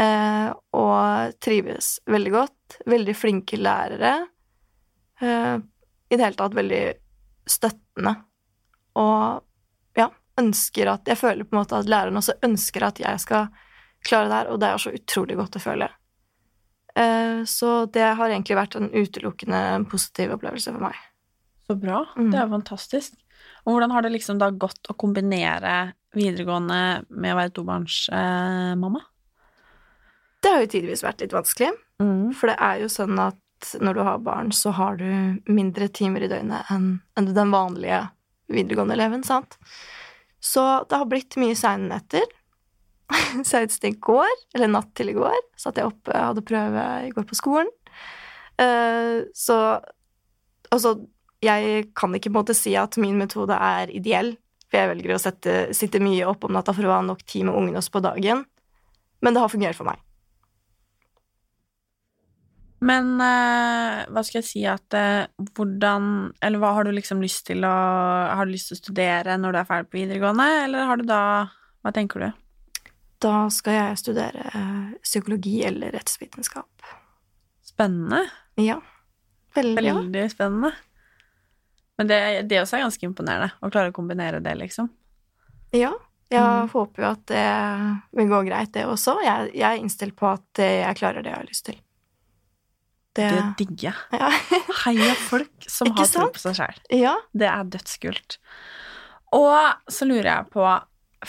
Eh, 0.01 0.49
og 0.77 1.37
trives 1.43 1.99
veldig 2.11 2.33
godt. 2.35 2.81
Veldig 2.91 3.15
flinke 3.17 3.59
lærere. 3.61 4.15
Eh, 5.21 5.57
I 6.11 6.17
det 6.17 6.25
hele 6.25 6.39
tatt 6.39 6.57
veldig 6.57 6.83
støttende. 7.51 8.17
Og 9.01 9.99
ja, 9.99 10.09
ønsker 10.41 10.91
at 10.95 11.09
Jeg 11.09 11.21
føler 11.21 11.47
på 11.47 11.55
en 11.55 11.63
måte 11.63 11.79
at 11.79 11.91
læreren 11.91 12.19
også 12.21 12.39
ønsker 12.47 12.87
at 12.89 13.01
jeg 13.03 13.23
skal 13.23 13.51
klare 14.07 14.31
det 14.31 14.39
her, 14.39 14.51
og 14.51 14.61
det 14.61 14.69
er 14.69 14.81
så 14.81 14.95
utrolig 14.97 15.37
godt 15.37 15.59
å 15.61 15.65
føle. 15.65 15.91
Eh, 16.97 17.45
Så 17.45 17.87
det 17.93 18.07
har 18.17 18.31
egentlig 18.31 18.57
vært 18.59 18.77
en 18.77 18.91
utelukkende 18.91 19.89
positiv 19.91 20.33
opplevelse 20.37 20.73
for 20.73 20.89
meg. 20.89 20.97
Så 21.69 21.77
bra. 21.79 22.05
Mm. 22.17 22.31
Det 22.33 22.41
er 22.41 22.49
fantastisk. 22.51 23.15
Og 23.67 23.75
hvordan 23.75 23.93
har 23.93 24.03
det 24.03 24.15
liksom 24.15 24.41
da 24.41 24.51
gått 24.51 24.89
å 24.89 24.97
kombinere 24.99 25.93
videregående 26.17 27.05
med 27.09 27.35
å 27.35 27.39
være 27.39 27.53
tobarnsmamma? 27.55 29.05
Det 30.41 30.51
har 30.55 30.63
jo 30.65 30.71
tidvis 30.73 31.03
vært 31.05 31.21
litt 31.21 31.35
vanskelig, 31.37 31.71
for 32.39 32.49
det 32.49 32.57
er 32.65 32.81
jo 32.81 32.89
sånn 32.89 33.19
at 33.21 33.75
når 33.85 33.95
du 33.99 34.01
har 34.07 34.23
barn, 34.25 34.53
så 34.57 34.71
har 34.73 34.97
du 34.97 35.05
mindre 35.53 35.89
timer 35.93 36.25
i 36.25 36.31
døgnet 36.33 36.71
enn 36.73 37.01
den 37.37 37.51
vanlige 37.53 38.07
videregående 38.49 38.97
eleven, 38.97 39.23
sant? 39.27 39.59
Så 40.41 40.63
det 40.89 40.97
har 40.97 41.09
blitt 41.11 41.37
mye 41.37 41.57
seine 41.59 41.91
netter. 41.93 42.25
Senest 43.45 43.85
i 43.85 43.93
går, 44.01 44.33
eller 44.57 44.71
natt 44.73 44.95
til 44.97 45.13
i 45.13 45.17
går, 45.19 45.37
satt 45.61 45.77
jeg 45.77 45.91
oppe, 45.91 46.15
hadde 46.17 46.47
prøve 46.47 46.87
i 47.05 47.13
går 47.13 47.27
på 47.29 47.37
skolen. 47.37 47.69
Uh, 48.57 49.29
Så 49.37 49.57
altså, 50.71 50.97
jeg 51.45 51.91
kan 51.97 52.15
ikke 52.15 52.31
på 52.31 52.37
en 52.37 52.41
måte 52.41 52.57
si 52.57 52.73
at 52.81 52.97
min 53.01 53.19
metode 53.21 53.57
er 53.57 53.93
ideell, 53.93 54.35
for 54.71 54.81
jeg 54.81 54.91
velger 54.93 55.17
å 55.17 55.21
sette, 55.21 55.55
sitte 55.77 56.01
mye 56.01 56.29
opp 56.31 56.45
om 56.47 56.55
natta 56.55 56.73
for 56.73 56.87
å 56.87 56.95
ha 56.95 57.03
nok 57.05 57.25
tid 57.27 57.49
med 57.49 57.57
ungene 57.59 57.81
også 57.83 57.97
på 57.97 58.05
dagen. 58.05 58.47
Men 59.21 59.35
det 59.35 59.43
har 59.43 59.53
fungert 59.53 59.77
for 59.77 59.89
meg. 59.89 60.01
Men 62.81 63.11
uh, 63.21 64.07
hva 64.09 64.23
skal 64.25 64.39
jeg 64.41 64.47
si 64.49 64.61
at 64.65 64.95
uh, 64.97 65.27
hvordan 65.53 66.05
Eller 66.41 66.63
hva 66.63 66.71
har 66.79 66.87
du 66.89 66.95
liksom 66.97 67.21
lyst 67.21 67.45
til 67.51 67.61
å 67.69 67.73
Har 68.33 68.49
du 68.49 68.55
lyst 68.55 68.71
til 68.71 68.79
å 68.79 68.81
studere 68.81 69.35
når 69.37 69.53
du 69.53 69.59
er 69.61 69.69
ferdig 69.69 69.91
på 69.93 69.99
videregående, 69.99 70.47
eller 70.65 70.87
har 70.89 70.97
du 70.97 71.05
da 71.11 71.19
Hva 71.85 71.93
tenker 71.93 72.25
du? 72.25 72.31
Da 73.21 73.35
skal 73.53 73.75
jeg 73.77 73.99
studere 74.01 74.47
eh, 74.57 74.93
psykologi 75.05 75.59
eller 75.69 75.93
rettsvitenskap. 75.93 76.87
Spennende. 77.69 78.23
Ja. 78.57 78.79
Veldig. 79.53 79.83
Veldig 79.85 80.23
spennende. 80.33 80.71
Men 82.01 82.09
det, 82.09 82.21
det 82.49 82.63
også 82.63 82.79
er 82.79 82.87
ganske 82.87 83.05
imponerende, 83.05 83.51
å 83.61 83.69
klare 83.69 83.93
å 83.93 83.97
kombinere 83.99 84.41
det, 84.41 84.55
liksom. 84.63 84.89
ja. 85.77 85.93
Jeg 86.31 86.41
Mm. 86.41 86.69
håper 86.71 87.03
jo 87.03 87.09
at 87.11 87.23
det 87.27 87.45
vil 88.17 88.29
gå 88.31 88.41
greit, 88.47 88.73
det 88.73 88.85
også. 88.87 89.17
Jeg, 89.27 89.51
jeg 89.53 89.67
er 89.67 89.81
innstilt 89.83 90.15
på 90.17 90.29
at 90.31 90.61
jeg 90.63 90.97
klarer 90.97 91.25
det 91.27 91.33
jeg 91.33 91.41
har 91.43 91.49
lyst 91.49 91.65
til. 91.67 91.77
Det, 93.17 93.27
Det 93.27 93.47
digger 93.59 93.91
jeg. 93.91 94.21
ja. 94.21 94.29
Heia 94.85 95.15
folk 95.19 95.67
som 95.67 95.91
har 95.97 96.07
tro 96.11 96.29
på 96.35 96.43
seg 96.43 96.59
sjæl. 96.61 96.79
ja. 97.01 97.17
Det 97.35 97.49
er 97.51 97.73
dødskult. 97.75 98.39
Og 99.37 99.91
så 99.91 100.07
lurer 100.11 100.31
jeg 100.31 100.51
på 100.51 100.67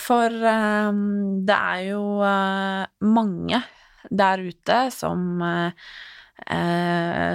For 0.02 0.34
um, 0.34 1.42
det 1.46 1.58
er 1.58 1.82
jo 1.92 2.04
uh, 2.24 2.86
mange 3.06 3.60
der 4.10 4.42
ute 4.42 4.78
som 4.94 5.42
uh, 5.46 5.74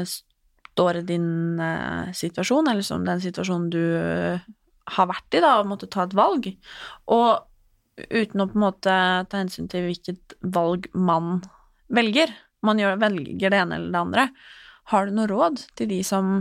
står 0.07 0.99
i 0.99 1.05
din 1.09 1.61
situasjon, 2.13 2.67
eller 2.69 2.85
som 2.85 3.05
den 3.07 3.21
situasjonen 3.23 3.69
du 3.71 3.85
har 4.97 5.09
vært 5.09 5.37
i, 5.37 5.41
da, 5.41 5.53
og 5.61 5.71
måtte 5.71 5.89
ta 5.89 6.05
et 6.05 6.17
valg. 6.19 6.49
Og 7.15 7.31
uten 7.97 8.43
å 8.43 8.49
på 8.51 8.59
en 8.59 8.65
måte 8.67 8.97
ta 9.31 9.41
hensyn 9.41 9.71
til 9.73 9.87
hvilket 9.87 10.37
valg 10.43 10.91
man 10.93 11.39
velger, 11.93 12.35
man 12.65 12.81
gjør, 12.81 12.99
velger 13.01 13.53
det 13.53 13.59
ene 13.61 13.79
eller 13.79 13.93
det 13.93 14.03
andre. 14.03 14.29
Har 14.93 15.07
du 15.07 15.17
noe 15.17 15.29
råd 15.31 15.65
til 15.79 15.91
de 15.91 16.01
som 16.07 16.39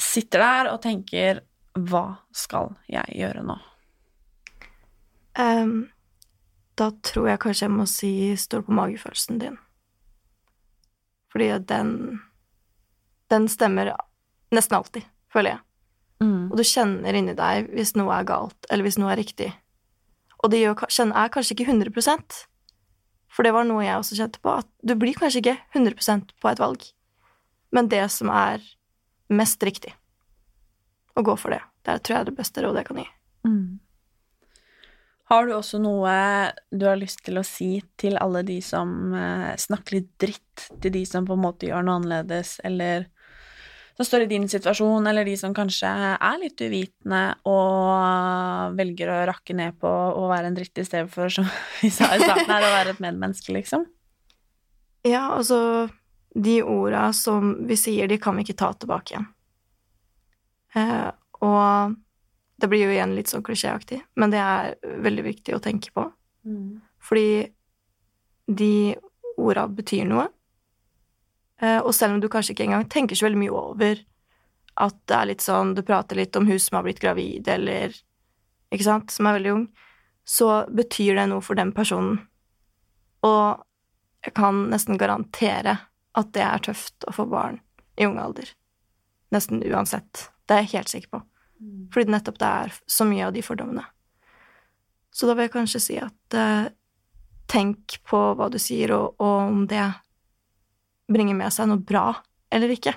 sitter 0.00 0.42
der 0.44 0.70
og 0.72 0.82
tenker 0.84 1.42
hva 1.78 2.04
skal 2.34 2.74
jeg 2.90 3.18
gjøre 3.20 3.44
nå? 3.46 3.56
Um, 5.38 5.88
da 6.78 6.90
tror 7.06 7.30
jeg 7.30 7.42
kanskje 7.42 7.66
jeg 7.66 7.74
må 7.74 7.86
si 7.88 8.12
stol 8.40 8.64
på 8.66 8.74
magefølelsen 8.76 9.40
din. 9.42 9.58
Fordi 11.30 11.52
den 11.68 12.20
Den 13.30 13.46
stemmer 13.46 13.92
nesten 14.50 14.74
alltid, 14.74 15.04
føler 15.30 15.52
jeg. 15.52 15.60
Mm. 16.20 16.50
Og 16.50 16.56
du 16.58 16.64
kjenner 16.66 17.14
inni 17.14 17.36
deg 17.38 17.68
hvis 17.70 17.94
noe 17.94 18.10
er 18.10 18.26
galt, 18.26 18.66
eller 18.66 18.82
hvis 18.82 18.98
noe 18.98 19.12
er 19.12 19.20
riktig. 19.20 19.52
Og 20.42 20.50
det 20.50 20.64
er 20.64 20.74
kanskje 21.30 21.54
ikke 21.54 21.68
100 21.70 21.94
for 23.30 23.46
det 23.46 23.54
var 23.54 23.66
noe 23.68 23.84
jeg 23.84 23.98
også 23.98 24.18
kjente 24.18 24.42
på, 24.42 24.56
at 24.62 24.68
du 24.82 24.96
blir 24.98 25.18
kanskje 25.18 25.42
ikke 25.44 25.56
100% 25.78 26.34
på 26.42 26.50
et 26.50 26.62
valg, 26.62 26.86
men 27.70 27.90
det 27.90 28.02
som 28.10 28.32
er 28.34 28.64
mest 29.30 29.62
riktig, 29.62 29.94
å 31.14 31.22
gå 31.26 31.36
for 31.38 31.54
det. 31.54 31.62
Det 31.86 32.00
tror 32.02 32.16
jeg 32.16 32.24
er 32.24 32.28
det 32.30 32.38
beste 32.38 32.64
rådet 32.64 32.82
jeg 32.82 32.90
kan 32.90 33.00
gi. 33.00 33.06
Mm. 33.46 33.78
Har 35.30 35.46
du 35.46 35.52
også 35.54 35.78
noe 35.78 36.12
du 36.74 36.88
har 36.88 36.98
lyst 36.98 37.22
til 37.26 37.38
å 37.38 37.46
si 37.46 37.76
til 38.00 38.18
alle 38.18 38.42
de 38.46 38.58
som 38.64 39.14
eh, 39.14 39.52
snakker 39.62 40.00
litt 40.00 40.10
dritt 40.18 40.64
til 40.82 40.94
de 40.96 41.04
som 41.06 41.28
på 41.28 41.36
en 41.36 41.44
måte 41.44 41.68
gjør 41.68 41.86
noe 41.86 42.00
annerledes, 42.00 42.56
eller 42.66 43.06
som 44.00 44.06
står 44.08 44.22
i 44.24 44.26
din 44.26 44.48
situasjon, 44.48 45.06
eller 45.06 45.24
de 45.28 45.34
som 45.36 45.52
kanskje 45.52 45.88
er 46.16 46.36
litt 46.40 46.60
uvitende 46.64 47.34
og 47.44 48.72
velger 48.78 49.10
å 49.12 49.16
rakke 49.28 49.52
ned 49.52 49.76
på 49.76 49.90
å 49.90 50.22
være 50.30 50.48
en 50.48 50.56
dritt 50.56 50.80
for, 51.12 51.28
som 51.28 51.44
vi 51.82 51.90
sa 51.92 52.08
i 52.16 52.22
starten 52.22 52.48
her, 52.48 52.64
å 52.64 52.70
være 52.78 52.94
et 52.94 53.02
medmenneske, 53.04 53.52
liksom? 53.52 53.84
Ja, 55.04 55.26
altså 55.36 55.90
De 56.32 56.62
orda 56.62 57.10
som 57.12 57.66
vi 57.68 57.76
sier, 57.76 58.08
de 58.08 58.16
kan 58.16 58.38
vi 58.38 58.46
ikke 58.46 58.56
ta 58.62 58.70
tilbake 58.72 59.12
igjen. 59.12 59.28
Eh, 60.80 61.10
og 61.44 61.96
det 62.56 62.68
blir 62.72 62.86
jo 62.86 62.94
igjen 62.94 63.12
litt 63.18 63.28
sånn 63.28 63.44
klisjéaktig, 63.44 64.00
men 64.16 64.32
det 64.32 64.40
er 64.40 64.76
veldig 65.04 65.26
viktig 65.28 65.58
å 65.58 65.60
tenke 65.60 65.92
på. 65.92 66.06
Fordi 67.04 67.50
de 68.48 68.96
orda 69.36 69.68
betyr 69.68 70.08
noe. 70.08 70.30
Eh, 71.60 71.78
og 71.78 71.94
selv 71.94 72.16
om 72.16 72.22
du 72.22 72.28
kanskje 72.32 72.54
ikke 72.54 72.66
engang 72.68 72.88
tenker 72.88 73.18
så 73.18 73.28
veldig 73.28 73.42
mye 73.42 73.54
over 73.56 74.00
at 74.80 74.96
det 75.10 75.16
er 75.16 75.28
litt 75.28 75.42
sånn 75.44 75.74
Du 75.76 75.82
prater 75.84 76.16
litt 76.16 76.36
om 76.38 76.46
hun 76.48 76.60
som 76.62 76.78
har 76.78 76.86
blitt 76.86 77.02
gravid, 77.02 77.48
eller 77.48 77.92
Ikke 78.70 78.86
sant? 78.86 79.10
Som 79.10 79.26
er 79.26 79.36
veldig 79.40 79.52
ung. 79.52 79.64
Så 80.24 80.46
betyr 80.70 81.18
det 81.18 81.26
noe 81.32 81.42
for 81.42 81.58
den 81.58 81.72
personen. 81.74 82.20
Og 83.26 83.64
jeg 84.24 84.34
kan 84.36 84.68
nesten 84.70 85.00
garantere 85.00 85.74
at 86.14 86.30
det 86.36 86.44
er 86.44 86.62
tøft 86.62 87.06
å 87.08 87.14
få 87.16 87.26
barn 87.26 87.58
i 87.98 88.06
ung 88.06 88.20
alder. 88.22 88.46
Nesten 89.34 89.64
uansett. 89.66 90.28
Det 90.46 90.54
er 90.54 90.62
jeg 90.62 90.72
helt 90.76 90.92
sikker 90.92 91.12
på. 91.16 91.22
Fordi 91.92 92.14
nettopp 92.14 92.38
det 92.40 92.50
er 92.62 92.76
så 92.86 93.06
mye 93.08 93.26
av 93.26 93.34
de 93.34 93.42
fordommene. 93.44 93.84
Så 95.10 95.26
da 95.26 95.34
vil 95.34 95.48
jeg 95.48 95.54
kanskje 95.56 95.82
si 95.82 95.98
at 96.00 96.36
eh, 96.38 96.70
tenk 97.50 97.98
på 98.06 98.20
hva 98.38 98.48
du 98.52 98.58
sier, 98.62 98.94
og, 98.94 99.18
og 99.18 99.50
om 99.50 99.64
det 99.70 99.82
bringer 101.10 101.36
med 101.38 101.52
seg 101.54 101.70
noe 101.70 101.82
bra 101.82 102.06
eller 102.50 102.72
ikke. 102.74 102.94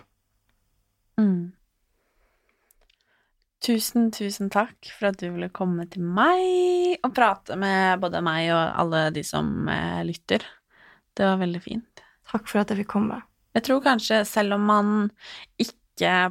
Mm. 1.20 1.54
Tusen, 3.64 4.10
tusen 4.12 4.50
takk 4.52 4.90
for 4.92 5.08
at 5.12 5.22
du 5.22 5.30
ville 5.30 5.52
komme 5.56 5.86
til 5.92 6.04
meg 6.04 6.98
og 7.00 7.14
prate 7.16 7.56
med 7.60 8.02
både 8.02 8.20
meg 8.26 8.50
og 8.52 8.64
alle 8.84 9.06
de 9.16 9.24
som 9.24 9.70
eh, 9.72 10.02
lytter. 10.04 10.44
Det 11.16 11.30
var 11.30 11.40
veldig 11.40 11.62
fint. 11.64 12.04
Takk 12.28 12.50
for 12.50 12.64
at 12.64 12.74
jeg 12.74 12.82
fikk 12.82 12.92
komme. 12.96 13.22
Jeg 13.54 13.68
tror 13.68 13.84
kanskje, 13.86 14.24
selv 14.28 14.58
om 14.58 14.66
man 14.68 14.92
ikke 15.62 15.72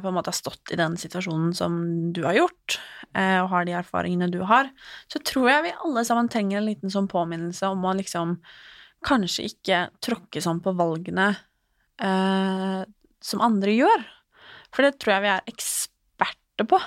på 0.03 0.09
en 0.11 0.17
måte 0.17 0.29
har 0.29 0.37
stått 0.37 0.73
i 0.75 0.77
den 0.77 0.97
situasjonen 0.99 1.55
som 1.57 1.79
du 2.13 2.21
har 2.27 2.35
gjort, 2.37 2.77
eh, 3.15 3.39
og 3.39 3.49
har 3.53 3.65
de 3.65 3.77
erfaringene 3.79 4.27
du 4.29 4.41
har, 4.45 4.69
så 5.09 5.21
tror 5.25 5.49
jeg 5.49 5.65
vi 5.69 5.73
alle 5.87 6.03
sammen 6.05 6.29
trenger 6.29 6.59
en 6.59 6.67
liten 6.67 6.93
sånn 6.93 7.09
påminnelse 7.09 7.71
om 7.71 7.87
å 7.87 7.95
liksom 7.97 8.35
kanskje 9.07 9.47
ikke 9.49 9.79
tråkke 10.03 10.43
sånn 10.43 10.61
på 10.63 10.75
valgene 10.77 11.31
eh, 12.01 12.81
som 13.23 13.41
andre 13.45 13.71
gjør. 13.77 14.03
For 14.73 14.83
det 14.87 14.97
tror 14.99 15.15
jeg 15.15 15.23
vi 15.25 15.31
er 15.35 15.49
eksperter 15.53 16.67
på. 16.69 16.79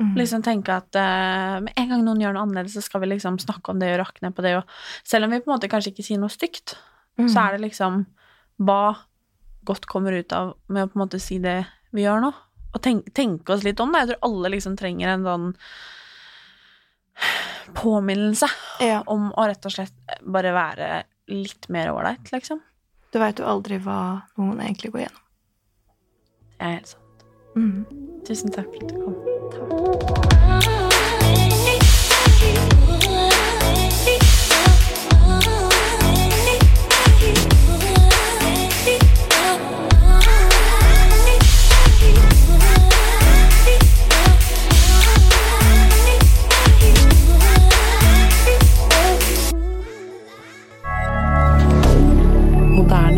Mm. 0.00 0.14
Liksom 0.16 0.42
tenke 0.42 0.72
at 0.72 0.96
eh, 0.96 1.58
med 1.60 1.74
en 1.76 1.90
gang 1.92 2.04
noen 2.06 2.20
gjør 2.22 2.32
noe 2.34 2.46
annerledes, 2.46 2.74
så 2.78 2.82
skal 2.82 3.02
vi 3.04 3.10
liksom 3.12 3.36
snakke 3.42 3.70
om 3.74 3.78
det 3.82 3.92
og 3.94 4.00
rakke 4.06 4.24
ned 4.24 4.34
på 4.34 4.42
det. 4.46 4.56
Og 4.56 4.64
selv 5.04 5.26
om 5.28 5.34
vi 5.34 5.42
på 5.44 5.50
en 5.50 5.54
måte 5.58 5.68
kanskje 5.70 5.92
ikke 5.92 6.06
sier 6.06 6.22
noe 6.22 6.32
stygt, 6.32 6.76
Mm. 7.18 7.26
så 7.28 7.40
er 7.42 7.52
det 7.58 7.64
liksom 7.66 8.06
hva 8.64 8.96
godt 9.66 9.84
kommer 9.90 10.14
ut 10.16 10.32
av 10.32 10.54
med 10.72 10.86
å 10.86 10.88
på 10.88 10.96
en 10.96 11.02
måte 11.02 11.18
si 11.20 11.36
det 11.42 11.66
vi 11.92 12.06
gjør 12.06 12.22
nå. 12.22 12.30
Og 12.72 12.80
tenk, 12.80 13.10
tenke 13.12 13.52
oss 13.52 13.64
litt 13.66 13.80
om 13.82 13.92
det. 13.92 13.98
Jeg 14.06 14.08
tror 14.12 14.28
alle 14.30 14.52
liksom 14.54 14.76
trenger 14.78 15.10
en 15.12 15.26
sånn 15.26 15.48
påminnelse 17.76 18.48
Ja, 18.80 19.02
om 19.10 19.28
å 19.36 19.46
rett 19.50 19.66
og 19.68 19.74
slett 19.74 20.16
bare 20.24 20.54
være 20.56 20.88
litt 21.30 21.68
mer 21.68 21.92
ålreit, 21.92 22.30
liksom. 22.32 22.62
Du 23.10 23.18
veit 23.22 23.42
jo 23.42 23.48
aldri 23.50 23.80
hva 23.82 24.00
noen 24.38 24.62
egentlig 24.62 24.92
går 24.94 25.06
gjennom. 25.06 25.26
Det 26.54 26.66
er 26.66 26.76
helt 26.78 26.94
sant. 26.94 27.28
Mm. 27.56 27.84
Tusen 28.28 28.54
takk 28.54 28.70
for 28.74 28.86
at 28.86 28.94
du 28.94 29.04
kom. 29.04 29.20
Takk. 29.56 30.19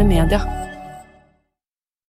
moderne 0.02 0.24
media. 0.24 0.61